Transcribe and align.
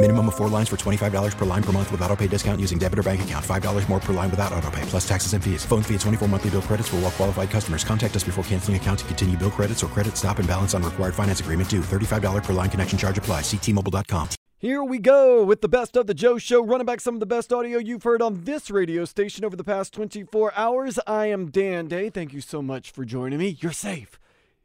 Minimum 0.00 0.28
of 0.28 0.36
four 0.36 0.48
lines 0.48 0.68
for 0.68 0.76
$25 0.76 1.36
per 1.36 1.44
line 1.44 1.62
per 1.62 1.72
month 1.72 1.90
with 1.90 2.00
auto 2.02 2.14
pay 2.14 2.28
discount 2.28 2.60
using 2.60 2.78
debit 2.78 3.00
or 3.00 3.02
bank 3.02 3.22
account. 3.22 3.44
$5 3.44 3.88
more 3.88 3.98
per 3.98 4.12
line 4.12 4.30
without 4.30 4.52
auto 4.52 4.70
pay, 4.70 4.82
plus 4.82 5.06
taxes 5.06 5.32
and 5.32 5.42
fees. 5.42 5.64
Phone 5.64 5.82
fee 5.82 5.94
at 5.94 6.00
24 6.02 6.28
monthly 6.28 6.50
bill 6.50 6.62
credits 6.62 6.88
for 6.88 6.96
all 6.96 7.02
well 7.02 7.10
qualified 7.10 7.50
customers. 7.50 7.82
Contact 7.82 8.14
us 8.14 8.22
before 8.22 8.44
canceling 8.44 8.76
account 8.76 9.00
to 9.00 9.04
continue 9.06 9.36
bill 9.36 9.50
credits 9.50 9.82
or 9.82 9.88
credit 9.88 10.16
stop 10.16 10.38
and 10.38 10.46
balance 10.46 10.72
on 10.72 10.84
required 10.84 11.16
finance 11.16 11.40
agreement 11.40 11.68
due. 11.68 11.80
$35 11.80 12.44
per 12.44 12.52
line 12.52 12.70
connection 12.70 12.96
charge 12.96 13.18
apply. 13.18 13.40
Ctmobile.com. 13.40 14.28
Here 14.60 14.84
we 14.84 15.00
go 15.00 15.42
with 15.42 15.62
the 15.62 15.68
best 15.68 15.96
of 15.96 16.06
the 16.06 16.14
Joe 16.14 16.38
Show, 16.38 16.64
running 16.64 16.86
back 16.86 17.00
some 17.00 17.14
of 17.14 17.20
the 17.20 17.26
best 17.26 17.52
audio 17.52 17.78
you've 17.78 18.04
heard 18.04 18.22
on 18.22 18.44
this 18.44 18.70
radio 18.70 19.04
station 19.04 19.44
over 19.44 19.56
the 19.56 19.64
past 19.64 19.92
24 19.94 20.52
hours. 20.54 21.00
I 21.08 21.26
am 21.26 21.50
Dan 21.50 21.88
Day. 21.88 22.08
Thank 22.08 22.32
you 22.32 22.40
so 22.40 22.62
much 22.62 22.92
for 22.92 23.04
joining 23.04 23.40
me. 23.40 23.56
You're 23.60 23.72
safe. 23.72 24.20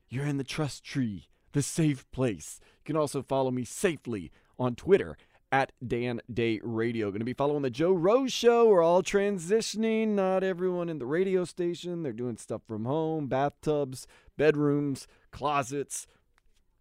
You're 0.10 0.26
in 0.28 0.38
the 0.38 0.44
trust 0.44 0.84
tree, 0.84 1.28
the 1.54 1.64
safe 1.64 2.06
place. 2.12 2.60
You 2.62 2.86
can 2.86 2.98
also 2.98 3.24
follow 3.24 3.50
me 3.50 3.66
safely 3.66 4.32
on 4.60 4.76
Twitter 4.76 5.18
at 5.52 5.72
Dan 5.86 6.20
Day 6.34 6.60
Radio. 6.64 7.12
Going 7.12 7.20
to 7.20 7.26
be 7.26 7.34
following 7.34 7.62
the 7.62 7.70
Joe 7.70 7.94
Rose 7.94 8.34
Show. 8.34 8.68
We're 8.68 8.82
all 8.82 9.04
transitioning. 9.04 10.10
Not 10.10 10.44
everyone 10.44 10.90
in 10.90 10.98
the 10.98 11.06
radio 11.06 11.46
station. 11.46 12.02
They're 12.02 12.12
doing 12.12 12.38
stuff 12.38 12.62
from 12.68 12.86
home, 12.86 13.28
bathtubs, 13.28 14.08
bedrooms, 14.36 15.08
closets. 15.32 16.08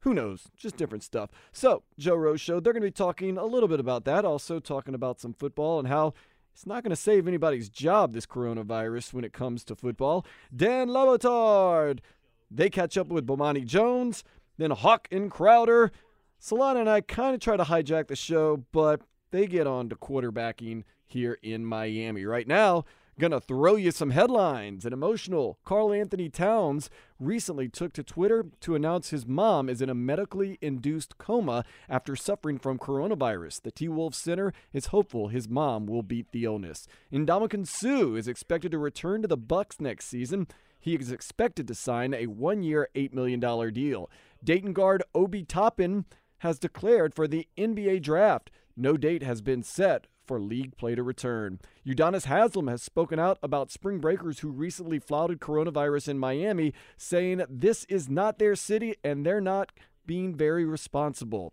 Who 0.01 0.15
knows? 0.15 0.49
Just 0.57 0.77
different 0.77 1.05
stuff. 1.05 1.31
So, 1.53 1.83
Joe 1.99 2.17
Rose 2.17 2.41
Show, 2.41 2.61
they're 2.61 2.73
going 2.73 2.83
to 2.83 2.89
be 2.89 2.93
talking 2.93 3.37
a 3.37 3.45
little 3.45 3.69
bit 3.69 3.79
about 3.79 4.05
that. 4.07 4.25
Also, 4.25 4.59
talking 4.59 4.95
about 4.95 5.21
some 5.21 5.35
football 5.35 5.79
and 5.79 5.87
how 5.87 6.15
it's 6.55 6.67
not 6.67 6.83
going 6.83 6.91
to 6.91 6.97
save 6.97 7.29
anybody's 7.29 7.69
job, 7.69 8.13
this 8.13 8.27
coronavirus, 8.27 9.13
when 9.13 9.25
it 9.25 9.33
comes 9.33 9.65
to 9.65 9.77
football. 9.77 10.27
Dan 10.55 10.91
Le 10.91 11.19
Batard. 11.19 12.01
They 12.51 12.69
catch 12.69 12.99
up 12.99 13.09
with 13.09 13.27
Bomani 13.27 13.65
Jones, 13.65 14.25
then 14.59 14.73
Hawk 14.73 15.09
and 15.11 15.31
Crowder. 15.31 15.93
Solana 16.43 16.81
and 16.81 16.91
I 16.91 17.03
kind 17.03 17.35
of 17.35 17.41
try 17.41 17.57
to 17.57 17.63
hijack 17.63 18.09
the 18.09 18.17
show, 18.17 18.65
but 18.73 19.03
they 19.31 19.47
get 19.47 19.69
on 19.69 19.89
to 19.91 19.95
quarterbacking 19.95 20.83
here 21.07 21.39
in 21.41 21.65
Miami. 21.65 22.25
Right 22.25 22.49
now, 22.49 22.85
gonna 23.17 23.41
throw 23.41 23.77
you 23.77 23.93
some 23.93 24.11
headlines. 24.11 24.85
An 24.85 24.93
emotional 24.93 25.61
Karl-Anthony 25.65 26.29
Towns 26.29 26.91
recently 27.21 27.69
took 27.69 27.93
to 27.93 28.03
Twitter 28.03 28.47
to 28.61 28.75
announce 28.75 29.11
his 29.11 29.25
mom 29.25 29.69
is 29.69 29.81
in 29.81 29.89
a 29.89 29.95
medically 29.95 30.59
induced 30.61 31.17
coma 31.17 31.65
after 31.89 32.17
suffering 32.17 32.59
from 32.59 32.77
coronavirus. 32.77 33.63
The 33.63 33.71
T 33.71 33.89
Wolves 33.89 34.19
center 34.19 34.53
is 34.73 34.87
hopeful 34.87 35.29
his 35.29 35.49
mom 35.49 35.87
will 35.87 36.03
beat 36.03 36.33
the 36.33 36.45
illness. 36.45 36.89
Ndamukong 37.13 37.69
Suh 37.69 38.15
is 38.17 38.27
expected 38.27 38.73
to 38.73 38.79
return 38.79 39.23
to 39.23 39.29
the 39.29 39.39
Bucs 39.39 39.81
next 39.81 40.07
season. 40.07 40.49
He 40.81 40.97
is 40.97 41.13
expected 41.13 41.69
to 41.69 41.77
sign 41.77 42.13
a 42.13 42.27
one-year, 42.27 42.89
$8 42.97 43.13
million 43.13 43.39
deal. 43.73 44.11
Dayton 44.43 44.73
guard 44.73 45.05
Obi 45.15 45.45
Toppin 45.45 46.05
has 46.43 46.59
declared 46.59 47.15
for 47.15 47.29
the 47.29 47.47
NBA 47.57 48.03
draft. 48.03 48.51
No 48.77 48.97
date 48.97 49.23
has 49.23 49.41
been 49.41 49.63
set 49.63 50.09
for 50.27 50.41
league 50.41 50.77
play 50.77 50.97
to 50.97 51.03
return. 51.03 51.61
Udonis 51.87 52.25
Haslam 52.25 52.67
has 52.67 52.83
spoken 52.83 53.21
out 53.21 53.39
about 53.45 53.71
spring 53.71 53.99
breakers 53.99 54.41
who 54.41 54.51
recently 54.51 54.99
flouted 54.99 55.41
coronavirus 55.41 56.09
in 56.09 56.19
Miami, 56.19 56.75
saying 56.97 57.45
this 57.49 57.85
is 57.85 58.09
not 58.09 58.39
their 58.39 58.57
city 58.57 58.97
and 59.05 59.25
they're 59.25 59.41
not 59.41 59.71
being 60.05 60.35
very 60.35 60.65
responsible. 60.65 61.53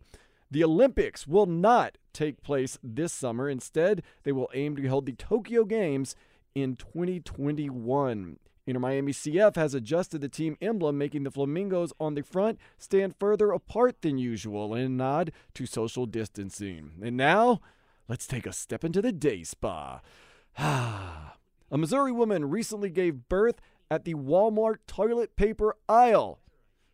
The 0.50 0.64
Olympics 0.64 1.28
will 1.28 1.46
not 1.46 2.00
take 2.12 2.42
place 2.42 2.80
this 2.82 3.14
summer. 3.14 3.48
Instead, 3.48 4.02
they 4.24 4.32
will 4.32 4.50
aim 4.56 4.76
to 4.76 4.88
hold 4.88 5.06
the 5.06 5.14
Tokyo 5.14 5.66
Games 5.66 6.16
in 6.56 6.76
2021. 6.76 8.40
Inter 8.70 8.80
Miami 8.80 9.12
CF 9.12 9.56
has 9.56 9.74
adjusted 9.74 10.22
the 10.22 10.30
team 10.30 10.56
emblem, 10.62 10.96
making 10.96 11.24
the 11.24 11.32
Flamingos 11.32 11.92
on 12.00 12.14
the 12.14 12.22
front 12.22 12.60
stand 12.78 13.16
further 13.20 13.52
apart 13.52 14.04
than 14.04 14.20
usual 14.20 14.76
in 14.76 14.84
a 14.84 14.90
nod 14.90 15.32
to 15.56 15.66
social 15.66 16.06
distancing. 16.06 16.92
And 17.02 17.18
now, 17.18 17.62
let's 18.08 18.28
take 18.28 18.46
a 18.46 18.54
step 18.54 18.84
into 18.84 19.02
the 19.02 19.12
day 19.12 19.44
spa. 19.44 20.02
a 20.58 21.32
Missouri 21.72 22.12
woman 22.12 22.48
recently 22.48 22.92
gave 22.92 23.28
birth 23.28 23.60
at 23.90 24.06
the 24.06 24.14
Walmart 24.14 24.78
toilet 24.86 25.36
paper 25.36 25.76
aisle. 25.88 26.40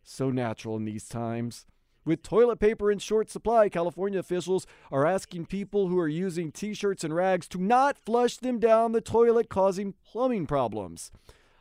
So 0.02 0.30
natural 0.30 0.76
in 0.76 0.86
these 0.86 1.06
times. 1.06 1.66
With 2.06 2.22
toilet 2.22 2.58
paper 2.58 2.90
in 2.90 3.00
short 3.00 3.28
supply, 3.28 3.68
California 3.68 4.18
officials 4.18 4.66
are 4.90 5.04
asking 5.04 5.46
people 5.46 5.88
who 5.88 5.98
are 5.98 6.08
using 6.08 6.52
t 6.52 6.72
shirts 6.72 7.04
and 7.04 7.14
rags 7.14 7.46
to 7.48 7.60
not 7.60 7.98
flush 7.98 8.38
them 8.38 8.60
down 8.60 8.92
the 8.92 9.02
toilet, 9.02 9.50
causing 9.50 9.92
plumbing 10.04 10.46
problems. 10.46 11.10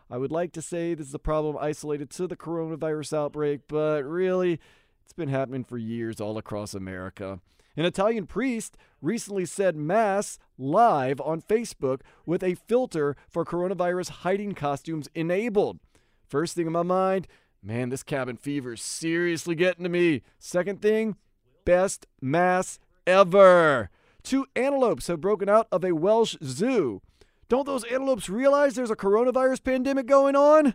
I 0.10 0.18
would 0.18 0.32
like 0.32 0.52
to 0.54 0.62
say 0.62 0.94
this 0.94 1.08
is 1.08 1.14
a 1.14 1.20
problem 1.20 1.58
isolated 1.60 2.10
to 2.12 2.28
the 2.28 2.36
coronavirus 2.36 3.14
outbreak, 3.14 3.62
but 3.68 4.04
really, 4.04 4.60
it's 5.04 5.14
been 5.14 5.30
happening 5.30 5.64
for 5.64 5.78
years 5.78 6.22
all 6.22 6.38
across 6.38 6.74
America. 6.74 7.40
An 7.78 7.86
Italian 7.86 8.26
priest 8.28 8.78
recently 9.02 9.46
said 9.46 9.76
Mass 9.76 10.40
live 10.58 11.20
on 11.20 11.42
Facebook 11.42 12.02
with 12.26 12.44
a 12.44 12.56
filter 12.56 13.18
for 13.28 13.44
coronavirus 13.44 14.10
hiding 14.10 14.54
costumes 14.54 15.10
enabled. 15.14 15.80
First 16.28 16.56
thing 16.56 16.68
in 16.68 16.74
my 16.74 16.84
mind, 16.84 17.28
man, 17.62 17.90
this 17.90 18.04
cabin 18.04 18.38
fever 18.38 18.74
is 18.74 18.82
seriously 18.82 19.56
getting 19.56 19.84
to 19.84 19.90
me. 19.90 20.22
Second 20.40 20.82
thing, 20.82 21.18
best 21.66 22.08
Mass 22.22 22.80
ever. 23.06 23.90
Two 24.24 24.46
antelopes 24.56 25.08
have 25.08 25.20
broken 25.20 25.50
out 25.50 25.68
of 25.72 25.84
a 25.84 25.94
Welsh 25.94 26.36
zoo. 26.44 27.02
Don't 27.48 27.68
those 27.68 27.84
antelopes 27.84 28.28
realize 28.28 28.74
there's 28.74 28.90
a 28.90 28.96
coronavirus 28.96 29.64
pandemic 29.64 30.08
going 30.08 30.36
on? 30.36 30.74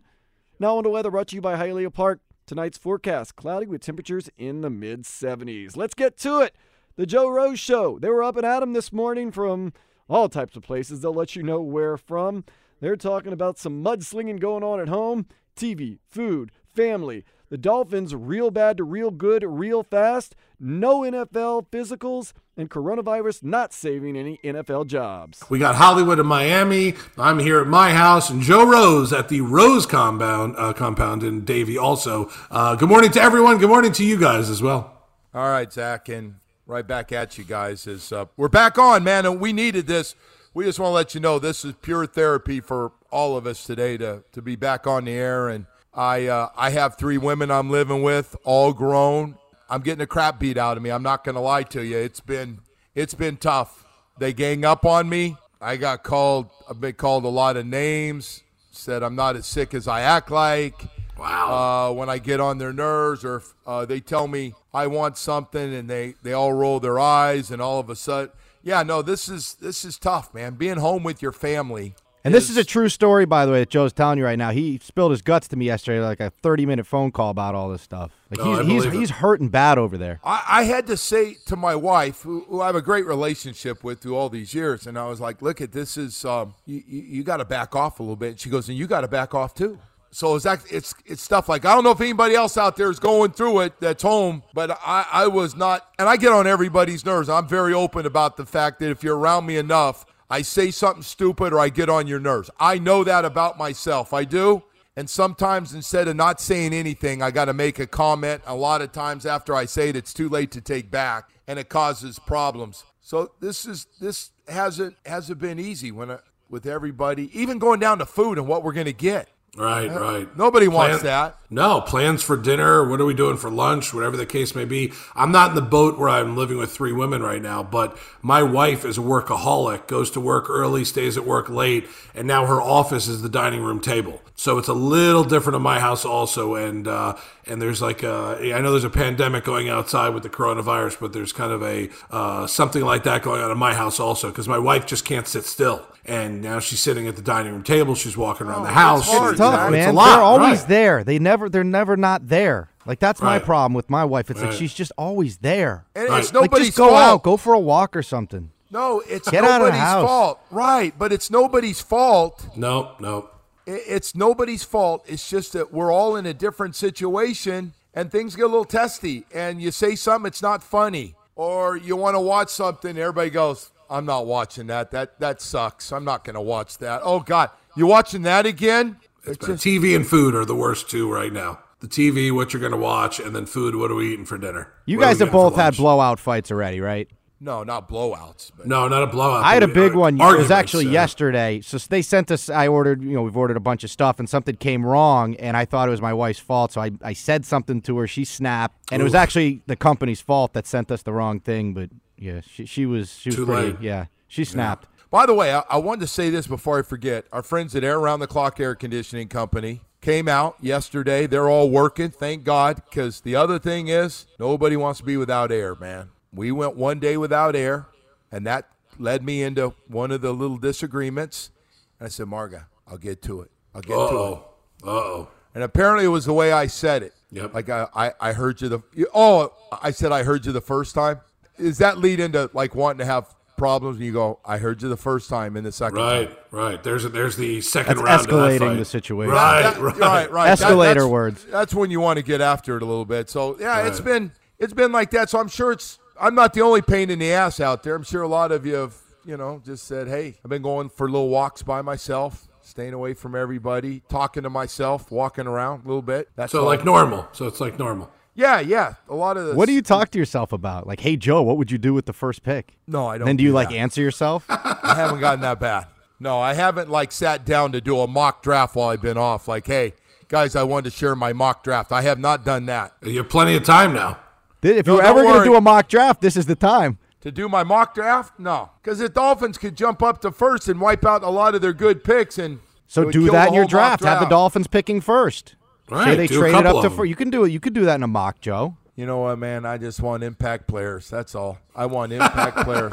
Now 0.60 0.76
on 0.76 0.84
the 0.84 0.90
weather 0.90 1.10
brought 1.10 1.26
to 1.28 1.34
you 1.34 1.40
by 1.40 1.56
Hialeah 1.56 1.92
Park. 1.92 2.20
Tonight's 2.46 2.78
forecast 2.78 3.34
cloudy 3.34 3.66
with 3.66 3.80
temperatures 3.80 4.30
in 4.38 4.60
the 4.60 4.70
mid 4.70 5.02
70s. 5.02 5.76
Let's 5.76 5.94
get 5.94 6.16
to 6.18 6.40
it. 6.40 6.54
The 6.94 7.06
Joe 7.06 7.28
Rose 7.28 7.58
Show. 7.58 7.98
They 7.98 8.08
were 8.08 8.22
up 8.22 8.36
and 8.36 8.46
at 8.46 8.62
'em 8.62 8.72
this 8.72 8.92
morning 8.92 9.32
from 9.32 9.72
all 10.08 10.28
types 10.28 10.56
of 10.56 10.62
places. 10.62 11.00
They'll 11.00 11.12
let 11.12 11.34
you 11.34 11.42
know 11.42 11.60
where 11.60 11.96
from. 11.96 12.44
They're 12.80 12.94
talking 12.94 13.32
about 13.32 13.58
some 13.58 13.82
mudslinging 13.82 14.38
going 14.38 14.62
on 14.62 14.78
at 14.78 14.88
home, 14.88 15.26
TV, 15.56 15.98
food, 16.06 16.52
family. 16.64 17.24
The 17.50 17.58
Dolphins 17.58 18.14
real 18.14 18.52
bad 18.52 18.76
to 18.76 18.84
real 18.84 19.10
good 19.10 19.42
real 19.42 19.82
fast. 19.82 20.36
No 20.60 21.00
NFL 21.00 21.66
physicals 21.66 22.32
and 22.56 22.70
coronavirus 22.70 23.42
not 23.42 23.72
saving 23.72 24.16
any 24.16 24.38
NFL 24.44 24.86
jobs. 24.86 25.42
We 25.48 25.58
got 25.58 25.74
Hollywood 25.74 26.20
and 26.20 26.28
Miami. 26.28 26.94
I'm 27.18 27.40
here 27.40 27.60
at 27.60 27.66
my 27.66 27.90
house, 27.90 28.30
and 28.30 28.40
Joe 28.40 28.64
Rose 28.64 29.12
at 29.12 29.28
the 29.28 29.40
Rose 29.40 29.84
Compound 29.84 30.54
uh, 30.58 30.72
compound 30.74 31.24
in 31.24 31.44
Davie. 31.44 31.76
Also, 31.76 32.30
uh, 32.52 32.76
good 32.76 32.88
morning 32.88 33.10
to 33.10 33.20
everyone. 33.20 33.58
Good 33.58 33.68
morning 33.68 33.90
to 33.94 34.04
you 34.04 34.16
guys 34.16 34.48
as 34.48 34.62
well. 34.62 35.08
All 35.34 35.48
right, 35.48 35.72
Zach, 35.72 36.08
and 36.08 36.36
right 36.68 36.86
back 36.86 37.10
at 37.10 37.36
you 37.36 37.42
guys. 37.42 37.88
Is 37.88 38.12
uh, 38.12 38.26
we're 38.36 38.48
back 38.48 38.78
on, 38.78 39.02
man, 39.02 39.26
and 39.26 39.40
we 39.40 39.52
needed 39.52 39.88
this. 39.88 40.14
We 40.54 40.66
just 40.66 40.78
want 40.78 40.90
to 40.90 40.94
let 40.94 41.14
you 41.16 41.20
know 41.20 41.40
this 41.40 41.64
is 41.64 41.74
pure 41.82 42.06
therapy 42.06 42.60
for 42.60 42.92
all 43.10 43.36
of 43.36 43.44
us 43.44 43.64
today 43.64 43.96
to 43.96 44.22
to 44.30 44.40
be 44.40 44.54
back 44.54 44.86
on 44.86 45.06
the 45.06 45.12
air 45.12 45.48
and 45.48 45.66
I 45.92 46.26
uh, 46.26 46.50
I 46.56 46.70
have 46.70 46.96
three 46.96 47.18
women 47.18 47.50
I'm 47.50 47.70
living 47.70 48.02
with, 48.02 48.36
all 48.44 48.72
grown. 48.72 49.36
I'm 49.68 49.82
getting 49.82 49.98
the 49.98 50.06
crap 50.06 50.38
beat 50.38 50.56
out 50.56 50.76
of 50.76 50.82
me. 50.82 50.90
I'm 50.90 51.02
not 51.02 51.24
going 51.24 51.36
to 51.36 51.40
lie 51.40 51.62
to 51.64 51.82
you. 51.82 51.96
It's 51.96 52.20
been 52.20 52.60
it's 52.94 53.14
been 53.14 53.36
tough. 53.36 53.84
They 54.18 54.32
gang 54.32 54.64
up 54.64 54.84
on 54.84 55.08
me. 55.08 55.36
I 55.60 55.76
got 55.76 56.02
called. 56.02 56.50
I've 56.68 56.80
been 56.80 56.94
called 56.94 57.24
a 57.24 57.28
lot 57.28 57.56
of 57.56 57.66
names. 57.66 58.42
Said 58.70 59.02
I'm 59.02 59.16
not 59.16 59.36
as 59.36 59.46
sick 59.46 59.74
as 59.74 59.88
I 59.88 60.02
act 60.02 60.30
like. 60.30 60.74
Wow. 61.18 61.90
Uh, 61.90 61.92
when 61.92 62.08
I 62.08 62.18
get 62.18 62.40
on 62.40 62.58
their 62.58 62.72
nerves, 62.72 63.24
or 63.24 63.42
uh, 63.66 63.84
they 63.84 64.00
tell 64.00 64.26
me 64.26 64.54
I 64.72 64.86
want 64.86 65.18
something, 65.18 65.74
and 65.74 65.88
they 65.90 66.14
they 66.22 66.32
all 66.32 66.52
roll 66.52 66.80
their 66.80 66.98
eyes, 66.98 67.50
and 67.50 67.60
all 67.60 67.78
of 67.78 67.90
a 67.90 67.96
sudden, 67.96 68.30
yeah, 68.62 68.82
no, 68.82 69.02
this 69.02 69.28
is 69.28 69.54
this 69.54 69.84
is 69.84 69.98
tough, 69.98 70.32
man. 70.32 70.54
Being 70.54 70.78
home 70.78 71.02
with 71.02 71.20
your 71.20 71.32
family 71.32 71.94
And 72.22 72.34
this 72.34 72.50
is 72.50 72.56
a 72.56 72.64
true 72.64 72.88
story, 72.88 73.24
by 73.24 73.46
the 73.46 73.52
way, 73.52 73.60
that 73.60 73.70
Joe's 73.70 73.92
telling 73.92 74.18
you 74.18 74.24
right 74.24 74.38
now. 74.38 74.50
He 74.50 74.78
spilled 74.82 75.10
his 75.10 75.22
guts 75.22 75.48
to 75.48 75.56
me 75.56 75.66
yesterday, 75.66 76.00
like 76.04 76.20
a 76.20 76.30
30 76.42 76.66
minute 76.66 76.86
phone 76.86 77.10
call 77.10 77.30
about 77.30 77.54
all 77.54 77.70
this 77.70 77.82
stuff. 77.82 78.10
Like 78.30 78.40
No, 78.40 78.62
he's 78.62 78.84
he's, 78.84 78.92
he's 78.92 79.10
hurting 79.10 79.48
bad 79.48 79.78
over 79.78 79.96
there. 79.96 80.20
I, 80.22 80.44
I 80.48 80.62
had 80.64 80.86
to 80.88 80.96
say 80.96 81.36
to 81.46 81.56
my 81.56 81.74
wife, 81.74 82.22
who, 82.22 82.44
who 82.48 82.60
I 82.60 82.66
have 82.66 82.76
a 82.76 82.82
great 82.82 83.06
relationship 83.06 83.82
with 83.82 84.00
through 84.00 84.16
all 84.16 84.28
these 84.28 84.52
years, 84.52 84.86
and 84.86 84.98
I 84.98 85.08
was 85.08 85.20
like, 85.20 85.40
"Look 85.40 85.60
at 85.60 85.72
this 85.72 85.96
is 85.96 86.24
um, 86.24 86.54
you, 86.66 86.82
you, 86.86 87.02
you 87.02 87.24
got 87.24 87.38
to 87.38 87.44
back 87.44 87.74
off 87.74 88.00
a 88.00 88.02
little 88.02 88.16
bit." 88.16 88.30
And 88.30 88.40
she 88.40 88.50
goes, 88.50 88.68
"And 88.68 88.76
you 88.76 88.86
got 88.86 89.00
to 89.00 89.08
back 89.08 89.34
off 89.34 89.54
too." 89.54 89.78
So 90.12 90.34
it's 90.34 90.44
it's 90.70 90.94
it's 91.06 91.22
stuff 91.22 91.48
like 91.48 91.64
I 91.64 91.74
don't 91.74 91.84
know 91.84 91.92
if 91.92 92.00
anybody 92.00 92.34
else 92.34 92.56
out 92.56 92.76
there 92.76 92.90
is 92.90 92.98
going 92.98 93.30
through 93.30 93.60
it 93.60 93.80
that's 93.80 94.02
home, 94.02 94.42
but 94.52 94.78
I 94.84 95.06
I 95.10 95.26
was 95.28 95.54
not, 95.54 95.88
and 95.98 96.08
I 96.08 96.16
get 96.16 96.32
on 96.32 96.46
everybody's 96.46 97.04
nerves. 97.04 97.28
I'm 97.28 97.46
very 97.46 97.72
open 97.72 98.06
about 98.06 98.36
the 98.36 98.44
fact 98.44 98.80
that 98.80 98.90
if 98.90 99.04
you're 99.04 99.16
around 99.16 99.46
me 99.46 99.56
enough, 99.56 100.04
I 100.30 100.42
say 100.42 100.70
something 100.70 101.02
stupid 101.02 101.52
or 101.52 101.58
I 101.58 101.68
get 101.68 101.90
on 101.90 102.06
your 102.06 102.20
nerves. 102.20 102.50
I 102.58 102.78
know 102.78 103.02
that 103.04 103.24
about 103.24 103.58
myself. 103.58 104.12
I 104.14 104.24
do. 104.24 104.62
And 104.96 105.08
sometimes 105.10 105.74
instead 105.74 106.08
of 106.08 106.16
not 106.16 106.40
saying 106.40 106.72
anything, 106.72 107.22
I 107.22 107.30
got 107.30 107.46
to 107.46 107.52
make 107.52 107.78
a 107.78 107.86
comment. 107.86 108.42
A 108.46 108.54
lot 108.54 108.80
of 108.82 108.92
times 108.92 109.26
after 109.26 109.54
I 109.54 109.64
say 109.64 109.88
it, 109.88 109.96
it's 109.96 110.14
too 110.14 110.28
late 110.28 110.50
to 110.52 110.60
take 110.60 110.90
back 110.90 111.30
and 111.46 111.58
it 111.58 111.68
causes 111.68 112.18
problems. 112.18 112.84
So 113.00 113.32
this 113.40 113.66
is 113.66 113.86
this 114.00 114.30
hasn't 114.46 114.96
hasn't 115.04 115.40
been 115.40 115.58
easy 115.58 115.90
when 115.90 116.12
I, 116.12 116.18
with 116.48 116.66
everybody, 116.66 117.30
even 117.38 117.58
going 117.58 117.80
down 117.80 117.98
to 117.98 118.06
food 118.06 118.38
and 118.38 118.46
what 118.46 118.62
we're 118.62 118.72
going 118.72 118.86
to 118.86 118.92
get. 118.92 119.28
Right, 119.56 119.90
right. 119.90 120.36
Nobody 120.36 120.68
wants 120.68 120.98
Plan- 120.98 121.06
that. 121.06 121.36
No, 121.52 121.80
plans 121.80 122.22
for 122.22 122.36
dinner. 122.36 122.88
What 122.88 123.00
are 123.00 123.04
we 123.04 123.14
doing 123.14 123.36
for 123.36 123.50
lunch? 123.50 123.92
Whatever 123.92 124.16
the 124.16 124.24
case 124.24 124.54
may 124.54 124.64
be. 124.64 124.92
I'm 125.16 125.32
not 125.32 125.50
in 125.50 125.54
the 125.56 125.62
boat 125.62 125.98
where 125.98 126.08
I'm 126.08 126.36
living 126.36 126.56
with 126.56 126.70
three 126.70 126.92
women 126.92 127.20
right 127.22 127.42
now, 127.42 127.64
but 127.64 127.98
my 128.22 128.44
wife 128.44 128.84
is 128.84 128.96
a 128.96 129.00
workaholic, 129.00 129.88
goes 129.88 130.12
to 130.12 130.20
work 130.20 130.48
early, 130.48 130.84
stays 130.84 131.16
at 131.16 131.26
work 131.26 131.48
late, 131.48 131.88
and 132.14 132.28
now 132.28 132.46
her 132.46 132.62
office 132.62 133.08
is 133.08 133.22
the 133.22 133.28
dining 133.28 133.62
room 133.62 133.80
table. 133.80 134.22
So 134.36 134.58
it's 134.58 134.68
a 134.68 134.72
little 134.72 135.24
different 135.24 135.56
in 135.56 135.62
my 135.62 135.80
house 135.80 136.04
also. 136.04 136.54
And 136.54 136.86
uh, 136.86 137.16
and 137.46 137.60
there's 137.60 137.80
like 137.82 138.02
a, 138.02 138.38
I 138.54 138.60
know 138.60 138.70
there's 138.72 138.84
a 138.84 138.90
pandemic 138.90 139.44
going 139.44 139.68
outside 139.68 140.10
with 140.10 140.22
the 140.22 140.28
coronavirus, 140.30 140.98
but 141.00 141.12
there's 141.12 141.32
kind 141.32 141.52
of 141.52 141.62
a 141.62 141.88
uh, 142.10 142.46
something 142.46 142.82
like 142.84 143.04
that 143.04 143.22
going 143.22 143.40
on 143.42 143.50
in 143.50 143.58
my 143.58 143.74
house 143.74 143.98
also 144.00 144.28
because 144.28 144.48
my 144.48 144.58
wife 144.58 144.86
just 144.86 145.04
can't 145.04 145.26
sit 145.26 145.44
still. 145.44 145.84
And 146.06 146.40
now 146.40 146.60
she's 146.60 146.80
sitting 146.80 147.06
at 147.08 147.16
the 147.16 147.22
dining 147.22 147.52
room 147.52 147.62
table. 147.62 147.94
She's 147.94 148.16
walking 148.16 148.46
around 148.46 148.62
the 148.64 148.70
house. 148.72 149.06
Oh, 149.08 149.18
hard, 149.18 149.32
It's 149.32 149.38
You 149.40 149.44
tough, 149.44 149.52
know, 149.52 149.58
Zach. 149.58 149.66
it's 149.66 149.86
man. 149.86 149.88
a 149.88 149.92
lot, 149.92 150.14
they're 150.16 150.22
always 150.24 150.58
right. 150.60 150.68
there. 150.68 151.04
They 151.04 151.18
never 151.18 151.48
they're 151.48 151.62
never 151.64 151.96
not 151.96 152.28
there. 152.28 152.70
Like 152.86 152.98
that's 152.98 153.20
my 153.20 153.38
problem 153.38 153.74
with 153.74 153.90
my 153.90 154.04
wife. 154.04 154.30
It's 154.30 154.40
like 154.40 154.52
she's 154.52 154.72
just 154.74 154.92
always 154.96 155.36
there. 155.38 155.84
And 155.94 156.08
Right. 156.08 156.20
it's 156.24 156.32
Like, 156.32 156.50
Like 156.52 156.62
just 156.62 156.76
go 156.76 156.88
fault. 156.88 157.00
out, 157.00 157.22
go 157.22 157.36
for 157.36 157.52
a 157.52 157.58
walk 157.60 157.94
or 157.94 158.02
something. 158.02 158.50
No, 158.72 159.02
it's 159.06 159.28
Get 159.28 159.44
out 159.44 159.60
of 159.60 159.66
the 159.66 159.72
nobody's 159.72 159.80
house. 159.80 160.06
fault. 160.06 160.40
Right, 160.50 160.94
but 160.98 161.12
it's 161.12 161.30
nobody's 161.30 161.80
fault. 161.80 162.46
No, 162.56 162.92
no. 162.98 163.28
I- 163.72 163.82
It's 163.86 164.14
nobody's 164.14 164.62
fault. 164.64 165.04
It's 165.06 165.28
just 165.28 165.52
that 165.52 165.72
we're 165.72 165.92
all 165.92 166.16
in 166.16 166.26
a 166.26 166.34
different 166.34 166.76
situation 166.76 167.72
and 167.94 168.10
things 168.10 168.36
get 168.36 168.42
a 168.44 168.48
little 168.48 168.64
testy. 168.64 169.24
And 169.34 169.60
you 169.60 169.70
say 169.70 169.94
something, 169.94 170.26
it's 170.26 170.42
not 170.42 170.62
funny. 170.62 171.14
Or 171.36 171.76
you 171.76 171.96
want 171.96 172.16
to 172.16 172.20
watch 172.20 172.50
something, 172.50 172.98
everybody 172.98 173.30
goes, 173.30 173.70
I'm 173.88 174.04
not 174.04 174.26
watching 174.26 174.66
that. 174.68 174.90
That 174.90 175.18
that 175.20 175.40
sucks. 175.40 175.90
I'm 175.92 176.04
not 176.04 176.22
going 176.24 176.34
to 176.34 176.40
watch 176.40 176.78
that. 176.78 177.00
Oh, 177.02 177.20
God. 177.20 177.50
You 177.76 177.86
watching 177.86 178.22
that 178.22 178.46
again? 178.46 178.96
It's 179.24 179.38
But 179.46 179.56
TV 179.56 179.94
and 179.96 180.06
food 180.06 180.34
are 180.34 180.44
the 180.44 180.54
worst 180.54 180.88
two 180.90 181.10
right 181.12 181.32
now. 181.32 181.58
The 181.80 181.88
TV, 181.88 182.30
what 182.30 182.52
you're 182.52 182.60
going 182.60 182.72
to 182.72 182.78
watch, 182.78 183.18
and 183.20 183.34
then 183.34 183.46
food, 183.46 183.74
what 183.74 183.90
are 183.90 183.94
we 183.94 184.12
eating 184.12 184.26
for 184.26 184.36
dinner? 184.36 184.72
You 184.84 184.98
What 184.98 185.04
guys 185.04 185.18
have 185.20 185.32
both 185.32 185.56
had 185.56 185.76
blowout 185.76 186.20
fights 186.20 186.50
already, 186.50 186.80
right? 186.80 187.08
No, 187.40 187.62
not 187.62 187.88
blowouts. 187.88 188.50
But 188.56 188.66
No, 188.66 188.86
not 188.86 189.02
a 189.02 189.06
blowout. 189.06 189.44
I 189.44 189.54
had 189.54 189.62
a 189.62 189.68
big 189.68 189.94
one. 189.94 190.20
It 190.20 190.36
was 190.36 190.50
actually 190.50 190.88
uh, 190.88 190.92
yesterday. 190.92 191.60
So 191.62 191.78
they 191.78 192.02
sent 192.02 192.30
us. 192.30 192.50
I 192.50 192.68
ordered. 192.68 193.02
You 193.02 193.14
know, 193.14 193.22
we've 193.22 193.36
ordered 193.36 193.56
a 193.56 193.60
bunch 193.60 193.82
of 193.82 193.90
stuff, 193.90 194.18
and 194.18 194.28
something 194.28 194.56
came 194.56 194.84
wrong, 194.84 195.34
and 195.36 195.56
I 195.56 195.64
thought 195.64 195.88
it 195.88 195.90
was 195.90 196.02
my 196.02 196.12
wife's 196.12 196.38
fault. 196.38 196.72
So 196.72 196.80
I, 196.80 196.90
I 197.02 197.14
said 197.14 197.46
something 197.46 197.80
to 197.82 197.96
her. 197.98 198.06
She 198.06 198.24
snapped, 198.24 198.92
and 198.92 199.00
it 199.00 199.04
was 199.04 199.14
actually 199.14 199.62
the 199.66 199.76
company's 199.76 200.20
fault 200.20 200.52
that 200.52 200.66
sent 200.66 200.90
us 200.90 201.02
the 201.02 201.12
wrong 201.12 201.40
thing. 201.40 201.72
But 201.72 201.90
yeah, 202.18 202.40
she, 202.42 202.66
she 202.66 202.84
was 202.86 203.18
she 203.18 203.30
was 203.30 203.36
Too 203.36 203.46
pretty. 203.46 203.68
late. 203.72 203.80
Yeah, 203.80 204.06
she 204.28 204.44
snapped. 204.44 204.86
By 205.10 205.26
the 205.26 205.34
way, 205.34 205.52
I, 205.52 205.64
I 205.68 205.78
wanted 205.78 206.02
to 206.02 206.06
say 206.06 206.30
this 206.30 206.46
before 206.46 206.78
I 206.78 206.82
forget. 206.82 207.24
Our 207.32 207.42
friends 207.42 207.74
at 207.74 207.82
Air 207.82 207.98
Around 207.98 208.20
the 208.20 208.28
Clock 208.28 208.60
Air 208.60 208.74
Conditioning 208.76 209.26
Company 209.28 209.80
came 210.00 210.28
out 210.28 210.56
yesterday. 210.60 211.26
They're 211.26 211.48
all 211.48 211.68
working, 211.68 212.10
thank 212.10 212.44
God, 212.44 212.82
because 212.88 213.22
the 213.22 213.34
other 213.34 213.58
thing 213.58 213.88
is 213.88 214.26
nobody 214.38 214.76
wants 214.76 215.00
to 215.00 215.04
be 215.06 215.16
without 215.16 215.50
air, 215.50 215.74
man. 215.74 216.10
We 216.32 216.52
went 216.52 216.76
one 216.76 217.00
day 217.00 217.16
without 217.16 217.56
air, 217.56 217.86
and 218.30 218.46
that 218.46 218.68
led 218.98 219.24
me 219.24 219.42
into 219.42 219.74
one 219.88 220.10
of 220.10 220.20
the 220.20 220.32
little 220.32 220.58
disagreements. 220.58 221.50
And 221.98 222.06
I 222.06 222.08
said, 222.08 222.26
Marga, 222.26 222.64
I'll 222.86 222.98
get 222.98 223.22
to 223.22 223.40
it. 223.42 223.50
I'll 223.74 223.80
get 223.82 223.94
to 223.94 223.94
it. 223.94 224.06
Uh-oh. 224.06 224.44
Uh-oh. 224.84 225.28
And 225.54 225.64
apparently 225.64 226.04
it 226.04 226.08
was 226.08 226.24
the 226.26 226.32
way 226.32 226.52
I 226.52 226.66
said 226.68 227.02
it. 227.02 227.12
Yep. 227.32 227.54
Like 227.54 227.68
I, 227.68 227.86
I, 227.94 228.12
I 228.20 228.32
heard 228.32 228.60
you 228.60 228.68
the 228.68 228.80
oh 229.14 229.52
I 229.82 229.90
said 229.92 230.10
I 230.10 230.22
heard 230.24 230.44
you 230.46 230.52
the 230.52 230.60
first 230.60 230.94
time. 230.94 231.20
Does 231.58 231.78
that 231.78 231.98
lead 231.98 232.18
into 232.20 232.50
like 232.54 232.74
wanting 232.74 232.98
to 232.98 233.04
have 233.04 233.32
problems 233.56 233.98
when 233.98 234.06
you 234.06 234.12
go, 234.12 234.40
I 234.44 234.58
heard 234.58 234.80
you 234.82 234.88
the 234.88 234.96
first 234.96 235.28
time 235.28 235.56
in 235.56 235.62
the 235.64 235.70
second 235.72 235.98
time? 235.98 236.26
Right, 236.26 236.38
right. 236.50 236.82
There's 236.82 237.04
a, 237.04 237.08
there's 237.08 237.36
the 237.36 237.60
second 237.60 237.98
That's 237.98 238.06
round 238.06 238.20
of 238.22 238.26
that 238.26 238.32
escalating 238.32 238.58
fight. 238.58 238.76
the 238.78 238.84
situation. 238.84 239.32
Right, 239.32 239.62
That- 239.62 239.78
right, 239.80 239.96
right, 239.98 240.30
right. 240.30 240.44
That- 240.46 240.52
Escalator 240.60 240.94
that's- 241.00 241.10
words. 241.12 241.44
That's 241.50 241.74
when 241.74 241.90
you 241.90 242.00
want 242.00 242.16
to 242.18 242.22
get 242.24 242.40
after 242.40 242.76
it 242.76 242.82
a 242.82 242.86
little 242.86 243.04
bit. 243.04 243.28
So 243.30 243.56
yeah, 243.60 243.86
it's 243.86 244.00
Right. 244.00 244.04
been 244.06 244.32
it's 244.58 244.72
been 244.72 244.90
like 244.92 245.10
that. 245.12 245.30
So 245.30 245.38
I'm 245.38 245.48
sure 245.48 245.70
it's 245.72 245.98
I'm 246.20 246.34
not 246.34 246.52
the 246.54 246.60
only 246.60 246.82
pain 246.82 247.10
in 247.10 247.18
the 247.18 247.32
ass 247.32 247.60
out 247.60 247.82
there. 247.82 247.94
I'm 247.94 248.02
sure 248.02 248.22
a 248.22 248.28
lot 248.28 248.52
of 248.52 248.66
you 248.66 248.74
have 248.74 248.94
you 249.24 249.36
know 249.36 249.60
just 249.64 249.86
said, 249.86 250.08
hey, 250.08 250.36
I've 250.44 250.50
been 250.50 250.62
going 250.62 250.88
for 250.90 251.10
little 251.10 251.28
walks 251.28 251.62
by 251.62 251.82
myself, 251.82 252.48
staying 252.62 252.92
away 252.94 253.14
from 253.14 253.34
everybody, 253.34 254.02
talking 254.08 254.42
to 254.44 254.50
myself, 254.50 255.10
walking 255.10 255.46
around 255.46 255.84
a 255.84 255.88
little 255.88 256.02
bit. 256.02 256.28
That's 256.36 256.52
So 256.52 256.60
all. 256.60 256.66
like 256.66 256.84
normal. 256.84 257.28
So 257.32 257.46
it's 257.46 257.60
like 257.60 257.78
normal. 257.78 258.10
yeah, 258.34 258.60
yeah. 258.60 258.94
A 259.08 259.14
lot 259.14 259.36
of 259.36 259.46
this. 259.46 259.54
What 259.56 259.66
do 259.66 259.72
you 259.72 259.82
talk 259.82 260.10
to 260.10 260.18
yourself 260.18 260.52
about? 260.52 260.86
Like, 260.86 261.00
hey 261.00 261.16
Joe, 261.16 261.42
what 261.42 261.56
would 261.58 261.70
you 261.70 261.78
do 261.78 261.94
with 261.94 262.06
the 262.06 262.12
first 262.12 262.42
pick? 262.42 262.76
No, 262.86 263.06
I 263.06 263.18
don't. 263.18 263.26
then 263.26 263.36
do 263.36 263.42
you 263.44 263.50
do 263.50 263.54
like 263.54 263.72
answer 263.72 264.00
yourself? 264.02 264.44
I 264.48 264.94
haven't 264.96 265.20
gotten 265.20 265.40
that 265.40 265.58
bad. 265.60 265.86
No, 266.22 266.38
I 266.38 266.52
haven't 266.52 266.90
like 266.90 267.12
sat 267.12 267.46
down 267.46 267.72
to 267.72 267.80
do 267.80 267.98
a 268.00 268.06
mock 268.06 268.42
draft 268.42 268.74
while 268.76 268.90
I've 268.90 269.00
been 269.00 269.16
off. 269.16 269.48
Like, 269.48 269.66
hey, 269.66 269.94
guys, 270.28 270.54
I 270.54 270.62
wanted 270.64 270.90
to 270.90 270.96
share 270.96 271.16
my 271.16 271.32
mock 271.32 271.64
draft. 271.64 271.92
I 271.92 272.02
have 272.02 272.18
not 272.18 272.44
done 272.44 272.66
that. 272.66 272.92
You 273.02 273.16
have 273.18 273.30
plenty 273.30 273.56
of 273.56 273.64
time 273.64 273.94
now. 273.94 274.18
If 274.62 274.86
No, 274.86 274.94
you're 274.94 275.02
ever 275.04 275.22
going 275.22 275.38
to 275.38 275.44
do 275.44 275.54
a 275.56 275.60
mock 275.60 275.88
draft, 275.88 276.20
this 276.20 276.36
is 276.36 276.46
the 276.46 276.54
time. 276.56 276.98
To 277.22 277.30
do 277.30 277.48
my 277.48 277.62
mock 277.64 277.94
draft? 277.94 278.38
No. 278.38 278.70
Because 278.82 278.98
the 278.98 279.08
Dolphins 279.08 279.58
could 279.58 279.76
jump 279.76 280.02
up 280.02 280.20
to 280.22 280.30
first 280.30 280.68
and 280.68 280.80
wipe 280.80 281.04
out 281.04 281.22
a 281.22 281.28
lot 281.28 281.54
of 281.54 281.60
their 281.60 281.74
good 281.74 282.02
picks 282.02 282.38
and 282.38 282.60
So 282.86 283.10
do 283.10 283.30
that 283.30 283.48
in 283.48 283.54
your 283.54 283.64
whole 283.64 283.80
mock 283.80 284.00
draft. 284.00 284.04
Have 284.04 284.20
the 284.20 284.26
Dolphins 284.26 284.66
picking 284.66 285.00
first. 285.00 285.50
Say 285.88 285.94
Right, 285.96 286.16
they 286.16 286.26
do 286.28 286.36
a 286.36 286.38
traded 286.38 286.62
couple 286.62 286.78
up 286.78 286.82
to 286.82 286.86
of 286.86 286.92
them. 286.92 286.96
first. 286.98 287.08
You 287.10 287.16
can 287.16 287.30
do 287.30 287.44
it. 287.44 287.50
You 287.50 287.60
could 287.60 287.74
do 287.74 287.84
that 287.84 287.96
in 287.96 288.02
a 288.02 288.08
mock, 288.08 288.40
Joe. 288.40 288.76
You 288.96 289.06
know 289.06 289.18
what, 289.18 289.38
man? 289.38 289.64
I 289.66 289.76
just 289.78 290.00
want 290.00 290.22
impact 290.22 290.66
players. 290.66 291.08
That's 291.10 291.34
all. 291.34 291.58
I 291.74 291.86
want 291.86 292.12
impact 292.12 292.56
players. 292.64 292.92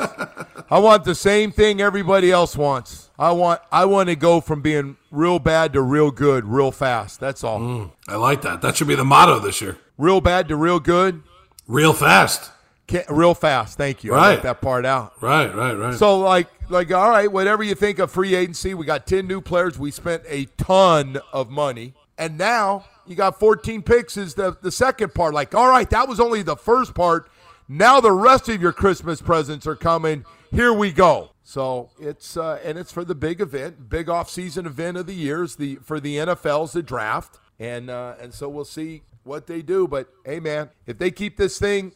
I 0.70 0.80
want 0.80 1.04
the 1.04 1.16
same 1.16 1.52
thing 1.52 1.80
everybody 1.82 2.32
else 2.32 2.56
wants. 2.58 3.10
I 3.20 3.32
want 3.32 3.62
I 3.72 3.86
want 3.86 4.10
to 4.10 4.16
go 4.16 4.42
from 4.42 4.62
being 4.62 4.98
real 5.12 5.38
bad 5.40 5.74
to 5.74 5.82
real 5.82 6.12
good 6.12 6.46
real 6.46 6.72
fast. 6.72 7.20
That's 7.20 7.44
all. 7.44 7.60
Mm, 7.60 7.92
I 8.08 8.16
like 8.16 8.42
that. 8.42 8.62
That 8.62 8.76
should 8.78 8.88
be 8.88 8.96
the 8.96 9.06
motto 9.06 9.40
this 9.40 9.62
year. 9.62 9.78
Real 9.98 10.20
bad 10.22 10.48
to 10.50 10.56
real 10.56 10.80
good, 10.80 11.24
Real 11.68 11.94
fast. 11.94 12.52
Can't, 12.88 13.06
real 13.10 13.34
fast. 13.34 13.78
Thank 13.78 14.06
you. 14.06 14.14
Right. 14.14 14.42
that 14.42 14.62
part 14.62 14.86
out. 14.86 15.22
Right, 15.22 15.54
right, 15.54 15.74
right. 15.74 15.96
So 15.96 16.20
like 16.20 16.48
like 16.70 16.92
all 16.94 17.10
right, 17.10 17.30
whatever 17.30 17.64
you 17.64 17.76
think 17.76 18.00
of 18.00 18.10
free 18.10 18.34
agency, 18.34 18.74
we 18.74 18.86
got 18.86 19.06
10 19.06 19.28
new 19.28 19.42
players. 19.42 19.78
We 19.78 19.92
spent 19.92 20.24
a 20.28 20.46
ton 20.58 21.20
of 21.34 21.50
money. 21.50 21.94
And 22.18 22.38
now 22.38 22.86
you 23.06 23.16
got 23.16 23.40
14 23.40 23.82
picks 23.82 24.16
is 24.16 24.34
the 24.36 24.58
the 24.62 24.72
second 24.72 25.14
part. 25.14 25.34
Like, 25.34 25.54
all 25.54 25.70
right, 25.70 25.90
that 25.90 26.08
was 26.08 26.20
only 26.20 26.42
the 26.42 26.56
first 26.56 26.96
part. 26.96 27.30
Now 27.68 28.00
the 28.00 28.14
rest 28.14 28.48
of 28.48 28.62
your 28.62 28.72
Christmas 28.72 29.22
presents 29.22 29.68
are 29.68 29.76
coming. 29.76 30.26
Here 30.52 30.72
we 30.72 30.94
go. 30.94 31.32
So 31.44 31.90
it's 32.00 32.38
uh, 32.38 32.60
and 32.64 32.78
it's 32.78 32.92
for 32.94 33.04
the 33.04 33.16
big 33.16 33.42
event, 33.42 33.90
big 33.90 34.10
off-season 34.10 34.66
event 34.66 34.98
of 34.98 35.06
the 35.06 35.14
years, 35.14 35.58
the 35.58 35.76
for 35.78 36.00
the 36.00 36.16
NFL's 36.18 36.72
the 36.72 36.84
draft, 36.84 37.40
and 37.60 37.90
uh, 37.90 38.16
and 38.20 38.34
so 38.34 38.48
we'll 38.48 38.66
see 38.66 39.04
what 39.28 39.46
they 39.48 39.62
do. 39.62 39.88
But 39.88 40.10
hey, 40.26 40.40
man, 40.40 40.70
if 40.86 40.98
they 40.98 41.12
keep 41.12 41.38
this 41.38 41.60
thing 41.60 41.92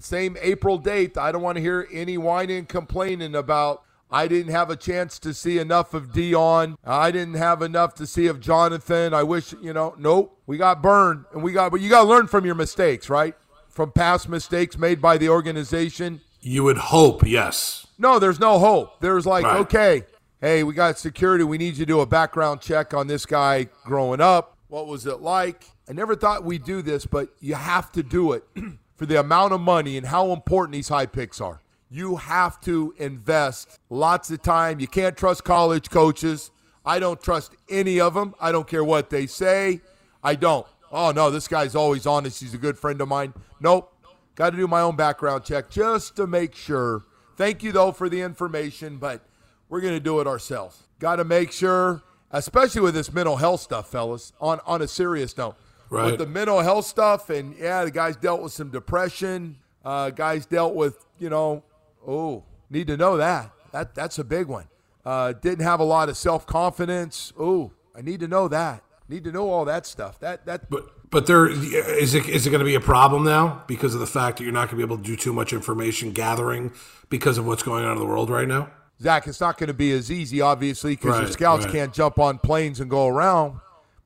same 0.00 0.36
April 0.40 0.78
date, 0.78 1.16
I 1.18 1.30
don't 1.32 1.42
want 1.42 1.56
to 1.56 1.62
hear 1.62 1.86
any 1.92 2.18
whining 2.18 2.66
complaining 2.66 3.34
about. 3.34 3.82
I 4.10 4.28
didn't 4.28 4.52
have 4.52 4.70
a 4.70 4.76
chance 4.76 5.18
to 5.20 5.34
see 5.34 5.58
enough 5.58 5.92
of 5.92 6.12
Dion. 6.12 6.76
I 6.84 7.10
didn't 7.10 7.34
have 7.34 7.62
enough 7.62 7.94
to 7.96 8.06
see 8.06 8.26
of 8.28 8.38
Jonathan. 8.40 9.12
I 9.12 9.22
wish, 9.24 9.54
you 9.60 9.72
know, 9.72 9.94
nope. 9.98 10.38
We 10.46 10.56
got 10.56 10.82
burned, 10.82 11.24
and 11.32 11.42
we 11.42 11.52
got. 11.52 11.72
But 11.72 11.80
you 11.80 11.88
got 11.90 12.02
to 12.04 12.08
learn 12.08 12.26
from 12.28 12.44
your 12.44 12.54
mistakes, 12.54 13.08
right? 13.10 13.34
From 13.68 13.90
past 13.90 14.28
mistakes 14.28 14.78
made 14.78 15.00
by 15.02 15.18
the 15.18 15.28
organization. 15.30 16.20
you 16.40 16.62
would 16.62 16.76
hope, 16.78 17.26
yes. 17.26 17.86
No, 17.98 18.18
there's 18.18 18.38
no 18.38 18.58
hope. 18.58 19.00
There's 19.00 19.24
like, 19.26 19.44
Right. 19.44 19.60
okay, 19.60 20.04
hey, 20.40 20.62
we 20.62 20.74
got 20.74 20.98
security. 20.98 21.42
We 21.42 21.58
need 21.58 21.74
you 21.76 21.84
to 21.84 21.86
do 21.86 22.00
a 22.00 22.06
background 22.06 22.60
check 22.60 22.92
on 22.94 23.06
this 23.06 23.24
guy 23.26 23.68
growing 23.84 24.20
up. 24.20 24.53
What 24.74 24.88
was 24.88 25.06
it 25.06 25.20
like? 25.20 25.70
I 25.88 25.92
never 25.92 26.16
thought 26.16 26.42
we'd 26.42 26.64
do 26.64 26.82
this, 26.82 27.06
but 27.06 27.28
you 27.38 27.54
have 27.54 27.92
to 27.92 28.02
do 28.02 28.32
it 28.32 28.42
for 28.96 29.06
the 29.06 29.20
amount 29.20 29.52
of 29.52 29.60
money 29.60 29.96
and 29.96 30.04
how 30.04 30.32
important 30.32 30.72
these 30.72 30.88
high 30.88 31.06
picks 31.06 31.40
are. 31.40 31.62
You 31.88 32.16
have 32.16 32.60
to 32.62 32.92
invest 32.98 33.78
lots 33.88 34.32
of 34.32 34.42
time. 34.42 34.80
You 34.80 34.88
can't 34.88 35.16
trust 35.16 35.44
college 35.44 35.90
coaches. 35.90 36.50
I 36.84 36.98
don't 36.98 37.22
trust 37.22 37.54
any 37.70 38.00
of 38.00 38.14
them. 38.14 38.34
I 38.40 38.50
don't 38.50 38.66
care 38.66 38.82
what 38.82 39.10
they 39.10 39.28
say. 39.28 39.80
I 40.24 40.34
don't. 40.34 40.66
Oh, 40.90 41.12
no, 41.12 41.30
this 41.30 41.46
guy's 41.46 41.76
always 41.76 42.04
honest. 42.04 42.40
He's 42.40 42.54
a 42.54 42.58
good 42.58 42.76
friend 42.76 43.00
of 43.00 43.06
mine. 43.06 43.32
Nope. 43.60 43.94
Got 44.34 44.50
to 44.50 44.56
do 44.56 44.66
my 44.66 44.80
own 44.80 44.96
background 44.96 45.44
check 45.44 45.70
just 45.70 46.16
to 46.16 46.26
make 46.26 46.52
sure. 46.56 47.04
Thank 47.36 47.62
you, 47.62 47.70
though, 47.70 47.92
for 47.92 48.08
the 48.08 48.22
information, 48.22 48.96
but 48.96 49.24
we're 49.68 49.82
going 49.82 49.94
to 49.94 50.00
do 50.00 50.18
it 50.18 50.26
ourselves. 50.26 50.82
Got 50.98 51.16
to 51.16 51.24
make 51.24 51.52
sure, 51.52 52.02
especially 52.34 52.82
with 52.82 52.94
this 52.94 53.12
mental 53.12 53.36
health 53.36 53.60
stuff, 53.60 53.88
fellas, 53.88 54.32
on, 54.40 54.60
on 54.66 54.82
a 54.82 54.88
serious 54.88 55.36
note. 55.36 55.56
Right. 55.88 56.06
With 56.06 56.18
the 56.18 56.26
mental 56.26 56.60
health 56.60 56.86
stuff, 56.86 57.30
and 57.30 57.56
yeah, 57.56 57.84
the 57.84 57.90
guy's 57.90 58.16
dealt 58.16 58.42
with 58.42 58.52
some 58.52 58.70
depression. 58.70 59.56
Uh, 59.84 60.10
guys 60.10 60.44
dealt 60.44 60.74
with, 60.74 61.04
you 61.18 61.30
know, 61.30 61.62
oh, 62.06 62.42
need 62.70 62.88
to 62.88 62.96
know 62.96 63.16
that. 63.16 63.50
That 63.72 63.94
That's 63.94 64.18
a 64.18 64.24
big 64.24 64.46
one. 64.46 64.66
Uh, 65.04 65.32
didn't 65.32 65.64
have 65.64 65.80
a 65.80 65.84
lot 65.84 66.08
of 66.08 66.16
self 66.16 66.46
confidence. 66.46 67.32
Oh, 67.38 67.72
I 67.94 68.00
need 68.00 68.20
to 68.20 68.28
know 68.28 68.48
that. 68.48 68.82
Need 69.08 69.24
to 69.24 69.32
know 69.32 69.50
all 69.50 69.66
that 69.66 69.86
stuff. 69.86 70.18
That 70.20 70.46
that. 70.46 70.70
But 70.70 71.10
but 71.10 71.26
there 71.26 71.46
is 71.46 72.14
it 72.14 72.26
is 72.26 72.46
it 72.46 72.50
going 72.50 72.60
to 72.60 72.64
be 72.64 72.74
a 72.74 72.80
problem 72.80 73.24
now 73.24 73.62
because 73.66 73.94
of 73.94 74.00
the 74.00 74.06
fact 74.06 74.38
that 74.38 74.44
you're 74.44 74.52
not 74.52 74.70
going 74.70 74.70
to 74.70 74.76
be 74.76 74.82
able 74.82 74.96
to 74.96 75.02
do 75.02 75.14
too 75.14 75.32
much 75.32 75.52
information 75.52 76.12
gathering 76.12 76.72
because 77.10 77.36
of 77.36 77.46
what's 77.46 77.62
going 77.62 77.84
on 77.84 77.92
in 77.92 77.98
the 77.98 78.06
world 78.06 78.30
right 78.30 78.48
now. 78.48 78.70
Zach, 79.00 79.26
it's 79.26 79.40
not 79.40 79.58
going 79.58 79.68
to 79.68 79.74
be 79.74 79.92
as 79.92 80.10
easy, 80.10 80.40
obviously, 80.40 80.92
because 80.92 81.10
Right, 81.10 81.22
your 81.22 81.32
scouts 81.32 81.64
right. 81.64 81.72
can't 81.72 81.92
jump 81.92 82.18
on 82.18 82.38
planes 82.38 82.80
and 82.80 82.88
go 82.88 83.06
around. 83.06 83.60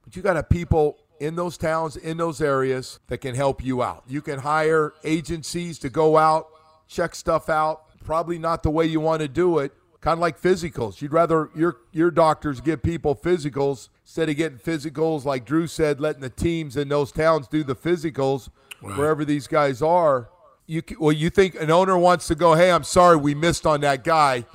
But 0.04 0.16
you 0.16 0.22
got 0.22 0.34
to 0.34 0.42
people 0.42 0.96
in 1.20 1.36
those 1.36 1.58
towns, 1.58 1.96
in 1.96 2.16
those 2.16 2.40
areas 2.40 2.98
that 3.08 3.18
can 3.18 3.34
help 3.34 3.62
you 3.64 3.82
out. 3.82 4.04
You 4.08 4.22
can 4.22 4.38
hire 4.38 4.94
agencies 5.04 5.78
to 5.80 5.90
go 5.90 6.16
out, 6.16 6.48
check 6.86 7.14
stuff 7.14 7.48
out. 7.48 7.82
Probably 8.04 8.38
not 8.38 8.62
the 8.62 8.70
way 8.70 8.86
you 8.86 9.00
want 9.00 9.20
to 9.20 9.28
do 9.28 9.58
it. 9.58 9.72
Kind 10.00 10.14
of 10.14 10.20
like 10.20 10.40
physicals. 10.40 11.02
You'd 11.02 11.12
rather 11.12 11.50
your 11.56 11.78
your 11.92 12.10
doctors 12.12 12.60
give 12.60 12.82
people 12.82 13.16
physicals 13.16 13.88
instead 14.04 14.28
of 14.28 14.36
getting 14.36 14.56
physicals, 14.58 15.24
like 15.24 15.44
Drew 15.44 15.66
said, 15.66 16.00
letting 16.00 16.22
the 16.22 16.30
teams 16.30 16.76
in 16.76 16.88
those 16.88 17.10
towns 17.10 17.48
do 17.48 17.64
the 17.64 17.74
physicals 17.74 18.48
wherever 18.80 19.24
these 19.24 19.48
guys 19.48 19.82
are. 19.82 20.30
You 20.66 20.82
well, 21.00 21.12
you 21.12 21.30
think 21.30 21.56
an 21.60 21.70
owner 21.70 21.98
wants 21.98 22.28
to 22.28 22.36
go? 22.36 22.54
Hey, 22.54 22.70
I'm 22.70 22.84
sorry 22.84 23.16
we 23.16 23.34
missed 23.34 23.66
on 23.66 23.80
that 23.80 24.04
guy. 24.04 24.46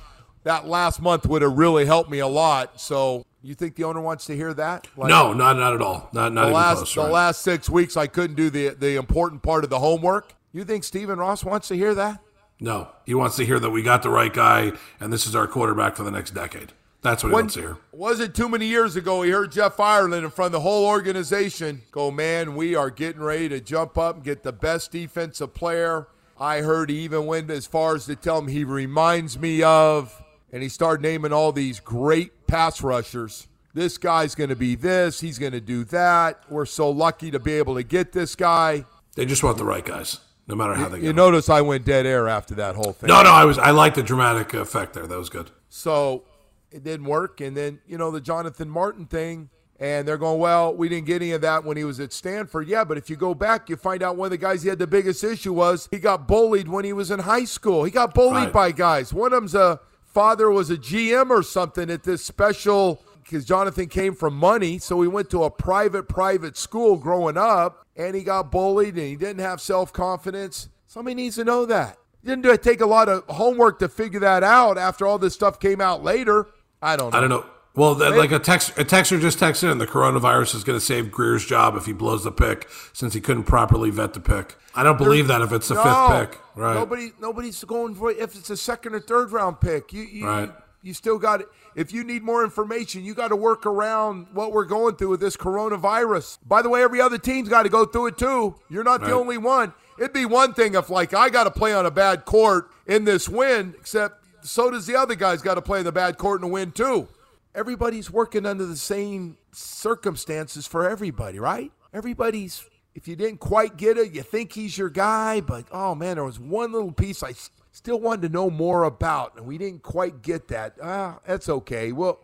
That 0.44 0.66
last 0.66 1.00
month 1.00 1.26
would 1.26 1.42
have 1.42 1.56
really 1.58 1.86
helped 1.86 2.10
me 2.10 2.20
a 2.20 2.26
lot. 2.26 2.80
So 2.80 3.26
you 3.42 3.54
think 3.54 3.76
the 3.76 3.84
owner 3.84 4.00
wants 4.00 4.26
to 4.26 4.36
hear 4.36 4.54
that? 4.54 4.86
Like, 4.96 5.08
no, 5.08 5.32
not 5.32 5.56
not 5.56 5.74
at 5.74 5.82
all. 5.82 6.08
Not 6.12 6.32
not 6.32 6.42
the 6.42 6.46
even 6.48 6.54
last 6.54 6.76
close. 6.76 6.94
the 6.94 7.00
right. 7.02 7.10
last 7.10 7.42
six 7.42 7.68
weeks 7.68 7.96
I 7.96 8.06
couldn't 8.06 8.36
do 8.36 8.50
the 8.50 8.68
the 8.70 8.96
important 8.96 9.42
part 9.42 9.64
of 9.64 9.70
the 9.70 9.80
homework. 9.80 10.34
You 10.52 10.64
think 10.64 10.84
Stephen 10.84 11.18
Ross 11.18 11.44
wants 11.44 11.68
to 11.68 11.76
hear 11.76 11.94
that? 11.94 12.20
No, 12.60 12.88
he 13.04 13.14
wants 13.14 13.36
to 13.36 13.44
hear 13.44 13.58
that 13.58 13.70
we 13.70 13.82
got 13.82 14.02
the 14.02 14.10
right 14.10 14.32
guy 14.32 14.72
and 15.00 15.12
this 15.12 15.26
is 15.26 15.34
our 15.34 15.46
quarterback 15.46 15.96
for 15.96 16.04
the 16.04 16.10
next 16.10 16.30
decade. 16.30 16.72
That's 17.02 17.22
what 17.22 17.30
he 17.30 17.34
wants 17.34 17.54
to 17.54 17.60
hear. 17.60 17.76
wasn't 17.92 18.34
too 18.34 18.48
many 18.48 18.66
years 18.66 18.96
ago 18.96 19.20
he 19.22 19.30
heard 19.30 19.52
Jeff 19.52 19.78
Ireland 19.78 20.24
in 20.24 20.30
front 20.30 20.46
of 20.46 20.52
the 20.52 20.60
whole 20.60 20.86
organization 20.86 21.82
go, 21.90 22.10
man, 22.10 22.54
we 22.54 22.74
are 22.74 22.88
getting 22.88 23.20
ready 23.20 23.48
to 23.50 23.60
jump 23.60 23.98
up 23.98 24.16
and 24.16 24.24
get 24.24 24.42
the 24.42 24.52
best 24.52 24.90
defensive 24.92 25.52
player. 25.52 26.08
I 26.38 26.62
heard 26.62 26.88
he 26.88 27.00
even 27.00 27.26
went 27.26 27.50
as 27.50 27.66
far 27.66 27.94
as 27.94 28.06
to 28.06 28.16
tell 28.16 28.38
him 28.38 28.48
he 28.48 28.64
reminds 28.64 29.38
me 29.38 29.62
of, 29.62 30.23
and 30.54 30.62
he 30.62 30.68
started 30.68 31.02
naming 31.02 31.32
all 31.32 31.50
these 31.50 31.80
great 31.80 32.46
pass 32.46 32.80
rushers. 32.80 33.48
This 33.74 33.98
guy's 33.98 34.36
going 34.36 34.50
to 34.50 34.56
be 34.56 34.76
this. 34.76 35.20
He's 35.20 35.36
going 35.36 35.50
to 35.50 35.60
do 35.60 35.82
that. 35.86 36.44
We're 36.48 36.64
so 36.64 36.88
lucky 36.88 37.32
to 37.32 37.40
be 37.40 37.54
able 37.54 37.74
to 37.74 37.82
get 37.82 38.12
this 38.12 38.36
guy. 38.36 38.84
They 39.16 39.26
just 39.26 39.42
want 39.42 39.58
the 39.58 39.64
right 39.64 39.84
guys, 39.84 40.20
no 40.46 40.54
matter 40.54 40.74
how 40.74 40.88
they 40.88 41.00
You 41.00 41.12
notice 41.12 41.48
I 41.48 41.60
went 41.60 41.84
dead 41.84 42.06
air 42.06 42.28
after 42.28 42.54
that 42.54 42.76
whole 42.76 42.92
thing. 42.92 43.08
No, 43.08 43.22
no, 43.24 43.30
I 43.32 43.44
was 43.44 43.58
I 43.58 43.72
like 43.72 43.94
the 43.94 44.02
dramatic 44.04 44.54
effect 44.54 44.94
there. 44.94 45.08
That 45.08 45.18
was 45.18 45.28
good. 45.28 45.50
So 45.68 46.22
it 46.70 46.84
didn't 46.84 47.06
work. 47.06 47.40
And 47.40 47.56
then, 47.56 47.80
you 47.84 47.98
know, 47.98 48.12
the 48.12 48.20
Jonathan 48.20 48.70
Martin 48.70 49.06
thing, 49.06 49.50
and 49.80 50.06
they're 50.06 50.18
going, 50.18 50.38
well, 50.38 50.72
we 50.72 50.88
didn't 50.88 51.06
get 51.06 51.16
any 51.20 51.32
of 51.32 51.40
that 51.40 51.64
when 51.64 51.76
he 51.76 51.82
was 51.82 51.98
at 51.98 52.12
Stanford. 52.12 52.68
Yeah, 52.68 52.84
but 52.84 52.96
if 52.96 53.10
you 53.10 53.16
go 53.16 53.34
back, 53.34 53.68
you 53.68 53.74
find 53.74 54.04
out 54.04 54.14
one 54.14 54.26
of 54.26 54.30
the 54.30 54.38
guys 54.38 54.62
he 54.62 54.68
had 54.68 54.78
the 54.78 54.86
biggest 54.86 55.24
issue 55.24 55.52
was 55.52 55.88
he 55.90 55.98
got 55.98 56.28
bullied 56.28 56.68
when 56.68 56.84
he 56.84 56.92
was 56.92 57.10
in 57.10 57.18
high 57.18 57.44
school. 57.44 57.82
He 57.82 57.90
got 57.90 58.14
bullied 58.14 58.44
Right. 58.44 58.52
by 58.52 58.70
guys. 58.70 59.12
One 59.12 59.32
of 59.32 59.36
them's 59.42 59.56
a 59.56 59.80
father 60.14 60.48
was 60.50 60.70
a 60.70 60.76
GM 60.76 61.28
or 61.30 61.42
something 61.42 61.90
at 61.90 62.04
this 62.04 62.24
special 62.24 63.02
because 63.22 63.44
Jonathan 63.44 63.88
came 63.88 64.14
from 64.14 64.36
money, 64.36 64.78
so 64.78 65.00
he 65.02 65.08
went 65.08 65.28
to 65.30 65.44
a 65.44 65.50
private 65.50 66.08
private 66.08 66.56
school 66.56 66.96
growing 66.96 67.36
up, 67.36 67.84
and 67.96 68.14
he 68.14 68.22
got 68.22 68.50
bullied, 68.52 68.94
and 68.94 69.06
he 69.06 69.16
didn't 69.16 69.40
have 69.40 69.60
self 69.60 69.92
confidence. 69.92 70.68
Somebody 70.86 71.14
needs 71.14 71.36
to 71.36 71.44
know 71.44 71.66
that. 71.66 71.98
Didn't 72.24 72.42
do- 72.42 72.52
it 72.52 72.62
take 72.62 72.80
a 72.80 72.86
lot 72.86 73.08
of 73.08 73.24
homework 73.28 73.78
to 73.80 73.88
figure 73.88 74.20
that 74.20 74.42
out 74.42 74.78
after 74.78 75.06
all 75.06 75.18
this 75.18 75.34
stuff 75.34 75.58
came 75.58 75.80
out 75.80 76.02
later. 76.02 76.46
I 76.80 76.96
don't 76.96 77.12
know. 77.12 77.18
I 77.18 77.20
don't 77.20 77.30
know. 77.30 77.46
Well, 77.76 77.96
that, 77.96 78.16
like 78.16 78.30
a 78.30 78.38
text, 78.38 78.78
a 78.78 78.84
texter 78.84 79.20
just 79.20 79.38
texted 79.40 79.70
in. 79.72 79.78
The 79.78 79.86
coronavirus 79.86 80.54
is 80.54 80.62
going 80.64 80.78
to 80.78 80.84
save 80.84 81.10
Grier's 81.10 81.44
job 81.44 81.74
if 81.74 81.86
he 81.86 81.92
blows 81.92 82.22
the 82.22 82.30
pick, 82.30 82.68
since 82.92 83.14
he 83.14 83.20
couldn't 83.20 83.44
properly 83.44 83.90
vet 83.90 84.14
the 84.14 84.20
pick. 84.20 84.56
I 84.76 84.84
don't 84.84 84.96
believe 84.98 85.26
that 85.26 85.40
if 85.42 85.52
it's 85.52 85.68
the 85.68 85.74
No. 85.74 85.82
fifth 85.82 86.30
pick, 86.30 86.40
right? 86.54 86.74
Nobody, 86.74 87.12
nobody's 87.20 87.62
going 87.64 87.96
for 87.96 88.10
it 88.12 88.18
if 88.18 88.36
it's 88.36 88.50
a 88.50 88.56
second 88.56 88.94
or 88.94 89.00
third 89.00 89.32
round 89.32 89.60
pick. 89.60 89.92
You, 89.92 90.02
you, 90.02 90.26
Right. 90.26 90.52
you 90.82 90.94
still 90.94 91.18
got 91.18 91.40
it. 91.40 91.48
If 91.74 91.92
you 91.92 92.04
need 92.04 92.22
more 92.22 92.44
information, 92.44 93.02
you 93.04 93.12
got 93.14 93.28
to 93.28 93.36
work 93.36 93.66
around 93.66 94.28
what 94.32 94.52
we're 94.52 94.64
going 94.66 94.94
through 94.94 95.08
with 95.10 95.20
this 95.20 95.36
coronavirus. 95.36 96.38
By 96.46 96.62
the 96.62 96.68
way, 96.68 96.82
every 96.84 97.00
other 97.00 97.18
team's 97.18 97.48
got 97.48 97.64
to 97.64 97.68
go 97.68 97.84
through 97.84 98.06
it 98.08 98.18
too. 98.18 98.54
You're 98.70 98.84
not 98.84 99.00
the 99.00 99.12
only 99.12 99.38
one. 99.38 99.72
It'd 99.98 100.12
be 100.12 100.26
one 100.26 100.54
thing 100.54 100.74
if, 100.74 100.90
like, 100.90 101.12
I 101.14 101.28
got 101.28 101.44
to 101.44 101.50
play 101.50 101.72
on 101.74 101.86
a 101.86 101.90
bad 101.90 102.24
court 102.24 102.70
in 102.86 103.04
this 103.04 103.28
win, 103.28 103.74
except 103.80 104.24
so 104.42 104.70
does 104.70 104.86
the 104.86 104.94
other 104.96 105.14
guy's 105.16 105.40
got 105.42 105.54
to 105.54 105.62
play 105.62 105.80
in 105.80 105.84
the 105.84 105.92
bad 105.92 106.18
court 106.18 106.42
and 106.42 106.50
win 106.52 106.70
too. 106.72 107.08
Everybody's 107.54 108.10
working 108.10 108.46
under 108.46 108.66
the 108.66 108.76
same 108.76 109.36
circumstances 109.52 110.66
for 110.66 110.88
everybody, 110.88 111.38
right? 111.38 111.70
Everybody's. 111.92 112.64
If 112.94 113.08
you 113.08 113.16
didn't 113.16 113.40
quite 113.40 113.76
get 113.76 113.98
it, 113.98 114.12
you 114.12 114.22
think 114.22 114.52
he's 114.52 114.78
your 114.78 114.88
guy, 114.88 115.40
but 115.40 115.66
oh 115.72 115.94
man, 115.94 116.14
there 116.16 116.24
was 116.24 116.38
one 116.38 116.72
little 116.72 116.92
piece 116.92 117.22
I 117.24 117.30
s- 117.30 117.50
still 117.72 117.98
wanted 117.98 118.22
to 118.22 118.28
know 118.28 118.50
more 118.50 118.84
about, 118.84 119.36
and 119.36 119.46
we 119.46 119.58
didn't 119.58 119.82
quite 119.82 120.22
get 120.22 120.46
that. 120.48 120.76
Ah, 120.82 121.18
that's 121.26 121.48
okay. 121.48 121.90
Well, 121.90 122.20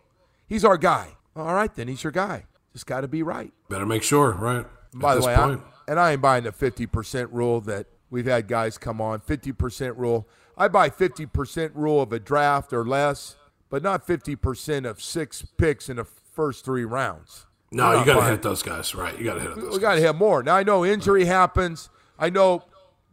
he's 0.47 0.63
our 0.63 0.77
guy. 0.77 1.17
All 1.35 1.53
right, 1.53 1.73
then 1.75 1.87
he's 1.89 2.03
your 2.03 2.11
guy. 2.11 2.45
Just 2.73 2.85
got 2.85 3.01
to 3.01 3.07
be 3.09 3.21
right. 3.21 3.51
Better 3.69 3.85
make 3.85 4.03
sure, 4.03 4.31
right? 4.31 4.65
By 4.93 5.15
the 5.15 5.21
way, 5.27 5.33
I, 5.35 5.57
and 5.89 5.99
I 5.99 6.13
ain't 6.13 6.21
buying 6.21 6.43
the 6.45 6.51
50% 6.51 7.27
rule 7.31 7.59
that 7.61 7.87
we've 8.09 8.25
had 8.25 8.47
guys 8.47 8.77
come 8.77 9.01
on. 9.01 9.19
50% 9.19 9.97
rule. 9.97 10.27
I 10.57 10.67
buy 10.69 10.89
50% 10.89 11.71
rule 11.75 12.01
of 12.01 12.13
a 12.13 12.19
draft 12.19 12.71
or 12.71 12.85
less, 12.85 13.35
but 13.71 13.81
not 13.81 14.05
50% 14.05 14.87
of 14.87 15.01
six 15.01 15.43
picks 15.57 15.89
in 15.89 15.95
the 15.95 16.03
first 16.03 16.63
three 16.63 16.85
rounds. 16.85 17.47
no, 17.71 17.97
you 17.97 18.05
got 18.05 18.19
to 18.19 18.25
hit 18.29 18.43
those 18.43 18.61
guys, 18.61 18.93
right? 18.93 19.17
You 19.17 19.23
got 19.23 19.35
to 19.35 19.39
hit 19.39 19.55
those. 19.55 19.73
we 19.73 19.79
got 19.79 19.95
to 19.95 20.01
hit 20.01 20.13
more. 20.13 20.43
Now 20.43 20.57
I 20.57 20.63
know 20.63 20.85
injury 20.85 21.25
happens. 21.25 21.89
I 22.19 22.29
know 22.29 22.63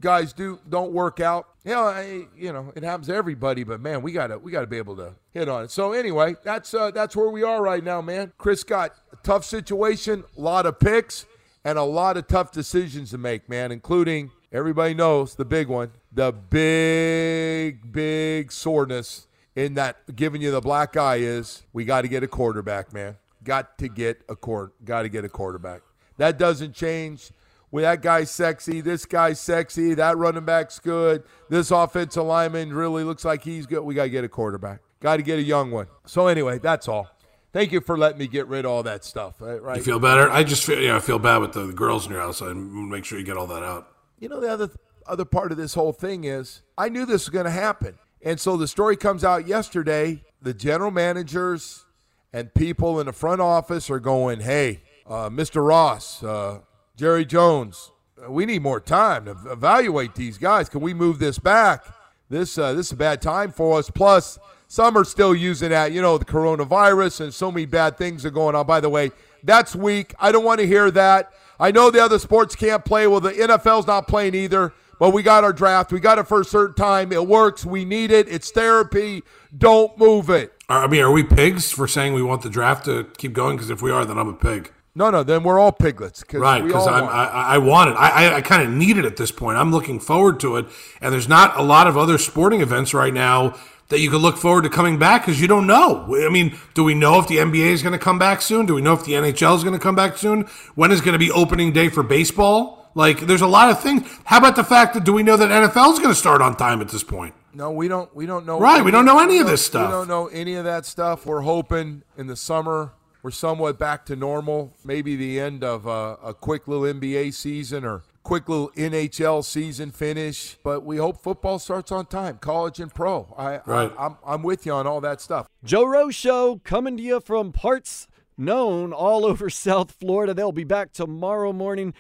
guys 0.01 0.33
do 0.33 0.59
don't 0.69 0.93
work 0.93 1.21
out. 1.21 1.47
You 1.65 1.73
know, 1.73 1.83
I, 1.85 2.27
you 2.37 2.53
know 2.53 2.73
it 2.75 2.83
happens 2.83 3.07
to 3.07 3.15
everybody. 3.15 3.63
But 3.65 3.81
man, 3.81 4.03
we 4.03 4.13
gotta 4.13 4.39
we 4.39 4.51
gotta 4.51 4.67
be 4.67 4.77
able 4.77 4.97
to 4.97 5.15
hit 5.33 5.49
on 5.49 5.65
it. 5.65 5.71
So 5.71 5.93
anyway, 5.93 6.37
that's 6.43 6.75
uh, 6.75 6.91
that's 6.91 7.15
where 7.15 7.31
we 7.31 7.43
are 7.43 7.63
right 7.63 7.83
now, 7.83 8.01
man. 8.01 8.33
Chris 8.37 8.65
got 8.65 8.93
a 9.13 9.17
tough 9.23 9.45
situation, 9.45 10.25
a 10.37 10.41
lot 10.41 10.67
of 10.67 10.81
picks, 10.81 11.25
and 11.65 11.79
a 11.79 11.85
lot 11.85 12.17
of 12.17 12.27
tough 12.27 12.53
decisions 12.53 13.11
to 13.11 13.19
make, 13.19 13.49
man. 13.49 13.71
Including 13.71 14.33
everybody 14.53 14.95
knows 14.95 15.37
the 15.37 15.45
big 15.45 15.69
one, 15.69 15.93
the 16.13 16.33
big 16.33 17.93
big 17.93 18.51
soreness 18.51 19.28
in 19.59 19.75
that 19.75 20.15
giving 20.15 20.41
you 20.41 20.53
the 20.53 20.61
black 20.61 20.97
eye 20.97 21.17
is 21.17 21.65
we 21.73 21.85
got 21.85 22.03
to 22.03 22.09
get 22.09 22.23
a 22.23 22.29
quarterback, 22.29 22.93
man. 22.93 23.17
Got 23.43 23.77
to 23.79 23.89
get 23.89 24.23
a 24.29 24.37
court. 24.37 24.73
Got 24.85 25.03
to 25.03 25.09
get 25.09 25.25
a 25.25 25.29
quarterback. 25.29 25.83
That 26.17 26.39
doesn't 26.39 26.75
change. 26.75 27.33
Well, 27.73 27.83
that 27.83 28.01
guy's 28.01 28.31
sexy. 28.31 28.81
This 28.81 29.05
guy's 29.05 29.41
sexy. 29.41 29.95
That 29.95 30.17
running 30.17 30.45
back's 30.45 30.79
good. 30.79 31.25
This 31.49 31.73
offensive 31.73 32.25
lineman 32.25 32.73
really 32.73 33.03
looks 33.03 33.25
like 33.25 33.43
he's 33.43 33.67
good. 33.67 33.81
We 33.83 33.95
got 33.95 34.05
to 34.05 34.11
get 34.11 34.25
a 34.25 34.29
quarterback. 34.29 34.81
Got 35.01 35.17
to 35.17 35.23
get 35.23 35.41
a 35.41 35.43
young 35.43 35.73
one. 35.73 35.89
So 36.07 36.29
anyway, 36.29 36.59
that's 36.59 36.87
all. 36.87 37.09
Thank 37.53 37.73
you 37.73 37.81
for 37.81 37.99
letting 37.99 38.19
me 38.19 38.29
get 38.29 38.47
rid 38.47 38.65
of 38.65 38.71
all 38.71 38.85
that 38.85 39.05
stuff. 39.05 39.41
Right? 39.41 39.61
right? 39.61 39.77
You 39.79 39.83
feel 39.83 39.99
better? 39.99 40.31
I 40.31 40.45
just 40.45 40.65
feel, 40.65 40.81
you 40.81 40.89
know, 40.89 40.97
I 40.97 41.01
feel 41.01 41.19
bad 41.19 41.39
with 41.39 41.53
the 41.53 41.73
girls 41.73 42.07
in 42.07 42.13
your 42.13 42.21
house. 42.21 42.41
I 42.43 42.53
make 42.53 43.05
sure 43.05 43.19
you 43.19 43.25
get 43.25 43.37
all 43.37 43.49
that 43.49 43.65
out. 43.65 43.89
You 44.21 44.29
know, 44.29 44.41
the 44.41 44.49
other 44.49 44.71
other 45.07 45.25
part 45.25 45.51
of 45.51 45.59
this 45.59 45.75
whole 45.75 45.93
thing 45.93 46.25
is 46.25 46.63
I 46.77 46.89
knew 46.91 47.07
this 47.07 47.25
was 47.25 47.31
going 47.31 47.47
to 47.47 47.51
happen, 47.51 47.99
and 48.23 48.41
so 48.41 48.57
the 48.57 48.69
story 48.69 48.97
comes 48.97 49.25
out 49.25 49.47
yesterday. 49.47 50.23
The 50.41 50.55
general 50.55 50.91
managers 50.91 51.85
and 52.33 52.53
people 52.55 53.01
in 53.01 53.07
the 53.07 53.13
front 53.13 53.41
office 53.41 53.91
are 53.91 54.01
going, 54.01 54.41
"Hey, 54.41 54.83
uh, 55.07 55.29
Mr. 55.31 55.67
Ross, 55.67 56.23
uh, 56.23 56.61
Jerry 56.97 57.25
Jones, 57.25 57.91
uh, 58.23 58.31
we 58.31 58.47
need 58.47 58.63
more 58.63 58.81
time 58.81 59.25
to 59.27 59.37
evaluate 59.51 60.15
these 60.15 60.39
guys. 60.39 60.69
Can 60.69 60.81
we 60.81 60.95
move 60.95 61.19
this 61.19 61.39
back? 61.39 61.85
This 62.29 62.59
uh, 62.59 62.75
this 62.75 62.87
is 62.87 62.93
a 62.93 62.97
bad 62.97 63.23
time 63.23 63.53
for 63.53 63.79
us. 63.79 63.91
Plus, 63.91 64.39
some 64.67 64.99
are 64.99 65.05
still 65.05 65.35
using 65.35 65.71
that, 65.71 65.93
you 65.93 66.03
know, 66.03 66.19
the 66.19 66.27
coronavirus 66.27 67.23
and 67.23 67.35
so 67.35 67.51
many 67.51 67.65
bad 67.65 67.97
things 67.97 68.27
are 68.27 68.31
going 68.31 68.55
on. 68.55 68.67
By 68.67 68.81
the 68.81 68.91
way, 68.91 69.13
that's 69.43 69.75
weak. 69.75 70.15
I 70.19 70.31
don't 70.31 70.45
want 70.45 70.61
to 70.61 70.67
hear 70.67 70.91
that. 70.91 71.33
I 71.59 71.71
know 71.71 71.91
the 71.91 72.05
other 72.05 72.19
sports 72.19 72.55
can't 72.55 72.85
play. 72.85 73.07
Well, 73.07 73.21
the 73.21 73.33
NFL's 73.33 73.87
not 73.87 74.07
playing 74.07 74.35
either. 74.35 74.75
Well, 74.99 75.13
we 75.13 75.23
got 75.23 75.45
our 75.45 75.53
draft. 75.53 75.93
We 75.93 76.01
got 76.01 76.19
it 76.19 76.27
for 76.27 76.41
a 76.41 76.45
certain 76.45 76.75
time. 76.75 77.13
It 77.13 77.27
works. 77.27 77.65
We 77.65 77.85
need 77.85 78.11
it. 78.11 78.29
It's 78.29 78.51
therapy. 78.51 79.23
Don't 79.57 79.97
move 79.99 80.29
it. 80.29 80.53
I 80.69 80.87
mean, 80.87 81.01
are 81.01 81.11
we 81.11 81.23
pigs 81.23 81.71
for 81.71 81.87
saying 81.87 82.15
we 82.15 82.23
want 82.23 82.43
the 82.43 82.51
draft 82.51 82.85
to 82.87 83.05
keep 83.17 83.33
going? 83.33 83.57
Because 83.57 83.71
if 83.71 83.81
we 83.81 83.91
are, 83.91 84.05
then 84.05 84.19
I'm 84.19 84.29
a 84.29 84.35
pig. 84.35 84.73
No, 84.95 85.11
no, 85.11 85.23
then 85.23 85.45
we're 85.45 85.61
all 85.61 85.71
piglets. 85.71 86.25
Right, 86.33 86.63
because 86.63 86.89
I, 86.89 86.99
I 87.01 87.59
want 87.59 87.91
it. 87.91 87.93
I, 87.93 88.09
I, 88.09 88.37
I 88.37 88.41
kind 88.41 88.63
of 88.63 88.71
need 88.71 88.99
it 88.99 89.05
at 89.05 89.17
this 89.17 89.31
point. 89.31 89.57
I'm 89.57 89.71
looking 89.71 90.01
forward 90.01 90.41
to 90.41 90.57
it. 90.57 90.67
And 91.01 91.15
there's 91.15 91.29
not 91.29 91.57
a 91.57 91.63
lot 91.63 91.87
of 91.87 91.97
other 91.97 92.19
sporting 92.19 92.63
events 92.63 92.93
right 92.93 93.15
now 93.15 93.55
that 93.89 94.01
you 94.01 94.11
could 94.11 94.21
look 94.21 94.37
forward 94.37 94.65
to 94.65 94.71
coming 94.71 94.99
back 94.99 95.23
because 95.23 95.41
you 95.41 95.47
don't 95.47 95.67
know. 95.67 96.15
I 96.17 96.29
mean, 96.31 96.59
do 96.75 96.85
we 96.85 96.95
know 96.95 97.19
if 97.21 97.29
the 97.29 97.37
NBA 97.37 97.71
is 97.71 97.83
going 97.83 97.93
to 97.93 97.99
come 97.99 98.19
back 98.19 98.43
soon? 98.43 98.67
Do 98.67 98.75
we 98.75 98.83
know 98.83 98.93
if 98.93 99.05
the 99.05 99.13
NHL 99.13 99.57
is 99.57 99.63
going 99.63 99.75
to 99.75 99.83
come 99.83 99.95
back 99.95 100.19
soon? 100.19 100.43
When 100.75 100.91
is 100.91 101.01
going 101.01 101.13
to 101.13 101.19
be 101.19 101.31
opening 101.31 101.73
day 101.73 101.89
for 101.89 102.03
baseball? 102.03 102.78
Like, 102.99 103.21
there's 103.21 103.43
a 103.43 103.47
lot 103.47 103.71
of 103.71 103.81
things. 103.81 104.03
How 104.25 104.39
about 104.39 104.57
the 104.57 104.65
fact 104.65 104.95
that 104.95 105.05
do 105.05 105.13
we 105.13 105.23
know 105.23 105.37
that 105.37 105.51
NFL 105.51 105.93
is 105.93 105.99
going 106.01 106.11
to 106.11 106.17
start 106.17 106.43
on 106.43 106.57
time 106.57 106.81
at 106.81 106.89
this 106.89 107.05
point? 107.05 107.33
No, 107.55 107.71
we 107.71 107.87
don't. 107.87 108.13
We 108.13 108.27
don't 108.27 108.45
know. 108.45 108.59
Right, 108.59 108.79
any, 108.79 108.85
we 108.87 108.91
don't 108.91 109.05
know 109.05 109.21
any 109.21 109.39
of 109.39 109.47
this 109.47 109.65
stuff. 109.65 109.89
We 109.89 109.93
don't 109.93 110.09
know 110.09 110.27
any 110.27 110.57
of 110.57 110.65
that 110.65 110.85
stuff. 110.85 111.25
We're 111.25 111.43
hoping 111.43 112.03
in 112.17 112.27
the 112.27 112.35
summer 112.35 112.93
we're 113.23 113.31
somewhat 113.31 113.79
back 113.79 114.05
to 114.07 114.17
normal. 114.17 114.75
Maybe 114.85 115.15
the 115.15 115.39
end 115.39 115.63
of 115.63 115.87
a, 115.87 116.19
a 116.25 116.35
quick 116.35 116.67
little 116.67 116.85
NBA 116.85 117.35
season 117.35 117.85
or 117.85 118.03
quick 118.23 118.49
little 118.49 118.71
NHL 118.71 119.45
season 119.45 119.91
finish. 119.91 120.57
But 120.65 120.85
we 120.85 120.97
hope 120.97 121.23
football 121.23 121.59
starts 121.59 121.93
on 121.93 122.07
time, 122.07 122.39
college 122.39 122.81
and 122.81 122.93
pro. 122.93 123.33
I, 123.37 123.61
right. 123.65 123.93
I, 123.99 124.07
I'm, 124.07 124.17
I'm 124.27 124.43
with 124.43 124.67
you 124.67 124.73
on 124.73 124.87
all 124.87 125.01
that 125.03 125.21
stuff. 125.21 125.47
Joe 125.65 125.85
Rose 125.85 126.15
Show 126.15 126.61
coming 126.65 126.97
to 126.97 127.03
you 127.03 127.21
from 127.21 127.53
parts 127.53 128.09
known 128.37 128.93
all 128.93 129.25
over 129.25 129.51
South 129.51 129.93
Florida. 129.93 130.35
They'll 130.35 130.53
be 130.53 130.65
back 130.65 130.93
tomorrow 130.93 131.53
morning 131.53 131.95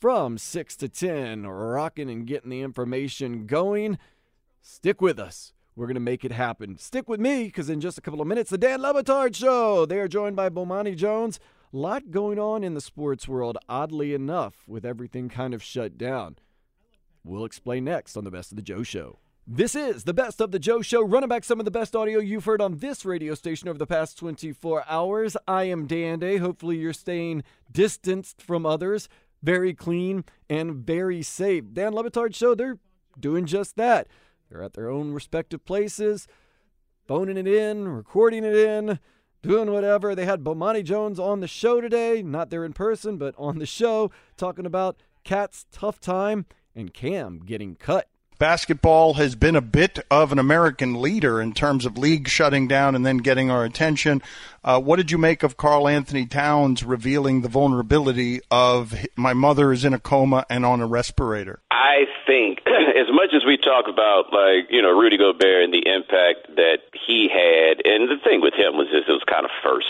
from 0.00 0.38
6 0.38 0.76
to 0.76 0.88
10, 0.88 1.46
rocking 1.46 2.08
and 2.10 2.26
getting 2.26 2.50
the 2.50 2.62
information 2.62 3.46
going. 3.46 3.98
Stick 4.62 5.02
with 5.02 5.18
us. 5.18 5.52
We're 5.76 5.86
going 5.86 5.94
to 5.94 6.00
make 6.00 6.24
it 6.24 6.32
happen. 6.32 6.78
Stick 6.78 7.08
with 7.08 7.20
me 7.20 7.44
because 7.44 7.68
in 7.68 7.80
just 7.80 7.98
a 7.98 8.00
couple 8.00 8.20
of 8.20 8.26
minutes, 8.26 8.50
the 8.50 8.58
Dan 8.58 8.80
Le 8.80 8.94
Batard 8.94 9.36
Show. 9.36 9.84
They 9.84 9.98
are 9.98 10.08
joined 10.08 10.36
by 10.36 10.48
Bomani 10.48 10.96
Jones. 10.96 11.38
A 11.72 11.76
lot 11.76 12.10
going 12.10 12.38
on 12.38 12.64
in 12.64 12.74
the 12.74 12.80
sports 12.80 13.28
world, 13.28 13.58
oddly 13.68 14.14
enough, 14.14 14.64
with 14.66 14.84
everything 14.84 15.28
kind 15.28 15.52
of 15.54 15.62
shut 15.62 15.98
down. 15.98 16.36
We'll 17.22 17.44
explain 17.44 17.84
next 17.84 18.16
on 18.16 18.24
the 18.24 18.30
Best 18.30 18.50
of 18.52 18.56
the 18.56 18.62
Joe 18.62 18.82
Show. 18.82 19.18
This 19.46 19.74
is 19.74 20.04
the 20.04 20.14
Best 20.14 20.40
of 20.40 20.50
the 20.50 20.58
Joe 20.58 20.80
Show, 20.80 21.02
running 21.02 21.28
back 21.28 21.44
some 21.44 21.58
of 21.58 21.64
the 21.64 21.70
best 21.70 21.94
audio 21.94 22.20
you've 22.20 22.44
heard 22.44 22.62
on 22.62 22.78
this 22.78 23.04
radio 23.04 23.34
station 23.34 23.68
over 23.68 23.78
the 23.78 23.86
past 23.86 24.16
24 24.18 24.84
hours. 24.88 25.36
I 25.46 25.64
am 25.64 25.86
Dan 25.86 26.18
Day. 26.18 26.38
Hopefully, 26.38 26.76
you're 26.76 26.92
staying 26.92 27.42
distanced 27.70 28.40
from 28.40 28.64
others, 28.64 29.08
very 29.42 29.74
clean 29.74 30.24
and 30.48 30.74
very 30.74 31.22
safe. 31.22 31.64
Dan 31.72 31.94
Le 31.94 32.04
Batard 32.04 32.34
Show, 32.34 32.54
they're 32.54 32.78
doing 33.18 33.46
just 33.46 33.76
that. 33.76 34.08
They're 34.48 34.62
at 34.62 34.74
their 34.74 34.90
own 34.90 35.12
respective 35.12 35.64
places, 35.64 36.26
phoning 37.06 37.36
it 37.36 37.46
in, 37.46 37.88
recording 37.88 38.44
it 38.44 38.54
in, 38.54 38.98
doing 39.42 39.70
whatever. 39.70 40.14
They 40.14 40.24
had 40.24 40.44
Bomani 40.44 40.84
Jones 40.84 41.18
on 41.18 41.40
the 41.40 41.48
show 41.48 41.80
today, 41.80 42.22
not 42.22 42.50
there 42.50 42.64
in 42.64 42.72
person, 42.72 43.16
but 43.16 43.34
on 43.38 43.58
the 43.58 43.66
show, 43.66 44.10
talking 44.36 44.66
about 44.66 45.02
KAT's 45.24 45.66
tough 45.70 46.00
time 46.00 46.46
and 46.74 46.92
Cam 46.92 47.40
getting 47.40 47.76
cut 47.76 48.08
basketball 48.40 49.14
has 49.14 49.36
been 49.36 49.54
a 49.54 49.60
bit 49.60 49.98
of 50.10 50.32
an 50.32 50.38
American 50.38 51.00
leader 51.00 51.42
in 51.42 51.52
terms 51.52 51.84
of 51.84 51.98
league 51.98 52.26
shutting 52.26 52.66
down 52.66 52.94
and 52.96 53.04
then 53.04 53.18
getting 53.18 53.50
our 53.50 53.64
attention. 53.64 54.22
Uh, 54.64 54.80
what 54.80 54.96
did 54.96 55.10
you 55.10 55.18
make 55.18 55.42
of 55.42 55.58
Karl-Anthony 55.58 56.24
Towns 56.24 56.82
revealing 56.82 57.42
the 57.42 57.48
vulnerability 57.48 58.40
of 58.50 58.94
my 59.14 59.34
mother 59.34 59.72
is 59.72 59.84
in 59.84 59.92
a 59.92 59.98
coma 59.98 60.46
and 60.48 60.64
on 60.64 60.80
a 60.80 60.86
respirator? 60.86 61.60
I 61.70 62.06
think, 62.26 62.60
as 62.66 63.12
much 63.12 63.34
as 63.36 63.44
we 63.44 63.58
talk 63.58 63.84
about, 63.88 64.32
like, 64.32 64.70
you 64.70 64.80
know, 64.80 64.90
Rudy 64.98 65.18
Gobert 65.18 65.64
and 65.64 65.72
the 65.72 65.84
impact 65.84 66.56
that 66.56 66.78
he 67.06 67.28
had, 67.28 67.84
and 67.84 68.08
the 68.08 68.16
thing 68.24 68.40
with 68.40 68.54
him 68.54 68.76
was 68.76 68.88
just 68.90 69.08
it 69.08 69.12
was 69.12 69.24
kind 69.28 69.44
of 69.44 69.50
first, 69.62 69.89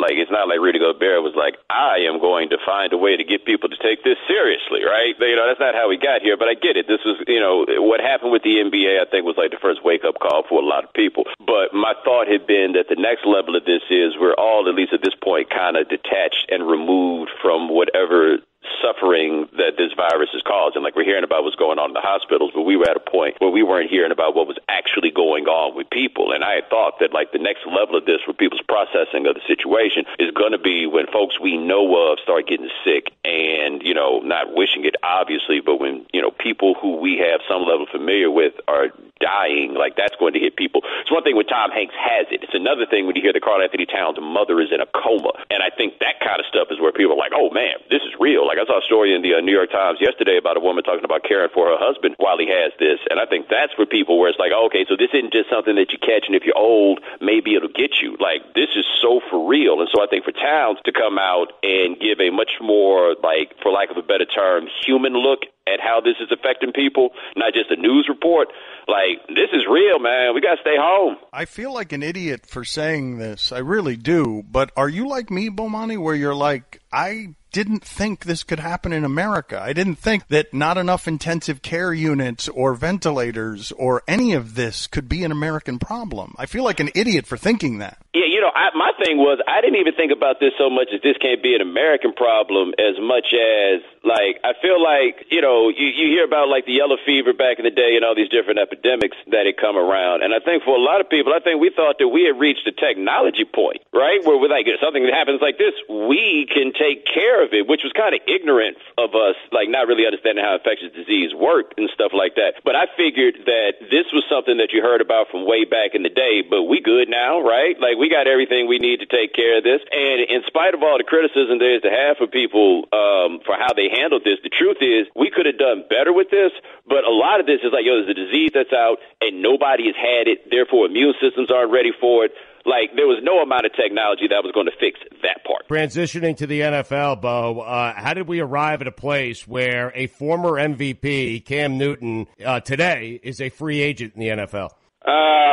right? 0.00 0.10
Like, 0.10 0.18
it's 0.18 0.30
not 0.30 0.48
like 0.48 0.60
Rudy 0.60 0.78
Gobert 0.78 1.22
was 1.22 1.34
like, 1.36 1.56
I 1.70 2.04
am 2.08 2.20
going 2.20 2.50
to 2.50 2.58
find 2.64 2.92
a 2.92 2.98
way 2.98 3.16
to 3.16 3.24
get 3.24 3.44
people 3.44 3.68
to 3.68 3.76
take 3.76 4.04
this 4.04 4.16
seriously, 4.28 4.84
right? 4.84 5.14
You 5.18 5.36
know, 5.36 5.46
that's 5.46 5.60
not 5.60 5.74
how 5.74 5.88
we 5.88 5.96
got 5.96 6.22
here, 6.22 6.36
but 6.36 6.48
I 6.48 6.54
get 6.54 6.76
it. 6.76 6.86
This 6.88 7.00
was, 7.04 7.22
you 7.26 7.40
know, 7.40 7.64
what 7.82 8.00
happened 8.00 8.32
with 8.32 8.42
the 8.42 8.60
NBA, 8.60 9.00
I 9.00 9.08
think, 9.08 9.24
was 9.24 9.36
like 9.36 9.50
the 9.50 9.62
first 9.62 9.84
wake 9.84 10.04
up 10.04 10.18
call 10.20 10.44
for 10.48 10.60
a 10.60 10.66
lot 10.66 10.84
of 10.84 10.92
people. 10.92 11.24
But 11.40 11.72
my 11.72 11.94
thought 12.04 12.28
had 12.28 12.46
been 12.46 12.74
that 12.74 12.88
the 12.88 13.00
next 13.00 13.26
level 13.26 13.56
of 13.56 13.64
this 13.64 13.82
is 13.90 14.14
we're 14.18 14.36
all, 14.36 14.68
at 14.68 14.74
least 14.74 14.92
at 14.92 15.02
this 15.02 15.14
point, 15.22 15.50
kind 15.50 15.76
of 15.76 15.88
detached 15.88 16.48
and 16.50 16.66
removed 16.66 17.30
from 17.42 17.68
whatever 17.68 18.38
suffering 18.82 19.48
that 19.56 19.76
this 19.76 19.92
virus 19.96 20.30
is 20.34 20.42
causing. 20.42 20.82
Like 20.82 20.94
we're 20.94 21.08
hearing 21.08 21.24
about 21.24 21.44
what's 21.44 21.56
going 21.56 21.78
on 21.78 21.90
in 21.90 21.94
the 21.94 22.04
hospitals, 22.04 22.52
but 22.54 22.62
we 22.62 22.76
were 22.76 22.88
at 22.88 22.96
a 22.96 23.02
point 23.02 23.36
where 23.38 23.50
we 23.50 23.62
weren't 23.62 23.90
hearing 23.90 24.12
about 24.12 24.34
what 24.34 24.46
was 24.46 24.58
actually 24.68 25.10
going 25.10 25.46
on 25.46 25.76
with 25.76 25.88
people. 25.90 26.32
And 26.32 26.44
I 26.44 26.60
had 26.60 26.68
thought 26.68 27.00
that 27.00 27.12
like 27.12 27.32
the 27.32 27.40
next 27.40 27.64
level 27.66 27.96
of 27.96 28.04
this 28.04 28.20
for 28.24 28.32
people's 28.32 28.62
processing 28.68 29.26
of 29.26 29.34
the 29.34 29.44
situation 29.48 30.04
is 30.18 30.30
going 30.30 30.52
to 30.52 30.60
be 30.60 30.86
when 30.86 31.06
folks 31.08 31.40
we 31.40 31.56
know 31.56 32.12
of 32.12 32.20
start 32.20 32.46
getting 32.46 32.70
sick 32.84 33.15
and, 33.26 33.82
you 33.82 33.92
know, 33.92 34.20
not 34.20 34.54
wishing 34.54 34.84
it 34.86 34.94
obviously, 35.02 35.58
but 35.58 35.76
when, 35.82 36.06
you 36.14 36.22
know, 36.22 36.30
people 36.30 36.74
who 36.80 36.96
we 36.96 37.18
have 37.18 37.40
some 37.50 37.62
level 37.66 37.86
familiar 37.90 38.30
with 38.30 38.54
are 38.68 38.94
dying, 39.18 39.74
like 39.74 39.96
that's 39.96 40.14
going 40.20 40.34
to 40.34 40.38
hit 40.38 40.54
people. 40.56 40.82
It's 41.00 41.10
one 41.10 41.24
thing 41.24 41.34
when 41.34 41.46
Tom 41.46 41.70
Hanks 41.72 41.96
has 41.98 42.28
it. 42.30 42.44
It's 42.44 42.54
another 42.54 42.86
thing 42.86 43.06
when 43.06 43.16
you 43.16 43.22
hear 43.22 43.32
that 43.32 43.42
Karl-Anthony 43.42 43.86
Towns' 43.86 44.20
mother 44.20 44.60
is 44.60 44.70
in 44.70 44.80
a 44.80 44.86
coma. 44.86 45.32
And 45.50 45.64
I 45.64 45.74
think 45.74 45.98
that 46.04 46.20
kind 46.20 46.38
of 46.38 46.46
stuff 46.46 46.68
is 46.70 46.78
where 46.78 46.92
people 46.92 47.16
are 47.16 47.22
like, 47.24 47.32
oh 47.34 47.50
man, 47.50 47.82
this 47.90 48.04
is 48.06 48.14
real. 48.20 48.46
Like 48.46 48.62
I 48.62 48.66
saw 48.68 48.78
a 48.78 48.86
story 48.86 49.16
in 49.16 49.22
the 49.22 49.34
uh, 49.34 49.40
New 49.40 49.56
York 49.56 49.72
Times 49.72 49.98
yesterday 49.98 50.36
about 50.36 50.56
a 50.56 50.62
woman 50.62 50.84
talking 50.84 51.04
about 51.04 51.24
caring 51.24 51.50
for 51.50 51.66
her 51.66 51.80
husband 51.80 52.14
while 52.20 52.38
he 52.38 52.46
has 52.46 52.70
this. 52.78 53.00
And 53.10 53.18
I 53.18 53.26
think 53.26 53.48
that's 53.50 53.72
for 53.74 53.88
people 53.88 54.20
where 54.20 54.28
it's 54.28 54.38
like, 54.38 54.52
oh, 54.54 54.68
okay, 54.70 54.84
so 54.86 54.94
this 54.94 55.10
isn't 55.16 55.32
just 55.32 55.50
something 55.50 55.74
that 55.80 55.90
you 55.90 55.98
catch, 55.98 56.28
and 56.28 56.36
if 56.36 56.44
you're 56.44 56.56
old, 56.56 57.00
maybe 57.20 57.56
it'll 57.56 57.72
get 57.72 57.98
you. 58.04 58.20
Like 58.20 58.54
this 58.54 58.70
is 58.76 58.84
so 59.00 59.24
for 59.32 59.48
real. 59.48 59.80
And 59.80 59.88
so 59.88 60.04
I 60.04 60.06
think 60.06 60.28
for 60.28 60.36
Towns 60.36 60.78
to 60.84 60.92
come 60.92 61.18
out 61.18 61.56
and 61.64 61.98
give 61.98 62.20
a 62.20 62.28
much 62.28 62.60
more 62.60 63.15
like, 63.22 63.52
for 63.62 63.70
lack 63.72 63.90
of 63.90 63.96
a 63.96 64.02
better 64.02 64.26
term, 64.26 64.66
human 64.84 65.14
look 65.14 65.40
at 65.66 65.80
how 65.80 66.00
this 66.00 66.14
is 66.20 66.30
affecting 66.30 66.72
people, 66.72 67.10
not 67.36 67.52
just 67.52 67.70
a 67.70 67.76
news 67.76 68.06
report. 68.08 68.48
Like, 68.86 69.26
this 69.28 69.50
is 69.52 69.64
real, 69.68 69.98
man. 69.98 70.34
We 70.34 70.40
got 70.40 70.54
to 70.54 70.60
stay 70.60 70.76
home. 70.78 71.16
I 71.32 71.44
feel 71.44 71.74
like 71.74 71.92
an 71.92 72.02
idiot 72.02 72.46
for 72.46 72.64
saying 72.64 73.18
this. 73.18 73.50
I 73.50 73.58
really 73.58 73.96
do. 73.96 74.44
But 74.48 74.70
are 74.76 74.88
you 74.88 75.08
like 75.08 75.30
me, 75.30 75.50
Bomani, 75.50 75.98
where 75.98 76.14
you're 76.14 76.36
like, 76.36 76.80
I 76.92 77.34
didn't 77.56 77.82
think 77.82 78.24
this 78.24 78.44
could 78.44 78.60
happen 78.60 78.92
in 78.92 79.02
America. 79.02 79.58
I 79.58 79.72
didn't 79.72 79.96
think 79.96 80.28
that 80.28 80.52
not 80.52 80.76
enough 80.76 81.08
intensive 81.08 81.62
care 81.62 81.92
units 81.92 82.48
or 82.48 82.74
ventilators 82.74 83.72
or 83.72 84.02
any 84.06 84.34
of 84.34 84.56
this 84.56 84.86
could 84.86 85.08
be 85.08 85.24
an 85.24 85.32
American 85.32 85.78
problem. 85.78 86.34
I 86.36 86.44
feel 86.44 86.64
like 86.64 86.80
an 86.80 86.90
idiot 86.94 87.26
for 87.26 87.38
thinking 87.38 87.78
that. 87.78 87.96
Yeah, 88.14 88.25
you 88.36 88.42
know, 88.44 88.52
I, 88.52 88.68
my 88.76 88.92
thing 89.00 89.16
was 89.16 89.40
I 89.48 89.64
didn't 89.64 89.80
even 89.80 89.96
think 89.96 90.12
about 90.12 90.44
this 90.44 90.52
so 90.60 90.68
much 90.68 90.92
as 90.92 91.00
this 91.00 91.16
can't 91.16 91.40
be 91.40 91.56
an 91.56 91.64
American 91.64 92.12
problem 92.12 92.76
as 92.76 93.00
much 93.00 93.32
as 93.32 93.80
like 94.06 94.38
I 94.46 94.54
feel 94.62 94.78
like 94.78 95.26
you 95.34 95.42
know 95.42 95.68
you, 95.68 95.90
you 95.90 96.06
hear 96.14 96.24
about 96.24 96.46
like 96.46 96.64
the 96.64 96.78
yellow 96.78 96.96
fever 97.04 97.34
back 97.34 97.58
in 97.58 97.66
the 97.66 97.74
day 97.74 97.98
and 97.98 98.06
all 98.06 98.14
these 98.14 98.30
different 98.30 98.62
epidemics 98.62 99.18
that 99.34 99.50
had 99.50 99.58
come 99.58 99.74
around, 99.74 100.22
and 100.22 100.30
I 100.30 100.38
think 100.38 100.62
for 100.62 100.78
a 100.78 100.80
lot 100.80 101.02
of 101.02 101.10
people, 101.10 101.34
I 101.34 101.42
think 101.42 101.60
we 101.60 101.74
thought 101.74 101.98
that 101.98 102.08
we 102.08 102.22
had 102.22 102.38
reached 102.38 102.62
a 102.70 102.72
technology 102.72 103.42
point, 103.42 103.82
right, 103.90 104.22
where 104.22 104.38
we're 104.38 104.48
like 104.48 104.70
if 104.70 104.78
something 104.78 105.02
that 105.02 105.12
happens 105.12 105.42
like 105.42 105.58
this, 105.58 105.74
we 105.90 106.46
can 106.46 106.70
take 106.70 107.02
care 107.02 107.42
of 107.42 107.50
it, 107.50 107.66
which 107.66 107.82
was 107.82 107.90
kind 107.98 108.14
of 108.14 108.22
ignorant 108.30 108.78
of 108.94 109.18
us, 109.18 109.34
like 109.50 109.66
not 109.66 109.90
really 109.90 110.06
understanding 110.06 110.46
how 110.46 110.54
infectious 110.54 110.94
disease 110.94 111.34
worked 111.34 111.74
and 111.74 111.90
stuff 111.90 112.14
like 112.14 112.38
that. 112.38 112.62
But 112.62 112.78
I 112.78 112.86
figured 112.94 113.42
that 113.50 113.90
this 113.90 114.06
was 114.14 114.22
something 114.30 114.62
that 114.62 114.70
you 114.70 114.86
heard 114.86 115.02
about 115.02 115.34
from 115.34 115.42
way 115.42 115.66
back 115.66 115.98
in 115.98 116.06
the 116.06 116.14
day, 116.14 116.46
but 116.46 116.70
we 116.70 116.78
good 116.78 117.10
now, 117.10 117.42
right? 117.42 117.74
Like 117.82 117.98
we 117.98 118.06
got 118.06 118.30
everything 118.30 118.70
we 118.70 118.78
need 118.78 119.02
to 119.02 119.10
take 119.10 119.34
care 119.34 119.58
of 119.58 119.64
this, 119.66 119.82
and 119.90 120.22
in 120.30 120.46
spite 120.46 120.78
of 120.78 120.86
all 120.86 120.94
the 120.94 121.08
criticism 121.08 121.58
there 121.58 121.74
is 121.74 121.82
to 121.82 121.90
have 121.90 122.22
for 122.22 122.30
people 122.30 122.86
um, 122.94 123.42
for 123.42 123.58
how 123.58 123.74
they 123.74 123.90
handled 123.96 124.22
this. 124.24 124.36
The 124.44 124.52
truth 124.52 124.78
is, 124.80 125.08
we 125.16 125.32
could 125.32 125.46
have 125.46 125.58
done 125.58 125.84
better 125.88 126.12
with 126.12 126.28
this, 126.30 126.52
but 126.86 127.04
a 127.04 127.10
lot 127.10 127.40
of 127.40 127.46
this 127.46 127.64
is 127.64 127.72
like, 127.72 127.88
yo, 127.88 128.04
there's 128.04 128.12
a 128.12 128.20
disease 128.20 128.50
that's 128.52 128.72
out 128.72 129.00
and 129.20 129.40
nobody 129.40 129.88
has 129.88 129.96
had 129.96 130.28
it, 130.28 130.50
therefore 130.50 130.86
immune 130.86 131.14
systems 131.20 131.50
aren't 131.50 131.72
ready 131.72 131.92
for 132.00 132.24
it. 132.24 132.32
Like 132.66 132.96
there 132.96 133.06
was 133.06 133.22
no 133.22 133.38
amount 133.42 133.64
of 133.64 133.72
technology 133.74 134.26
that 134.28 134.42
was 134.42 134.50
going 134.52 134.66
to 134.66 134.76
fix 134.78 134.98
that 135.22 135.44
part. 135.44 135.68
Transitioning 135.68 136.36
to 136.38 136.46
the 136.46 136.60
NFL, 136.60 137.22
Bo, 137.22 137.60
uh, 137.60 137.94
how 137.94 138.12
did 138.12 138.26
we 138.26 138.40
arrive 138.40 138.80
at 138.80 138.88
a 138.88 138.92
place 138.92 139.46
where 139.46 139.92
a 139.94 140.08
former 140.08 140.52
MVP, 140.52 141.44
Cam 141.44 141.78
Newton, 141.78 142.26
uh, 142.44 142.60
today 142.60 143.20
is 143.22 143.40
a 143.40 143.50
free 143.50 143.80
agent 143.80 144.14
in 144.16 144.20
the 144.20 144.28
NFL? 144.28 144.70
Uh, 145.06 145.46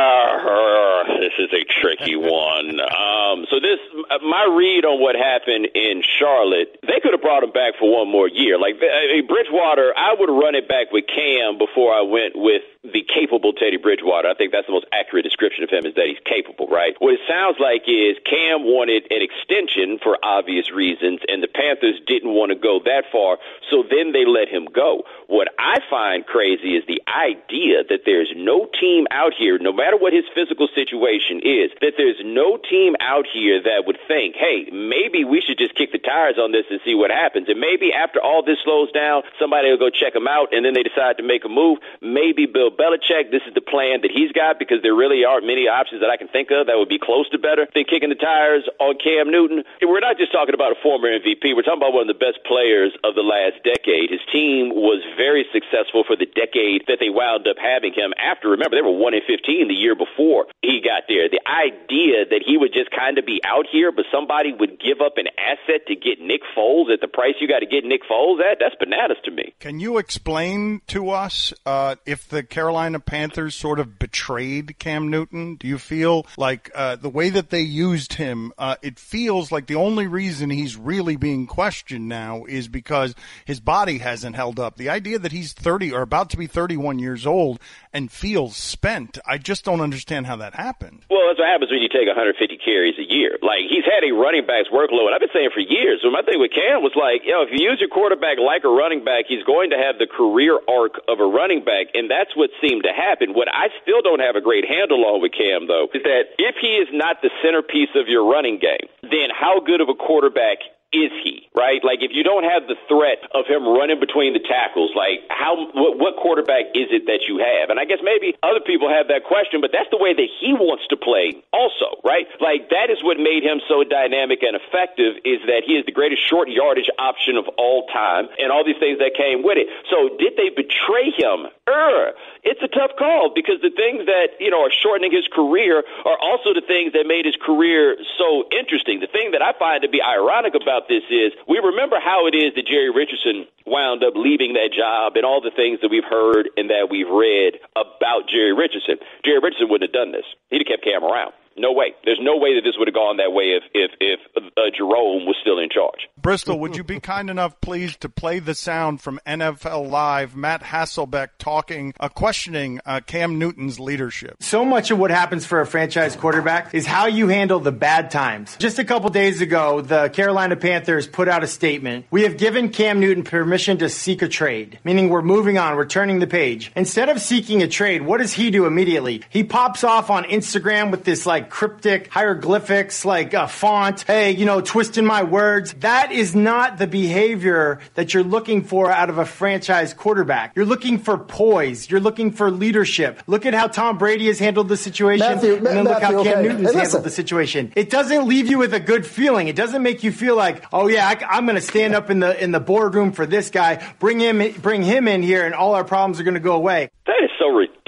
this 1.23 1.31
is 1.39 1.51
a 1.55 1.63
tricky 1.63 2.15
one. 2.19 2.83
Um, 2.83 3.47
so 3.47 3.63
this, 3.63 3.79
my 4.19 4.43
read 4.51 4.83
on 4.83 4.99
what 4.99 5.15
happened 5.15 5.71
in 5.73 6.03
Charlotte, 6.03 6.75
they 6.83 6.99
could 6.99 7.15
have 7.15 7.23
brought 7.23 7.43
him 7.43 7.55
back 7.55 7.79
for 7.79 7.87
one 7.87 8.11
more 8.11 8.27
year. 8.27 8.59
Like 8.59 8.79
Bridgewater, 8.79 9.95
I 9.95 10.15
would 10.19 10.29
run 10.29 10.55
it 10.55 10.67
back 10.67 10.91
with 10.91 11.07
Cam 11.07 11.57
before 11.57 11.95
I 11.95 12.01
went 12.03 12.35
with 12.35 12.63
the 12.83 13.07
capable 13.07 13.53
Teddy 13.53 13.77
Bridgewater. 13.77 14.27
I 14.27 14.35
think 14.35 14.51
that's 14.51 14.67
the 14.67 14.75
most 14.75 14.91
accurate 14.91 15.23
description 15.23 15.63
of 15.63 15.71
him 15.71 15.87
is 15.87 15.95
that 15.95 16.03
he's 16.03 16.19
capable, 16.27 16.67
right? 16.67 16.91
What 16.99 17.15
it 17.15 17.23
sounds 17.23 17.55
like 17.55 17.87
is 17.87 18.19
Cam 18.27 18.67
wanted 18.67 19.07
an 19.07 19.23
extension 19.23 20.03
for 20.03 20.19
obvious 20.19 20.67
reasons, 20.67 21.23
and 21.31 21.39
the 21.39 21.47
Panthers 21.47 22.03
didn't 22.03 22.35
want 22.35 22.51
to 22.51 22.59
go 22.59 22.83
that 22.83 23.07
far, 23.07 23.39
so 23.71 23.87
then 23.87 24.11
they 24.11 24.27
let 24.27 24.51
him 24.51 24.67
go. 24.67 25.07
What 25.31 25.47
I 25.55 25.79
find 25.89 26.27
crazy 26.27 26.75
is 26.75 26.83
the 26.83 26.99
idea 27.07 27.87
that 27.87 28.03
there's 28.03 28.33
no 28.35 28.67
team 28.67 29.07
out 29.11 29.31
here, 29.31 29.55
no 29.57 29.71
matter 29.71 29.95
what 29.95 30.11
his 30.11 30.27
physical 30.35 30.67
situation 31.13 31.41
is, 31.45 31.71
that 31.81 31.93
there's 31.97 32.19
no 32.25 32.57
team 32.57 32.95
out 32.99 33.25
here 33.29 33.61
that 33.61 33.85
would 33.85 33.97
think, 34.07 34.35
hey, 34.35 34.69
maybe 34.71 35.23
we 35.23 35.41
should 35.41 35.57
just 35.57 35.75
kick 35.75 35.91
the 35.91 36.01
tires 36.01 36.37
on 36.37 36.51
this 36.51 36.65
and 36.69 36.79
see 36.85 36.95
what 36.95 37.11
happens. 37.11 37.47
And 37.49 37.59
maybe 37.59 37.93
after 37.93 38.21
all 38.21 38.43
this 38.43 38.57
slows 38.63 38.91
down, 38.91 39.23
somebody 39.39 39.69
will 39.69 39.77
go 39.77 39.89
check 39.89 40.13
them 40.13 40.27
out, 40.27 40.53
and 40.53 40.65
then 40.65 40.73
they 40.73 40.83
decide 40.83 41.17
to 41.17 41.23
make 41.23 41.45
a 41.45 41.51
move. 41.51 41.79
Maybe 42.01 42.45
Bill 42.45 42.71
Belichick, 42.71 43.29
this 43.31 43.45
is 43.47 43.53
the 43.53 43.61
plan 43.61 44.01
that 44.01 44.11
he's 44.11 44.31
got 44.31 44.57
because 44.57 44.81
there 44.81 44.95
really 44.95 45.25
aren't 45.25 45.45
many 45.45 45.67
options 45.67 46.01
that 46.01 46.09
I 46.09 46.17
can 46.17 46.27
think 46.27 46.49
of 46.51 46.67
that 46.67 46.77
would 46.77 46.89
be 46.89 46.99
close 46.99 47.29
to 47.29 47.37
better 47.37 47.67
than 47.73 47.85
kicking 47.85 48.09
the 48.09 48.19
tires 48.19 48.65
on 48.79 48.97
Cam 48.97 49.29
Newton. 49.29 49.63
We're 49.81 50.03
not 50.03 50.17
just 50.17 50.31
talking 50.31 50.55
about 50.55 50.71
a 50.73 50.79
former 50.81 51.07
MVP. 51.07 51.53
We're 51.53 51.65
talking 51.65 51.83
about 51.83 51.93
one 51.93 52.09
of 52.09 52.11
the 52.11 52.17
best 52.19 52.41
players 52.45 52.95
of 53.03 53.15
the 53.15 53.25
last 53.25 53.61
decade. 53.63 54.09
His 54.09 54.23
team 54.31 54.73
was 54.73 55.03
very 55.17 55.45
successful 55.53 56.03
for 56.03 56.15
the 56.15 56.25
decade 56.25 56.87
that 56.87 56.97
they 56.99 57.09
wound 57.09 57.47
up 57.47 57.57
having 57.61 57.93
him 57.93 58.13
after. 58.17 58.49
Remember, 58.49 58.75
they 58.75 58.81
were 58.81 58.95
1 58.95 59.13
in 59.13 59.21
15 59.27 59.67
the 59.67 59.77
year 59.77 59.95
before 59.95 60.47
he 60.61 60.81
got 60.81 61.02
there. 61.07 61.29
The 61.29 61.41
idea 61.47 62.25
that 62.29 62.43
he 62.45 62.57
would 62.57 62.73
just 62.73 62.91
kind 62.91 63.17
of 63.17 63.25
be 63.25 63.41
out 63.45 63.65
here, 63.71 63.91
but 63.91 64.05
somebody 64.11 64.53
would 64.53 64.79
give 64.79 65.01
up 65.01 65.17
an 65.17 65.27
asset 65.37 65.87
to 65.87 65.95
get 65.95 66.19
Nick 66.19 66.41
Foles 66.55 66.91
at 66.91 67.01
the 67.01 67.07
price 67.07 67.35
you 67.39 67.47
got 67.47 67.59
to 67.59 67.65
get 67.65 67.85
Nick 67.85 68.01
Foles 68.09 68.39
at, 68.39 68.59
that's 68.59 68.75
bananas 68.79 69.17
to 69.25 69.31
me. 69.31 69.53
Can 69.59 69.79
you 69.79 69.97
explain 69.97 70.81
to 70.87 71.09
us 71.09 71.53
uh, 71.65 71.95
if 72.05 72.27
the 72.27 72.43
Carolina 72.43 72.99
Panthers 72.99 73.55
sort 73.55 73.79
of 73.79 73.99
betrayed 73.99 74.77
Cam 74.79 75.09
Newton? 75.09 75.55
Do 75.55 75.67
you 75.67 75.77
feel 75.77 76.25
like 76.37 76.71
uh, 76.75 76.95
the 76.95 77.09
way 77.09 77.29
that 77.29 77.49
they 77.49 77.61
used 77.61 78.13
him, 78.13 78.53
uh, 78.57 78.75
it 78.81 78.99
feels 78.99 79.51
like 79.51 79.67
the 79.67 79.75
only 79.75 80.07
reason 80.07 80.49
he's 80.49 80.77
really 80.77 81.15
being 81.15 81.47
questioned 81.47 82.07
now 82.07 82.45
is 82.45 82.67
because 82.67 83.15
his 83.45 83.59
body 83.59 83.97
hasn't 83.99 84.35
held 84.35 84.59
up. 84.59 84.77
The 84.77 84.89
idea 84.89 85.19
that 85.19 85.31
he's 85.31 85.53
30 85.53 85.93
or 85.93 86.01
about 86.01 86.29
to 86.31 86.37
be 86.37 86.47
31 86.47 86.99
years 86.99 87.25
old 87.25 87.59
and 87.93 88.11
feels 88.11 88.57
spent, 88.57 89.17
I 89.25 89.37
just 89.37 89.63
don't 89.63 89.81
understand 89.81 90.25
how 90.25 90.37
that 90.37 90.55
happened. 90.55 91.05
Well, 91.09 91.29
that's 91.29 91.39
what 91.39 91.47
happens 91.47 91.71
when 91.71 91.81
you 91.81 91.89
take 91.89 92.07
150 92.09 92.33
carries 92.57 92.97
a 92.97 93.05
year. 93.05 93.37
Like 93.41 93.69
he's 93.69 93.85
had 93.85 94.03
a 94.03 94.11
running 94.11 94.45
back's 94.45 94.69
workload. 94.69 95.07
And 95.07 95.15
I've 95.15 95.21
been 95.21 95.33
saying 95.33 95.53
for 95.53 95.61
years. 95.61 96.01
So 96.01 96.09
my 96.09 96.21
thing 96.21 96.41
with 96.41 96.51
Cam 96.51 96.81
was 96.81 96.97
like, 96.97 97.21
you 97.23 97.31
know, 97.31 97.45
if 97.45 97.53
you 97.53 97.69
use 97.69 97.77
your 97.79 97.89
quarterback 97.89 98.41
like 98.41 98.65
a 98.65 98.73
running 98.73 99.05
back, 99.05 99.25
he's 99.29 99.43
going 99.45 99.69
to 99.69 99.77
have 99.77 100.01
the 100.01 100.07
career 100.09 100.57
arc 100.67 100.97
of 101.07 101.19
a 101.21 101.27
running 101.27 101.63
back, 101.63 101.93
and 101.93 102.09
that's 102.09 102.35
what 102.35 102.49
seemed 102.59 102.83
to 102.83 102.93
happen. 102.93 103.33
What 103.33 103.47
I 103.47 103.69
still 103.81 104.01
don't 104.01 104.19
have 104.19 104.35
a 104.35 104.41
great 104.41 104.65
handle 104.65 105.05
on 105.05 105.21
with 105.21 105.31
Cam 105.31 105.67
though 105.69 105.87
is 105.93 106.01
that 106.03 106.33
if 106.41 106.55
he 106.59 106.81
is 106.81 106.89
not 106.91 107.21
the 107.21 107.29
centerpiece 107.45 107.93
of 107.95 108.09
your 108.09 108.25
running 108.25 108.57
game, 108.57 108.89
then 109.03 109.29
how 109.29 109.59
good 109.61 109.81
of 109.81 109.89
a 109.89 109.95
quarterback 109.95 110.65
is 110.93 111.11
he, 111.25 111.49
right? 111.57 111.81
Like 111.83 112.05
if 112.05 112.13
you 112.13 112.21
don't 112.23 112.45
have 112.45 112.69
the 112.69 112.77
threat 112.87 113.25
of 113.33 113.49
him 113.49 113.65
running 113.65 113.99
between 113.99 114.37
the 114.37 114.43
tackles, 114.45 114.93
like 114.93 115.25
how 115.33 115.57
what, 115.73 115.97
what 115.97 116.13
quarterback 116.21 116.69
is 116.77 116.93
it 116.93 117.09
that 117.09 117.25
you 117.25 117.41
have? 117.41 117.73
And 117.73 117.81
I 117.81 117.85
guess 117.89 117.99
maybe 118.05 118.37
other 118.45 118.61
people 118.61 118.87
have 118.87 119.09
that 119.09 119.25
question, 119.25 119.59
but 119.59 119.73
that's 119.73 119.89
the 119.89 119.97
way 119.97 120.13
that 120.13 120.29
he 120.39 120.53
wants 120.53 120.85
to 120.93 120.97
play 120.97 121.41
also, 121.51 121.97
right? 122.05 122.29
Like 122.37 122.69
that 122.69 122.93
is 122.93 123.01
what 123.01 123.17
made 123.17 123.41
him 123.41 123.59
so 123.65 123.81
dynamic 123.83 124.45
and 124.45 124.53
effective 124.53 125.17
is 125.25 125.41
that 125.49 125.65
he 125.65 125.81
is 125.81 125.85
the 125.89 125.91
greatest 125.91 126.21
short 126.29 126.47
yardage 126.47 126.89
option 127.01 127.35
of 127.35 127.49
all 127.57 127.89
time 127.89 128.29
and 128.37 128.53
all 128.53 128.63
these 128.63 128.79
things 128.79 129.01
that 129.01 129.17
came 129.17 129.41
with 129.41 129.57
it. 129.57 129.67
So 129.89 130.13
did 130.21 130.37
they 130.37 130.53
betray 130.53 131.09
him? 131.09 131.49
Er, 131.65 132.13
it's 132.43 132.61
a 132.61 132.67
tough 132.67 132.93
call 132.99 133.31
because 133.33 133.63
the 133.63 133.71
things 133.71 134.05
that, 134.05 134.37
you 134.39 134.51
know, 134.51 134.67
are 134.67 134.71
shortening 134.71 135.11
his 135.11 135.25
career 135.31 135.81
are 136.05 136.19
also 136.19 136.53
the 136.53 136.61
things 136.61 136.93
that 136.93 137.07
made 137.07 137.25
his 137.25 137.39
career 137.39 137.95
so 138.19 138.45
interesting. 138.51 138.99
The 138.99 139.07
thing 139.07 139.31
that 139.31 139.41
I 139.41 139.57
find 139.57 139.81
to 139.81 139.89
be 139.89 140.03
ironic 140.03 140.53
about 140.53 140.82
this 140.87 141.03
is 141.09 141.31
we 141.47 141.59
remember 141.59 141.97
how 141.99 142.27
it 142.27 142.35
is 142.35 142.53
that 142.55 142.67
Jerry 142.67 142.89
Richardson 142.89 143.45
wound 143.65 144.03
up 144.03 144.13
leaving 144.15 144.53
that 144.53 144.71
job 144.71 145.15
and 145.15 145.25
all 145.25 145.41
the 145.41 145.51
things 145.55 145.79
that 145.81 145.89
we've 145.89 146.07
heard 146.07 146.49
and 146.57 146.69
that 146.69 146.87
we've 146.89 147.09
read 147.09 147.59
about 147.75 148.27
Jerry 148.29 148.53
Richardson. 148.53 148.97
Jerry 149.25 149.39
Richardson 149.39 149.69
wouldn't 149.69 149.89
have 149.89 149.95
done 149.95 150.11
this. 150.11 150.25
He'd 150.49 150.63
have 150.65 150.67
kept 150.67 150.83
Cam 150.83 151.03
around. 151.03 151.33
No 151.55 151.71
way. 151.71 151.93
There's 152.03 152.19
no 152.21 152.37
way 152.37 152.55
that 152.55 152.61
this 152.63 152.75
would 152.77 152.87
have 152.87 152.95
gone 152.95 153.17
that 153.17 153.31
way 153.31 153.57
if 153.57 153.63
if 153.73 153.91
if 153.99 154.19
uh, 154.35 154.61
Jerome 154.75 155.25
was 155.25 155.35
still 155.41 155.59
in 155.59 155.69
charge. 155.69 156.09
Bristol, 156.17 156.59
would 156.59 156.75
you 156.75 156.83
be 156.83 156.99
kind 156.99 157.29
enough, 157.29 157.59
please, 157.61 157.95
to 157.97 158.09
play 158.09 158.39
the 158.39 158.55
sound 158.55 159.01
from 159.01 159.19
NFL 159.27 159.89
Live, 159.89 160.35
Matt 160.35 160.63
Hasselbeck 160.63 161.29
talking, 161.37 161.93
uh, 161.99 162.09
questioning 162.09 162.79
uh, 162.85 163.01
Cam 163.05 163.37
Newton's 163.37 163.79
leadership? 163.79 164.37
So 164.41 164.65
much 164.65 164.89
of 164.89 164.97
what 164.97 165.11
happens 165.11 165.45
for 165.45 165.61
a 165.61 165.65
franchise 165.65 166.15
quarterback 166.15 166.73
is 166.73 166.85
how 166.85 167.05
you 167.05 167.27
handle 167.27 167.59
the 167.59 167.71
bad 167.71 168.09
times. 168.09 168.55
Just 168.57 168.79
a 168.79 168.85
couple 168.85 169.09
days 169.09 169.41
ago, 169.41 169.81
the 169.81 170.09
Carolina 170.09 170.55
Panthers 170.55 171.07
put 171.07 171.27
out 171.27 171.43
a 171.43 171.47
statement. 171.47 172.05
We 172.09 172.23
have 172.23 172.37
given 172.37 172.69
Cam 172.69 172.99
Newton 172.99 173.23
permission 173.23 173.77
to 173.79 173.89
seek 173.89 174.21
a 174.21 174.27
trade, 174.27 174.79
meaning 174.83 175.09
we're 175.09 175.21
moving 175.21 175.57
on, 175.57 175.75
we're 175.75 175.85
turning 175.85 176.19
the 176.19 176.27
page. 176.27 176.71
Instead 176.75 177.09
of 177.09 177.21
seeking 177.21 177.61
a 177.61 177.67
trade, 177.67 178.01
what 178.01 178.17
does 178.19 178.33
he 178.33 178.49
do 178.49 178.65
immediately? 178.65 179.21
He 179.29 179.43
pops 179.43 179.83
off 179.83 180.09
on 180.09 180.23
Instagram 180.23 180.91
with 180.91 181.03
this 181.03 181.25
like 181.25 181.42
cryptic 181.43 182.07
hieroglyphics, 182.07 183.05
like 183.05 183.33
a 183.33 183.47
font. 183.47 184.01
Hey, 184.01 184.31
you 184.31 184.45
know, 184.45 184.61
twisting 184.61 185.05
my 185.05 185.23
words. 185.23 185.73
That 185.75 186.11
is 186.11 186.35
not 186.35 186.77
the 186.77 186.87
behavior 186.87 187.79
that 187.95 188.13
you're 188.13 188.23
looking 188.23 188.63
for 188.63 188.91
out 188.91 189.09
of 189.09 189.17
a 189.17 189.25
franchise 189.25 189.93
quarterback. 189.93 190.53
You're 190.55 190.65
looking 190.65 190.99
for 190.99 191.17
poise. 191.17 191.89
You're 191.89 191.99
looking 191.99 192.31
for 192.31 192.51
leadership. 192.51 193.21
Look 193.27 193.45
at 193.45 193.53
how 193.53 193.67
Tom 193.67 193.97
Brady 193.97 194.27
has 194.27 194.39
handled 194.39 194.69
the 194.69 194.77
situation, 194.77 195.27
Matthew, 195.27 195.55
and 195.55 195.65
then 195.65 195.83
look 195.83 196.01
Matthew, 196.01 196.17
how 196.17 196.23
Cam 196.23 196.39
okay. 196.39 196.47
Newton's 196.47 196.73
Hey, 196.73 196.79
handled 196.79 197.03
the 197.03 197.09
situation. 197.09 197.73
It 197.75 197.89
doesn't 197.89 198.27
leave 198.27 198.49
you 198.49 198.57
with 198.57 198.73
a 198.73 198.79
good 198.79 199.05
feeling. 199.05 199.47
It 199.47 199.55
doesn't 199.55 199.83
make 199.83 200.03
you 200.03 200.11
feel 200.11 200.35
like, 200.35 200.63
oh 200.73 200.87
yeah, 200.87 201.07
I, 201.07 201.37
am 201.37 201.45
going 201.45 201.55
to 201.55 201.61
stand 201.61 201.95
up 201.95 202.09
in 202.09 202.19
the 202.19 202.41
in 202.41 202.51
the 202.51 202.59
boardroom 202.59 203.11
for 203.11 203.25
this 203.25 203.49
guy, 203.49 203.85
bring 203.99 204.19
him 204.19 204.53
bring 204.61 204.83
him 204.83 205.07
in 205.07 205.21
here, 205.21 205.45
and 205.45 205.53
all 205.53 205.75
our 205.75 205.83
problems 205.83 206.19
are 206.19 206.23
going 206.23 206.33
to 206.35 206.39
go 206.39 206.55
away. 206.55 206.89
That 207.05 207.21
is 207.23 207.29
so 207.39 207.49
ridiculous. 207.49 207.82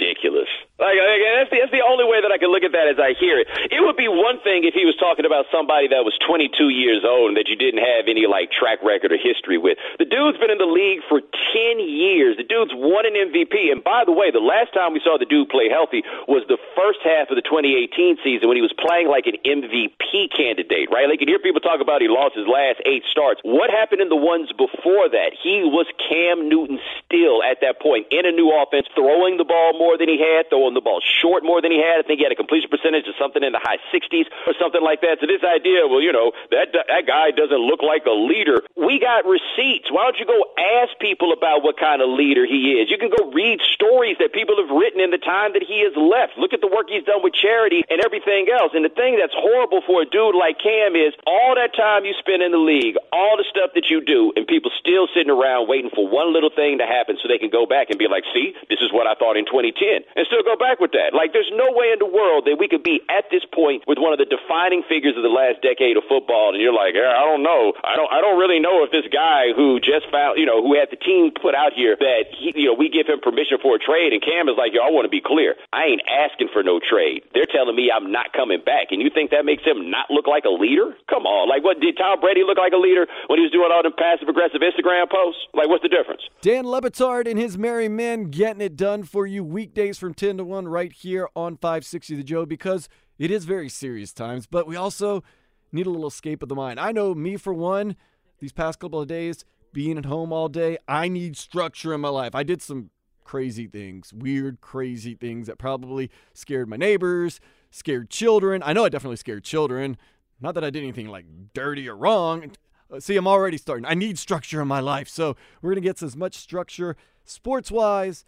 Like, 0.86 1.02
that's, 1.02 1.50
the, 1.50 1.58
that's 1.66 1.74
the 1.74 1.82
only 1.82 2.06
way 2.06 2.22
that 2.22 2.30
I 2.30 2.38
can 2.38 2.54
look 2.54 2.62
at 2.62 2.78
that 2.78 2.86
as 2.86 3.02
I 3.02 3.18
hear 3.18 3.42
it. 3.42 3.50
It 3.74 3.82
would 3.82 3.98
be 3.98 4.06
one 4.06 4.38
thing 4.46 4.70
if 4.70 4.78
he 4.78 4.86
was 4.86 4.94
talking 5.02 5.26
about 5.26 5.50
somebody 5.50 5.90
that 5.90 6.06
was 6.06 6.14
22 6.22 6.70
years 6.70 7.02
old 7.02 7.34
and 7.34 7.38
that 7.42 7.50
you 7.50 7.58
didn't 7.58 7.82
have 7.82 8.06
any 8.06 8.30
like 8.30 8.54
track 8.54 8.86
record 8.86 9.10
or 9.10 9.18
history 9.18 9.58
with. 9.58 9.82
The 9.98 10.06
dude's 10.06 10.38
been 10.38 10.54
in 10.54 10.62
the 10.62 10.70
league 10.70 11.02
for 11.10 11.26
10 11.26 11.82
years. 11.82 12.38
The 12.38 12.46
dude's 12.46 12.70
won 12.78 13.10
an 13.10 13.18
MVP. 13.18 13.74
And 13.74 13.82
by 13.82 14.06
the 14.06 14.14
way, 14.14 14.30
the 14.30 14.44
last 14.44 14.78
time 14.78 14.94
we 14.94 15.02
saw 15.02 15.18
the 15.18 15.26
dude 15.26 15.50
play 15.50 15.74
healthy 15.74 16.06
was 16.30 16.46
the 16.46 16.62
first 16.78 17.02
half 17.02 17.34
of 17.34 17.36
the 17.36 17.42
2018 17.42 18.22
season 18.22 18.46
when 18.46 18.54
he 18.54 18.62
was 18.62 18.74
playing 18.78 19.10
like 19.10 19.26
an 19.26 19.42
MVP 19.42 20.30
candidate, 20.38 20.94
right? 20.94 21.10
Like 21.10 21.18
you 21.18 21.26
hear 21.26 21.42
people 21.42 21.66
talk 21.66 21.82
about 21.82 22.06
he 22.06 22.08
lost 22.08 22.38
his 22.38 22.46
last 22.46 22.78
eight 22.86 23.02
starts. 23.10 23.42
What 23.42 23.74
happened 23.74 24.06
in 24.06 24.14
the 24.14 24.22
ones 24.22 24.54
before 24.54 25.10
that? 25.10 25.34
He 25.34 25.66
was 25.66 25.90
Cam 25.98 26.46
Newton 26.46 26.78
still 27.02 27.42
at 27.42 27.66
that 27.66 27.82
point 27.82 28.06
in 28.14 28.30
a 28.30 28.32
new 28.32 28.54
offense, 28.54 28.86
throwing 28.94 29.42
the 29.42 29.48
ball 29.48 29.74
more 29.82 29.98
than 29.98 30.06
he 30.06 30.22
had, 30.22 30.46
throwing 30.54 30.75
the 30.76 30.84
ball 30.84 31.02
short 31.02 31.44
more 31.44 31.64
than 31.64 31.72
he 31.72 31.80
had. 31.80 32.00
I 32.00 32.04
think 32.04 32.20
he 32.20 32.26
had 32.28 32.36
a 32.36 32.40
completion 32.40 32.70
percentage 32.70 33.08
of 33.08 33.16
something 33.18 33.42
in 33.42 33.56
the 33.56 33.64
high 33.64 33.80
60s 33.90 34.28
or 34.46 34.54
something 34.60 34.84
like 34.84 35.02
that. 35.02 35.24
So 35.24 35.26
this 35.26 35.42
idea, 35.42 35.88
well, 35.88 36.04
you 36.04 36.12
know, 36.12 36.36
that 36.52 36.76
that 36.76 37.08
guy 37.08 37.32
doesn't 37.32 37.64
look 37.64 37.82
like 37.82 38.06
a 38.06 38.14
leader. 38.14 38.62
We 38.76 39.00
got 39.00 39.26
receipts. 39.26 39.90
Why 39.90 40.06
don't 40.06 40.20
you 40.20 40.28
go 40.28 40.38
ask 40.84 40.94
people 41.00 41.32
about 41.32 41.64
what 41.64 41.80
kind 41.80 42.04
of 42.04 42.12
leader 42.12 42.46
he 42.46 42.78
is? 42.78 42.92
You 42.92 43.00
can 43.00 43.10
go 43.10 43.32
read 43.32 43.64
stories 43.74 44.18
that 44.20 44.36
people 44.36 44.60
have 44.60 44.70
written 44.70 45.00
in 45.00 45.10
the 45.10 45.22
time 45.22 45.56
that 45.56 45.64
he 45.64 45.82
has 45.88 45.96
left. 45.96 46.38
Look 46.38 46.52
at 46.52 46.60
the 46.60 46.70
work 46.70 46.92
he's 46.92 47.08
done 47.08 47.24
with 47.24 47.34
charity 47.34 47.88
and 47.88 48.04
everything 48.04 48.52
else. 48.52 48.76
And 48.76 48.84
the 48.84 48.94
thing 48.94 49.16
that's 49.16 49.36
horrible 49.36 49.82
for 49.86 50.04
a 50.04 50.08
dude 50.08 50.36
like 50.36 50.60
Cam 50.60 50.96
is 50.96 51.16
all 51.26 51.56
that 51.56 51.72
time 51.76 52.04
you 52.04 52.14
spend 52.20 52.44
in 52.44 52.52
the 52.52 52.62
league, 52.62 53.00
all 53.14 53.38
the 53.38 53.48
stuff 53.48 53.72
that 53.76 53.88
you 53.88 54.02
do, 54.02 54.34
and 54.36 54.48
people 54.48 54.72
still 54.80 55.08
sitting 55.14 55.32
around 55.32 55.68
waiting 55.68 55.92
for 55.94 56.08
one 56.08 56.34
little 56.34 56.52
thing 56.52 56.80
to 56.80 56.88
happen 56.88 57.18
so 57.22 57.28
they 57.28 57.38
can 57.38 57.50
go 57.50 57.66
back 57.66 57.90
and 57.90 58.00
be 58.00 58.08
like, 58.08 58.24
see, 58.34 58.54
this 58.70 58.82
is 58.82 58.92
what 58.92 59.08
I 59.08 59.14
thought 59.16 59.38
in 59.38 59.46
2010, 59.46 60.04
and 60.16 60.24
still 60.26 60.44
go 60.44 60.58
back 60.58 60.65
with 60.82 60.98
that. 60.98 61.14
Like, 61.14 61.34
there's 61.34 61.50
no 61.54 61.70
way 61.70 61.94
in 61.94 62.02
the 62.02 62.10
world 62.10 62.50
that 62.50 62.58
we 62.58 62.66
could 62.66 62.82
be 62.82 63.02
at 63.06 63.30
this 63.30 63.46
point 63.54 63.86
with 63.86 64.02
one 64.02 64.10
of 64.10 64.18
the 64.18 64.26
defining 64.26 64.82
figures 64.90 65.14
of 65.14 65.22
the 65.22 65.30
last 65.30 65.62
decade 65.62 65.98
of 65.98 66.04
football, 66.10 66.54
and 66.54 66.62
you're 66.62 66.74
like, 66.74 66.98
I 66.98 67.22
don't 67.22 67.46
know, 67.46 67.78
I 67.86 67.94
don't, 67.94 68.10
I 68.10 68.20
don't 68.22 68.42
really 68.42 68.58
know 68.58 68.82
if 68.82 68.90
this 68.90 69.06
guy 69.14 69.54
who 69.54 69.78
just 69.78 70.10
found, 70.10 70.42
you 70.42 70.50
know, 70.50 70.66
who 70.66 70.74
had 70.74 70.90
the 70.90 70.98
team 70.98 71.30
put 71.30 71.54
out 71.54 71.78
here 71.78 71.94
that 71.94 72.34
he, 72.34 72.54
you 72.58 72.68
know, 72.72 72.76
we 72.76 72.90
give 72.90 73.06
him 73.06 73.22
permission 73.22 73.62
for 73.62 73.78
a 73.78 73.80
trade, 73.80 74.12
and 74.12 74.24
Cam 74.26 74.50
is 74.50 74.58
like, 74.58 74.74
yo, 74.74 74.82
I 74.82 74.90
want 74.90 75.06
to 75.06 75.14
be 75.14 75.22
clear, 75.22 75.54
I 75.70 75.86
ain't 75.94 76.02
asking 76.10 76.50
for 76.50 76.66
no 76.66 76.82
trade. 76.82 77.22
They're 77.38 77.50
telling 77.50 77.76
me 77.76 77.94
I'm 77.94 78.10
not 78.10 78.34
coming 78.34 78.64
back, 78.66 78.90
and 78.90 79.02
you 79.02 79.14
think 79.14 79.30
that 79.32 79.46
makes 79.46 79.62
him 79.62 79.92
not 79.92 80.10
look 80.10 80.26
like 80.26 80.46
a 80.46 80.54
leader? 80.54 80.98
Come 81.06 81.30
on, 81.30 81.50
like, 81.50 81.62
what 81.62 81.80
did 81.80 81.98
Tom 81.98 82.20
Brady 82.20 82.42
look 82.42 82.58
like 82.58 82.74
a 82.74 82.82
leader 82.82 83.06
when 83.28 83.38
he 83.38 83.44
was 83.44 83.52
doing 83.52 83.70
all 83.70 83.84
them 83.84 83.94
passive 83.94 84.28
aggressive 84.28 84.64
Instagram 84.64 85.10
posts? 85.12 85.42
Like, 85.54 85.68
what's 85.68 85.84
the 85.84 85.92
difference? 85.92 86.24
Dan 86.42 86.66
Le 86.66 86.82
Batard 86.82 87.28
and 87.28 87.38
his 87.38 87.58
merry 87.58 87.90
men 87.90 88.32
getting 88.32 88.62
it 88.62 88.78
done 88.78 89.04
for 89.04 89.28
you 89.28 89.44
weekdays 89.44 89.98
from 89.98 90.14
10 90.14 90.38
to 90.38 90.45
1 90.46 90.68
right 90.68 90.92
here 90.92 91.28
on 91.36 91.58
560 91.58 92.16
The 92.16 92.24
Joe 92.24 92.46
because 92.46 92.88
it 93.18 93.32
is 93.32 93.46
very 93.46 93.70
serious 93.70 94.14
times, 94.14 94.46
but 94.46 94.68
we 94.68 94.76
also 94.76 95.24
need 95.72 95.88
a 95.88 95.90
little 95.90 96.08
escape 96.08 96.44
of 96.44 96.50
the 96.50 96.56
mind. 96.56 96.80
I 96.80 96.92
know 96.92 97.14
me, 97.14 97.38
for 97.38 97.54
one, 97.54 97.96
these 98.40 98.52
past 98.52 98.80
couple 98.80 99.02
of 99.02 99.08
days, 99.08 99.46
being 99.74 99.98
at 99.98 100.06
home 100.06 100.32
all 100.32 100.48
day, 100.48 100.78
I 100.88 101.08
need 101.08 101.36
structure 101.36 101.94
in 101.94 102.02
my 102.02 102.10
life. 102.10 102.34
I 102.34 102.44
did 102.44 102.62
some 102.62 102.92
crazy 103.24 103.68
things, 103.68 104.14
weird, 104.14 104.62
crazy 104.62 105.16
things 105.16 105.48
that 105.48 105.58
probably 105.58 106.10
scared 106.34 106.70
my 106.70 106.78
neighbors, 106.78 107.42
scared 107.72 108.10
children. 108.10 108.64
I 108.64 108.72
know 108.72 108.86
I 108.86 108.90
definitely 108.90 109.18
scared 109.18 109.44
children. 109.44 109.98
Not 110.40 110.56
that 110.56 110.64
I 110.64 110.70
did 110.70 110.84
anything 110.84 111.08
like 111.08 111.26
dirty 111.54 111.90
or 111.90 111.98
wrong. 111.98 112.52
Uh, 112.92 113.00
see, 113.00 113.18
I'm 113.18 113.28
already 113.28 113.58
starting. 113.58 113.86
I 113.86 113.96
need 113.96 114.18
structure 114.20 114.62
in 114.62 114.68
my 114.68 114.80
life. 114.80 115.10
So 115.10 115.36
we're 115.62 115.72
going 115.72 115.84
to 115.84 115.90
get 115.90 116.02
as 116.02 116.16
much 116.16 116.36
structure, 116.36 116.96
sports 117.26 117.72
wise, 117.72 118.24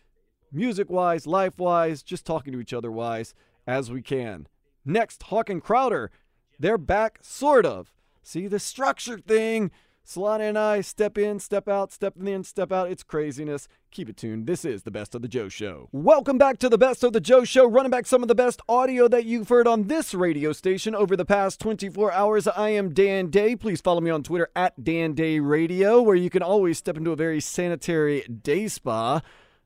music 0.52 0.90
wise, 0.90 1.28
life 1.28 1.58
wise, 1.60 2.04
just 2.04 2.26
talking 2.26 2.54
to 2.54 2.60
each 2.60 2.74
other 2.74 2.92
wise 2.92 3.34
as 3.66 3.92
we 3.92 4.02
can. 4.02 4.48
Next, 4.86 5.24
Hawk 5.24 5.50
and 5.50 5.62
Crowder. 5.62 6.12
They're 6.60 6.78
back, 6.78 7.20
sort 7.22 7.66
of. 7.66 7.92
See, 8.24 8.48
the 8.48 8.60
structure 8.60 9.20
thing. 9.20 9.72
Solana 10.08 10.48
and 10.48 10.58
I 10.58 10.80
step 10.80 11.18
in, 11.18 11.38
step 11.38 11.68
out, 11.68 11.92
step 11.92 12.14
in, 12.16 12.46
step 12.46 12.72
out. 12.72 12.90
It's 12.90 13.04
craziness. 13.04 13.68
Keep 13.92 14.08
it 14.08 14.16
tuned. 14.16 14.48
This 14.48 14.64
is 14.64 14.84
the 14.84 14.92
Best 14.92 15.14
of 15.14 15.22
the 15.22 15.28
Joe 15.28 15.50
Show. 15.50 15.90
Welcome 15.92 16.38
back 16.38 16.60
to 16.60 16.70
the 16.70 16.78
Best 16.78 17.04
of 17.04 17.12
the 17.12 17.20
Joe 17.20 17.44
Show, 17.44 17.68
running 17.68 17.92
back 17.92 18.06
some 18.06 18.22
of 18.22 18.30
the 18.30 18.36
best 18.36 18.62
audio 18.70 19.10
that 19.10 19.26
you've 19.26 19.50
heard 19.50 19.68
on 19.68 19.88
this 19.88 20.14
radio 20.14 20.54
station 20.54 20.96
over 20.96 21.18
the 21.18 21.26
past 21.26 21.60
24 21.60 22.14
hours. 22.14 22.48
I 22.48 22.70
am 22.70 22.94
Dan 22.94 23.30
Day. 23.30 23.58
Please 23.58 23.82
follow 23.82 24.00
me 24.00 24.10
on 24.10 24.24
Twitter 24.24 24.48
at 24.56 24.82
Dan 24.82 25.12
Day 25.12 25.40
Radio, 25.40 26.02
where 26.02 26.16
you 26.16 26.30
can 26.30 26.42
always 26.42 26.78
step 26.78 26.96
into 26.96 27.12
a 27.12 27.18
very 27.18 27.42
sanitary 27.42 28.22
day 28.22 28.70
spa. 28.70 29.20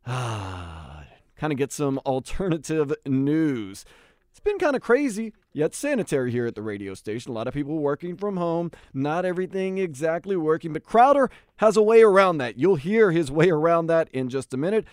Ah, 0.08 1.04
kind 1.36 1.54
of 1.54 1.58
get 1.58 1.72
some 1.72 2.00
alternative 2.06 2.94
news. 3.06 3.86
It's 4.32 4.40
been 4.40 4.58
kind 4.58 4.76
of 4.76 4.82
crazy, 4.82 5.34
yet 5.54 5.76
sanitary 5.76 6.32
here 6.32 6.46
at 6.48 6.56
the 6.56 6.62
radio 6.62 6.94
station. 6.94 7.32
A 7.32 7.36
lot 7.36 7.48
of 7.48 7.54
people 7.54 7.78
working 7.78 8.16
from 8.16 8.38
home, 8.38 8.72
not 8.94 9.26
everything 9.26 9.78
exactly 9.78 10.36
working, 10.36 10.74
but 10.74 10.84
Crowder 10.84 11.30
has 11.58 11.78
a 11.78 11.82
way 11.84 12.02
around 12.02 12.38
that. 12.38 12.58
You'll 12.58 12.78
hear 12.78 13.12
his 13.12 13.30
way 13.32 13.50
around 13.50 13.88
that 13.88 14.08
in 14.12 14.30
just 14.30 14.54
a 14.54 14.58
minute. 14.58 14.86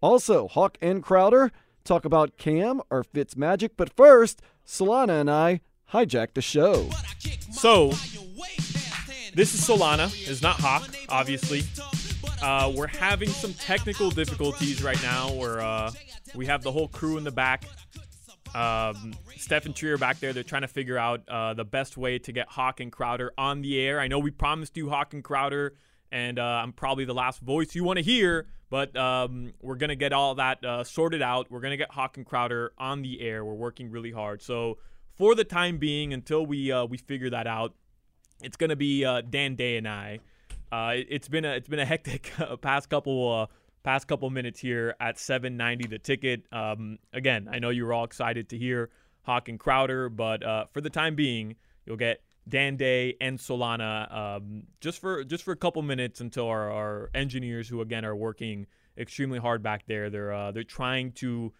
Also, 0.00 0.48
Hawk 0.48 0.78
and 0.80 1.02
Crowder 1.02 1.52
talk 1.84 2.04
about 2.04 2.36
Cam 2.36 2.80
or 2.90 3.04
Fitz 3.04 3.36
Magic, 3.36 3.76
but 3.76 3.92
first, 3.92 4.42
Solana 4.66 5.20
and 5.20 5.30
I 5.30 5.60
hijack 5.92 6.34
the 6.34 6.42
show. 6.42 6.90
So, 7.52 7.90
this 9.34 9.54
is 9.54 9.60
Solana, 9.60 10.06
is 10.28 10.42
not 10.42 10.56
Hawk, 10.58 10.88
obviously. 11.08 11.62
Uh, 12.42 12.70
we're 12.74 12.86
having 12.86 13.28
some 13.28 13.54
technical 13.54 14.10
difficulties 14.10 14.82
right 14.82 15.00
now 15.02 15.32
where 15.32 15.60
uh, 15.60 15.90
we 16.34 16.46
have 16.46 16.62
the 16.62 16.70
whole 16.70 16.88
crew 16.88 17.16
in 17.16 17.24
the 17.24 17.30
back. 17.30 17.64
Um, 18.54 19.14
Steph 19.36 19.66
and 19.66 19.74
Tree 19.74 19.90
are 19.90 19.98
back 19.98 20.20
there. 20.20 20.32
They're 20.32 20.42
trying 20.42 20.62
to 20.62 20.68
figure 20.68 20.98
out 20.98 21.28
uh, 21.28 21.54
the 21.54 21.64
best 21.64 21.96
way 21.96 22.18
to 22.20 22.32
get 22.32 22.48
Hawk 22.48 22.80
and 22.80 22.92
Crowder 22.92 23.32
on 23.36 23.62
the 23.62 23.78
air. 23.78 24.00
I 24.00 24.08
know 24.08 24.18
we 24.18 24.30
promised 24.30 24.76
you 24.76 24.88
Hawk 24.88 25.14
and 25.14 25.24
Crowder, 25.24 25.74
and 26.12 26.38
uh, 26.38 26.42
I'm 26.42 26.72
probably 26.72 27.04
the 27.04 27.14
last 27.14 27.40
voice 27.40 27.74
you 27.74 27.84
want 27.84 27.98
to 27.98 28.02
hear, 28.02 28.46
but 28.70 28.96
um, 28.96 29.52
we're 29.60 29.76
going 29.76 29.90
to 29.90 29.96
get 29.96 30.12
all 30.12 30.34
that 30.36 30.64
uh, 30.64 30.84
sorted 30.84 31.22
out. 31.22 31.50
We're 31.50 31.60
going 31.60 31.72
to 31.72 31.76
get 31.76 31.90
Hawk 31.90 32.16
and 32.16 32.26
Crowder 32.26 32.72
on 32.78 33.02
the 33.02 33.20
air. 33.20 33.44
We're 33.44 33.54
working 33.54 33.90
really 33.90 34.12
hard. 34.12 34.42
So, 34.42 34.78
for 35.16 35.34
the 35.34 35.44
time 35.44 35.78
being, 35.78 36.12
until 36.12 36.44
we 36.44 36.70
uh, 36.70 36.84
we 36.84 36.98
figure 36.98 37.30
that 37.30 37.46
out, 37.46 37.74
it's 38.42 38.56
going 38.56 38.70
to 38.70 38.76
be 38.76 39.02
Dan 39.30 39.54
Day 39.54 39.78
and 39.78 39.88
I. 39.88 40.20
Uh, 40.70 40.94
it, 40.94 41.22
has 41.22 41.28
been 41.28 41.44
a 41.44 41.50
it's 41.50 41.68
been 41.68 41.78
a 41.78 41.84
hectic 41.84 42.32
past 42.60 42.90
couple 42.90 43.32
uh, 43.32 43.46
past 43.82 44.08
couple 44.08 44.28
minutes 44.30 44.58
here 44.58 44.96
at 45.00 45.18
790 45.18 45.86
the 45.88 45.98
ticket. 45.98 46.44
Um, 46.52 46.98
again, 47.12 47.48
I 47.50 47.58
know 47.58 47.70
you 47.70 47.86
were 47.86 47.92
all 47.92 48.04
excited 48.04 48.48
to 48.50 48.58
hear 48.58 48.90
Hawk 49.22 49.48
and 49.48 49.58
Crowder, 49.58 50.08
but 50.08 50.42
uh, 50.42 50.66
for 50.72 50.80
the 50.80 50.90
time 50.90 51.14
being, 51.14 51.56
you'll 51.84 51.96
get 51.96 52.20
Dan 52.48 52.76
Day 52.76 53.16
and 53.20 53.38
Solana 53.38 54.12
um, 54.12 54.64
just 54.80 55.00
for 55.00 55.24
just 55.24 55.44
for 55.44 55.52
a 55.52 55.56
couple 55.56 55.82
minutes 55.82 56.20
until 56.20 56.48
our, 56.48 56.70
our 56.70 57.10
engineers, 57.14 57.68
who 57.68 57.80
again 57.80 58.04
are 58.04 58.16
working 58.16 58.66
extremely 58.98 59.38
hard 59.38 59.62
back 59.62 59.86
there, 59.86 60.10
they're 60.10 60.32
uh, 60.32 60.52
they're 60.52 60.64
trying 60.64 61.12
to 61.12 61.52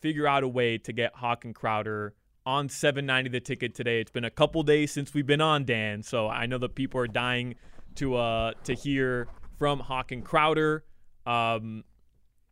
figure 0.00 0.26
out 0.26 0.42
a 0.42 0.48
way 0.48 0.78
to 0.78 0.92
get 0.92 1.14
Hawk 1.14 1.44
and 1.44 1.54
Crowder 1.54 2.14
on 2.46 2.68
790 2.68 3.30
the 3.30 3.40
ticket 3.40 3.74
today. 3.74 4.00
It's 4.00 4.10
been 4.10 4.24
a 4.24 4.30
couple 4.30 4.62
days 4.62 4.92
since 4.92 5.12
we've 5.12 5.26
been 5.26 5.42
on 5.42 5.64
Dan, 5.64 6.02
so 6.02 6.28
I 6.28 6.46
know 6.46 6.58
that 6.58 6.74
people 6.74 7.00
are 7.00 7.06
dying 7.06 7.56
to 7.96 8.16
uh 8.16 8.52
to 8.64 8.74
hear 8.74 9.28
from 9.58 9.80
Hawk 9.80 10.12
and 10.12 10.24
Crowder. 10.24 10.84
Um, 11.26 11.84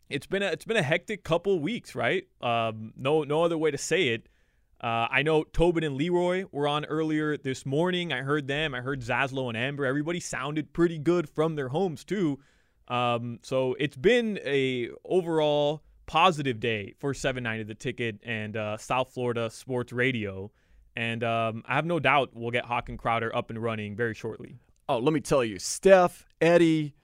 it's 0.08 0.26
been 0.26 0.42
a 0.42 0.46
it's 0.46 0.64
been 0.64 0.76
a 0.76 0.82
hectic 0.82 1.24
couple 1.24 1.58
weeks, 1.60 1.94
right? 1.94 2.24
Um, 2.40 2.92
no 2.96 3.24
no 3.24 3.42
other 3.42 3.58
way 3.58 3.70
to 3.70 3.78
say 3.78 4.08
it. 4.08 4.28
Uh, 4.80 5.08
I 5.10 5.22
know 5.22 5.42
Tobin 5.42 5.82
and 5.82 5.96
Leroy 5.96 6.44
were 6.52 6.68
on 6.68 6.84
earlier 6.84 7.36
this 7.36 7.66
morning. 7.66 8.12
I 8.12 8.22
heard 8.22 8.46
them. 8.46 8.74
I 8.74 8.80
heard 8.80 9.00
Zaslow 9.00 9.48
and 9.48 9.56
Amber. 9.56 9.84
Everybody 9.84 10.20
sounded 10.20 10.72
pretty 10.72 10.98
good 10.98 11.28
from 11.28 11.56
their 11.56 11.68
homes 11.68 12.04
too. 12.04 12.38
Um, 12.86 13.40
so 13.42 13.74
it's 13.78 13.96
been 13.96 14.38
a 14.44 14.90
overall 15.04 15.82
positive 16.06 16.60
day 16.60 16.94
for 16.98 17.12
790 17.12 17.64
the 17.64 17.74
ticket 17.74 18.20
and 18.22 18.56
uh, 18.56 18.76
South 18.76 19.12
Florida 19.12 19.50
Sports 19.50 19.92
Radio. 19.92 20.50
And 20.96 21.22
um, 21.22 21.62
I 21.66 21.74
have 21.74 21.84
no 21.84 21.98
doubt 22.00 22.30
we'll 22.34 22.50
get 22.50 22.64
Hawk 22.64 22.88
and 22.88 22.98
Crowder 22.98 23.34
up 23.34 23.50
and 23.50 23.62
running 23.62 23.96
very 23.96 24.14
shortly. 24.14 24.56
Oh, 24.90 24.96
let 24.96 25.12
me 25.12 25.20
tell 25.20 25.44
you, 25.44 25.58
Steph, 25.58 26.24
Eddie, 26.40 26.94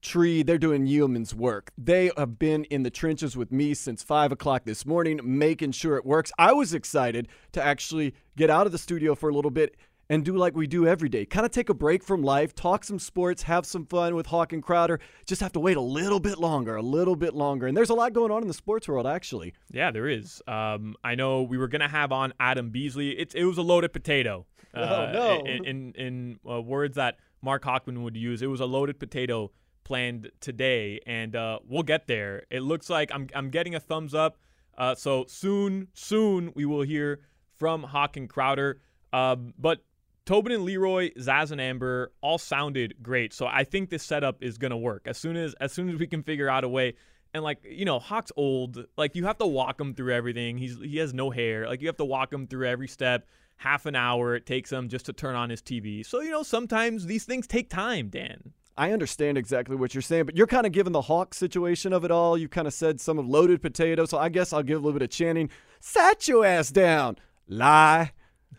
Tree, 0.00 0.44
they're 0.44 0.58
doing 0.58 0.86
yeoman's 0.86 1.34
work. 1.34 1.72
They 1.76 2.12
have 2.16 2.38
been 2.38 2.62
in 2.66 2.84
the 2.84 2.90
trenches 2.90 3.36
with 3.36 3.50
me 3.50 3.74
since 3.74 4.00
five 4.00 4.30
o'clock 4.30 4.64
this 4.64 4.86
morning, 4.86 5.18
making 5.24 5.72
sure 5.72 5.96
it 5.96 6.06
works. 6.06 6.30
I 6.38 6.52
was 6.52 6.72
excited 6.72 7.26
to 7.50 7.60
actually 7.60 8.14
get 8.36 8.48
out 8.48 8.66
of 8.66 8.72
the 8.72 8.78
studio 8.78 9.16
for 9.16 9.28
a 9.28 9.34
little 9.34 9.50
bit 9.50 9.76
and 10.08 10.24
do 10.24 10.36
like 10.36 10.54
we 10.54 10.68
do 10.68 10.86
every 10.86 11.08
day. 11.08 11.24
Kind 11.24 11.44
of 11.44 11.50
take 11.50 11.68
a 11.68 11.74
break 11.74 12.04
from 12.04 12.22
life, 12.22 12.54
talk 12.54 12.84
some 12.84 13.00
sports, 13.00 13.42
have 13.42 13.66
some 13.66 13.86
fun 13.86 14.14
with 14.14 14.26
Hawk 14.26 14.52
and 14.52 14.62
Crowder. 14.62 15.00
Just 15.26 15.40
have 15.40 15.52
to 15.52 15.60
wait 15.60 15.76
a 15.76 15.80
little 15.80 16.20
bit 16.20 16.38
longer, 16.38 16.76
a 16.76 16.82
little 16.82 17.16
bit 17.16 17.34
longer. 17.34 17.66
And 17.66 17.76
there's 17.76 17.90
a 17.90 17.94
lot 17.94 18.12
going 18.12 18.30
on 18.30 18.42
in 18.42 18.48
the 18.48 18.54
sports 18.54 18.86
world, 18.86 19.06
actually. 19.06 19.54
Yeah, 19.72 19.90
there 19.90 20.06
is. 20.06 20.42
Um, 20.46 20.94
I 21.02 21.16
know 21.16 21.42
we 21.42 21.58
were 21.58 21.68
going 21.68 21.80
to 21.80 21.88
have 21.88 22.12
on 22.12 22.34
Adam 22.38 22.70
Beasley. 22.70 23.18
It, 23.18 23.34
it 23.34 23.46
was 23.46 23.58
a 23.58 23.62
loaded 23.62 23.92
potato. 23.92 24.46
Oh, 24.74 24.80
uh, 24.80 25.06
oh, 25.06 25.12
no. 25.12 25.44
In, 25.44 25.64
in, 25.66 25.92
in 25.96 26.38
uh, 26.50 26.62
words 26.62 26.96
that 26.96 27.18
Marc 27.42 27.64
Hochman 27.64 28.02
would 28.02 28.16
use. 28.16 28.40
It 28.42 28.46
was 28.46 28.60
a 28.60 28.66
loaded 28.66 28.98
potato 28.98 29.50
planned 29.84 30.30
today, 30.40 31.00
and 31.06 31.34
uh, 31.34 31.58
we'll 31.66 31.82
get 31.82 32.06
there. 32.06 32.44
It 32.50 32.60
looks 32.60 32.88
like 32.88 33.10
I'm, 33.12 33.26
I'm 33.34 33.50
getting 33.50 33.74
a 33.74 33.80
thumbs 33.80 34.14
up. 34.14 34.38
Uh, 34.78 34.94
so 34.94 35.26
soon, 35.28 35.88
soon 35.92 36.52
we 36.54 36.64
will 36.64 36.82
hear 36.82 37.20
from 37.58 37.82
Hawk 37.82 38.16
and 38.16 38.28
Crowder. 38.28 38.80
Um, 39.12 39.52
but 39.58 39.84
Tobin 40.24 40.52
and 40.52 40.64
Leroy, 40.64 41.10
Zaz 41.18 41.50
and 41.50 41.60
Amber 41.60 42.12
all 42.20 42.38
sounded 42.38 42.94
great. 43.02 43.32
So 43.32 43.46
I 43.46 43.64
think 43.64 43.90
this 43.90 44.02
setup 44.02 44.42
is 44.42 44.56
gonna 44.56 44.78
work. 44.78 45.02
As 45.06 45.18
soon 45.18 45.36
as 45.36 45.54
as 45.60 45.72
soon 45.72 45.88
as 45.90 45.96
we 45.96 46.06
can 46.06 46.22
figure 46.22 46.48
out 46.48 46.64
a 46.64 46.68
way. 46.68 46.94
And 47.34 47.42
like 47.42 47.58
you 47.68 47.84
know, 47.84 47.98
Hawk's 47.98 48.30
old. 48.36 48.84
Like 48.96 49.16
you 49.16 49.24
have 49.24 49.38
to 49.38 49.46
walk 49.46 49.80
him 49.80 49.94
through 49.94 50.14
everything. 50.14 50.58
He's 50.58 50.78
he 50.80 50.98
has 50.98 51.12
no 51.12 51.30
hair. 51.30 51.66
Like 51.66 51.80
you 51.80 51.88
have 51.88 51.96
to 51.96 52.04
walk 52.04 52.32
him 52.32 52.46
through 52.46 52.68
every 52.68 52.88
step 52.88 53.26
half 53.62 53.86
an 53.86 53.94
hour 53.94 54.34
it 54.34 54.44
takes 54.44 54.72
him 54.72 54.88
just 54.88 55.06
to 55.06 55.12
turn 55.12 55.36
on 55.36 55.48
his 55.48 55.62
TV. 55.62 56.04
So, 56.04 56.20
you 56.20 56.30
know, 56.30 56.42
sometimes 56.42 57.06
these 57.06 57.24
things 57.24 57.46
take 57.46 57.70
time, 57.70 58.08
Dan. 58.08 58.52
I 58.76 58.92
understand 58.92 59.38
exactly 59.38 59.76
what 59.76 59.94
you're 59.94 60.02
saying, 60.02 60.24
but 60.26 60.36
you're 60.36 60.46
kind 60.46 60.66
of 60.66 60.72
giving 60.72 60.92
the 60.92 61.02
Hawk 61.02 61.34
situation 61.34 61.92
of 61.92 62.04
it 62.04 62.10
all. 62.10 62.36
You 62.36 62.48
kind 62.48 62.66
of 62.66 62.74
said 62.74 63.00
some 63.00 63.18
of 63.18 63.26
loaded 63.26 63.62
potato, 63.62 64.06
so 64.06 64.18
I 64.18 64.30
guess 64.30 64.52
I'll 64.52 64.62
give 64.62 64.78
a 64.78 64.80
little 64.80 64.98
bit 64.98 65.04
of 65.04 65.10
chanting. 65.10 65.50
Sat 65.78 66.26
your 66.26 66.44
ass 66.44 66.70
down. 66.70 67.18
Lie, 67.48 68.12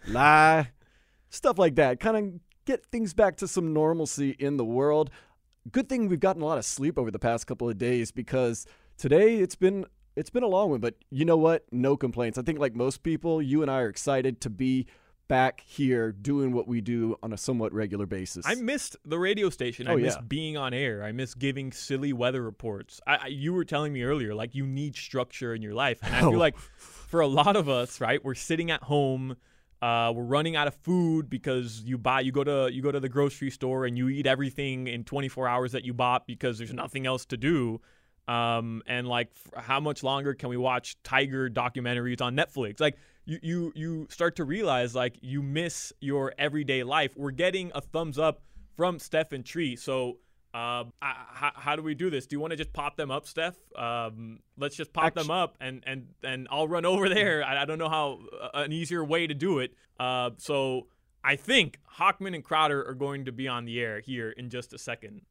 lie, 0.08 0.70
stuff 1.30 1.58
like 1.58 1.76
that. 1.76 2.00
Kind 2.00 2.18
of 2.18 2.40
get 2.66 2.86
things 2.86 3.14
back 3.14 3.38
to 3.38 3.48
some 3.48 3.74
normalcy 3.74 4.36
in 4.40 4.58
the 4.58 4.66
world. 4.66 5.10
Good 5.72 5.90
thing 5.90 6.08
we've 6.08 6.20
gotten 6.20 6.42
a 6.42 6.46
lot 6.46 6.58
of 6.58 6.66
sleep 6.66 6.98
over 6.98 7.10
the 7.12 7.20
past 7.20 7.48
couple 7.48 7.68
of 7.68 7.78
days 7.78 8.12
because 8.12 8.68
today 8.98 9.38
it's 9.38 9.56
been 9.56 9.86
it's 10.16 10.30
been 10.30 10.44
a 10.44 10.48
long 10.48 10.70
one, 10.70 10.80
but 10.80 10.96
you 11.10 11.26
know 11.26 11.38
what? 11.38 11.66
No 11.72 11.98
complaints. 11.98 12.38
I 12.38 12.42
think, 12.42 12.60
like 12.60 12.76
most 12.76 13.04
people, 13.04 13.42
you 13.42 13.62
and 13.62 13.70
I 13.72 13.80
are 13.82 13.90
excited 13.90 14.42
to 14.42 14.50
be 14.50 14.88
back 15.30 15.62
here 15.66 16.12
doing 16.12 16.52
what 16.52 16.68
we 16.68 16.82
do 16.82 17.16
on 17.24 17.32
a 17.34 17.38
somewhat 17.38 17.74
regular 17.74 18.06
basis. 18.06 18.46
I 18.46 18.56
missed 18.56 18.98
the 19.06 19.18
radio 19.18 19.50
station. 19.50 19.88
Oh, 19.88 19.94
I 19.94 19.96
miss 19.96 20.16
yeah. 20.16 20.22
being 20.28 20.58
on 20.58 20.74
air. 20.74 21.04
I 21.04 21.12
miss 21.14 21.34
giving 21.34 21.72
silly 21.72 22.12
weather 22.14 22.44
reports. 22.44 23.00
I, 23.08 23.16
I, 23.16 23.28
you 23.28 23.54
were 23.54 23.64
telling 23.66 23.94
me 23.94 24.04
earlier, 24.04 24.36
like 24.36 24.54
you 24.54 24.66
need 24.68 24.96
structure 24.96 25.56
in 25.56 25.62
your 25.62 25.74
life, 25.74 26.00
and 26.04 26.14
I 26.14 26.20
Oh. 26.24 26.30
feel 26.32 26.40
like 26.40 26.58
for 26.58 27.22
a 27.22 27.28
lot 27.28 27.56
of 27.56 27.70
us, 27.70 28.02
right, 28.02 28.24
we're 28.24 28.36
sitting 28.36 28.70
at 28.70 28.84
home. 28.84 29.38
Uh, 29.82 30.14
we're 30.16 30.24
running 30.24 30.56
out 30.56 30.68
of 30.68 30.76
food 30.76 31.30
because 31.30 31.82
you 31.84 31.98
buy 31.98 32.22
you 32.22 32.32
go 32.32 32.42
to 32.44 32.70
you 32.72 32.82
go 32.82 32.90
to 32.92 33.02
the 33.02 33.10
grocery 33.10 33.50
store 33.50 33.86
and 33.86 33.98
you 33.98 34.08
eat 34.08 34.26
everything 34.26 34.88
in 34.88 35.04
24 35.04 35.46
hours 35.46 35.74
that 35.74 35.84
you 35.84 35.94
bought 35.94 36.26
because 36.26 36.58
there's 36.58 36.74
nothing 36.74 37.06
else 37.06 37.26
to 37.26 37.36
do. 37.36 37.82
Um, 38.28 38.82
and 38.88 39.08
like, 39.08 39.30
f- 39.36 39.64
how 39.64 39.80
much 39.80 40.04
longer 40.04 40.34
can 40.34 40.50
we 40.50 40.58
watch 40.58 40.96
tiger 41.04 41.50
documentaries 41.50 42.22
on 42.22 42.36
Netflix? 42.36 42.80
Like, 42.80 42.98
you 43.26 43.40
you 43.42 43.72
you 43.76 44.08
start 44.10 44.36
to 44.38 44.44
realize 44.44 44.96
like 44.96 45.18
you 45.22 45.42
miss 45.42 45.94
your 46.00 46.34
everyday 46.38 46.84
life. 46.84 47.12
We're 47.16 47.32
getting 47.32 47.72
a 47.74 47.82
thumbs 47.82 48.20
up 48.20 48.42
from 48.76 49.00
Steph 49.00 49.32
and 49.32 49.46
Tree. 49.46 49.76
So, 49.76 50.18
uh, 50.54 50.86
I, 51.02 51.16
how, 51.32 51.52
how 51.56 51.76
do 51.76 51.82
we 51.82 51.96
do 51.96 52.10
this? 52.10 52.28
Do 52.28 52.36
you 52.36 52.40
want 52.40 52.52
to 52.52 52.58
just 52.58 52.74
pop 52.74 52.96
them 52.96 53.12
up, 53.12 53.28
Steph? 53.28 53.56
Um, 53.78 54.40
let's 54.58 54.76
just 54.76 54.94
pop 54.94 55.14
them 55.16 55.32
up, 55.32 55.58
and 55.60 55.84
and 55.86 56.08
and 56.24 56.48
I'll 56.52 56.68
run 56.68 56.86
over 56.86 57.10
there. 57.10 57.44
I, 57.44 57.64
I 57.64 57.66
don't 57.66 57.80
know 57.80 57.90
how 57.90 58.20
uh, 58.42 58.50
an 58.54 58.72
easier 58.72 59.04
way 59.04 59.28
to 59.28 59.34
do 59.34 59.60
it. 59.60 59.74
Uh, 60.00 60.32
so 60.38 60.88
I 61.24 61.36
think 61.36 61.80
Hochman 61.98 62.36
and 62.36 62.44
Crowder 62.44 62.86
are 62.88 62.94
going 62.94 63.26
to 63.26 63.32
be 63.32 63.48
on 63.48 63.66
the 63.66 63.80
air 63.80 64.00
here 64.00 64.32
in 64.32 64.50
just 64.50 64.74
a 64.74 64.78
second. 64.78 65.22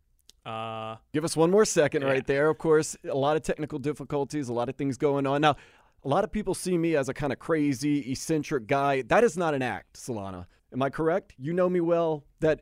Uh, 0.44 0.96
Give 1.12 1.24
us 1.24 1.36
one 1.36 1.50
more 1.50 1.64
second 1.64 2.02
Yeah. 2.02 2.08
right 2.08 2.26
there. 2.26 2.48
Of 2.50 2.58
course, 2.58 2.96
a 3.08 3.14
lot 3.14 3.36
of 3.36 3.42
technical 3.42 3.78
difficulties, 3.78 4.48
a 4.48 4.52
lot 4.52 4.68
of 4.68 4.76
things 4.76 4.96
going 4.96 5.26
on. 5.26 5.40
Now, 5.40 5.56
a 6.04 6.08
lot 6.08 6.24
of 6.24 6.32
people 6.32 6.54
see 6.54 6.76
me 6.76 6.96
as 6.96 7.08
a 7.08 7.14
kind 7.14 7.32
of 7.32 7.38
crazy, 7.38 8.10
eccentric 8.10 8.66
guy. 8.66 9.02
That 9.02 9.22
is 9.22 9.36
not 9.36 9.54
an 9.54 9.62
act, 9.62 9.94
Solana. 9.94 10.46
Am 10.72 10.82
I 10.82 10.90
correct? 10.90 11.34
You 11.38 11.52
know 11.52 11.68
me 11.68 11.80
well 11.80 12.24
that 12.40 12.60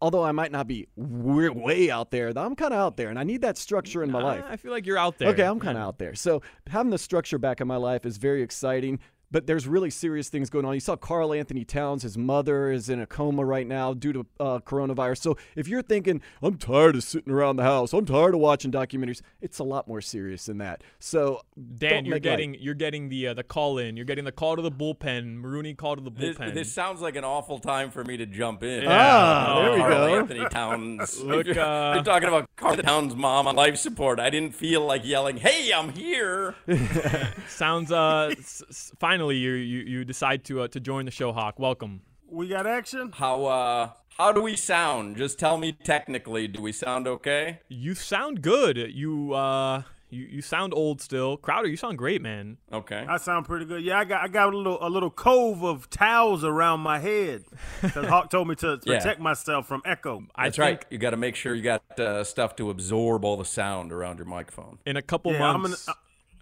although 0.00 0.22
I 0.22 0.32
might 0.32 0.52
not 0.52 0.66
be 0.66 0.86
way, 0.96 1.48
way 1.50 1.90
out 1.90 2.10
there, 2.10 2.28
I'm 2.34 2.54
kind 2.56 2.72
of 2.72 2.78
out 2.78 2.96
there 2.96 3.10
and 3.10 3.18
I 3.18 3.24
need 3.24 3.42
that 3.42 3.58
structure 3.58 4.02
in 4.02 4.10
my 4.10 4.22
life. 4.22 4.44
I 4.48 4.56
feel 4.56 4.70
like 4.70 4.86
you're 4.86 4.96
out 4.96 5.18
there. 5.18 5.28
Okay, 5.30 5.42
I'm 5.44 5.58
kind 5.60 5.76
of 5.76 5.82
out 5.84 5.98
there. 5.98 6.14
So 6.14 6.40
having 6.68 6.90
the 6.90 6.98
structure 6.98 7.36
back 7.36 7.60
in 7.60 7.66
my 7.68 7.76
life 7.76 8.06
is 8.06 8.16
very 8.16 8.40
exciting. 8.42 9.00
But 9.30 9.46
there's 9.46 9.66
really 9.66 9.90
serious 9.90 10.30
things 10.30 10.48
going 10.48 10.64
on. 10.64 10.72
You 10.72 10.80
saw 10.80 10.96
Karl-Anthony 10.96 11.64
Towns, 11.64 12.02
his 12.02 12.16
mother 12.16 12.70
is 12.70 12.88
in 12.88 12.98
a 12.98 13.06
coma 13.06 13.44
right 13.44 13.66
now 13.66 13.92
due 13.92 14.12
to 14.14 14.26
uh, 14.40 14.58
coronavirus. 14.60 15.18
So 15.18 15.36
if 15.54 15.68
you're 15.68 15.82
thinking, 15.82 16.22
I'm 16.42 16.56
tired 16.56 16.96
of 16.96 17.02
sitting 17.02 17.30
around 17.32 17.56
the 17.56 17.62
house, 17.62 17.92
I'm 17.92 18.06
tired 18.06 18.32
of 18.34 18.40
watching 18.40 18.72
documentaries, 18.72 19.20
it's 19.42 19.58
a 19.58 19.64
lot 19.64 19.86
more 19.86 20.00
serious 20.00 20.46
than 20.46 20.56
that. 20.58 20.82
So 20.98 21.42
Dan, 21.76 22.06
you're 22.06 22.14
make 22.16 22.24
light. 22.24 22.30
getting 22.30 22.54
you're 22.58 22.74
getting 22.74 23.10
the 23.10 23.28
uh, 23.28 23.34
the 23.34 23.42
call 23.42 23.76
in. 23.78 23.96
You're 23.96 24.06
getting 24.06 24.24
the 24.24 24.32
call 24.32 24.56
to 24.56 24.62
the 24.62 24.70
bullpen. 24.72 25.36
Maroney 25.36 25.74
call 25.74 25.96
to 25.96 26.02
the 26.02 26.10
bullpen. 26.10 26.54
this 26.54 26.72
sounds 26.72 27.02
like 27.02 27.14
an 27.16 27.24
awful 27.24 27.58
time 27.58 27.90
for 27.90 28.02
me 28.04 28.16
to 28.16 28.24
jump 28.24 28.62
in. 28.62 28.84
Yeah. 28.84 28.88
Ah, 28.90 29.60
there 29.60 29.72
we 29.72 29.78
Carl 29.78 29.90
go. 30.08 30.18
Anthony 30.20 30.48
Towns. 30.50 31.22
Look, 31.22 31.46
you're, 31.48 31.60
uh, 31.60 31.94
you're 31.96 32.04
talking 32.04 32.28
about 32.28 32.48
Karl 32.56 32.76
Towns' 32.76 33.14
mom 33.14 33.46
on 33.46 33.56
life 33.56 33.76
support. 33.76 34.20
I 34.20 34.30
didn't 34.30 34.54
feel 34.54 34.86
like 34.86 35.04
yelling, 35.04 35.36
"Hey, 35.36 35.70
I'm 35.72 35.90
here." 35.92 36.54
Sounds 37.48 37.92
uh 37.92 38.30
s- 38.38 38.62
s- 38.68 38.92
finally 39.18 39.36
you 39.36 39.50
you 39.52 39.80
you 39.80 40.04
decide 40.04 40.44
to 40.44 40.60
uh, 40.60 40.68
to 40.68 40.78
join 40.78 41.04
the 41.04 41.10
show 41.10 41.32
Hawk. 41.32 41.58
Welcome. 41.58 42.02
We 42.30 42.46
got 42.46 42.66
action. 42.68 43.10
How 43.14 43.44
uh 43.46 43.90
how 44.16 44.30
do 44.32 44.40
we 44.42 44.54
sound? 44.54 45.16
Just 45.16 45.40
tell 45.40 45.58
me 45.58 45.72
technically. 45.72 46.46
Do 46.46 46.62
we 46.62 46.70
sound 46.70 47.08
okay? 47.08 47.58
You 47.68 47.94
sound 47.96 48.42
good. 48.42 48.76
You 48.76 49.32
uh 49.34 49.82
you, 50.10 50.24
you 50.24 50.40
sound 50.40 50.72
old 50.72 51.02
still. 51.02 51.36
Crowder, 51.36 51.68
you 51.68 51.76
sound 51.76 51.98
great, 51.98 52.22
man. 52.22 52.56
Okay. 52.72 53.04
I 53.06 53.16
sound 53.18 53.44
pretty 53.44 53.66
good. 53.66 53.82
Yeah, 53.82 53.98
I 53.98 54.04
got 54.04 54.22
I 54.22 54.28
got 54.28 54.54
a 54.54 54.56
little 54.56 54.78
a 54.80 54.88
little 54.88 55.10
cove 55.10 55.64
of 55.64 55.90
towels 55.90 56.44
around 56.44 56.78
my 56.80 57.00
head 57.00 57.42
because 57.82 58.06
Hawk 58.06 58.30
told 58.30 58.46
me 58.46 58.54
to 58.56 58.78
Yeah. 58.84 58.98
protect 58.98 59.20
myself 59.20 59.66
from 59.66 59.82
echo. 59.84 60.22
That's 60.36 60.58
right. 60.60 60.84
You 60.90 60.98
got 60.98 61.10
to 61.10 61.16
make 61.16 61.34
sure 61.34 61.56
you 61.56 61.62
got 61.62 61.82
uh, 61.98 62.22
stuff 62.22 62.54
to 62.56 62.70
absorb 62.70 63.24
all 63.24 63.36
the 63.36 63.44
sound 63.44 63.90
around 63.92 64.18
your 64.18 64.26
microphone. 64.26 64.78
In 64.86 64.96
a 64.96 65.02
couple 65.02 65.32
Yeah, 65.32 65.50
I'm 65.50 65.64
in, 65.64 65.72
a, 65.72 65.76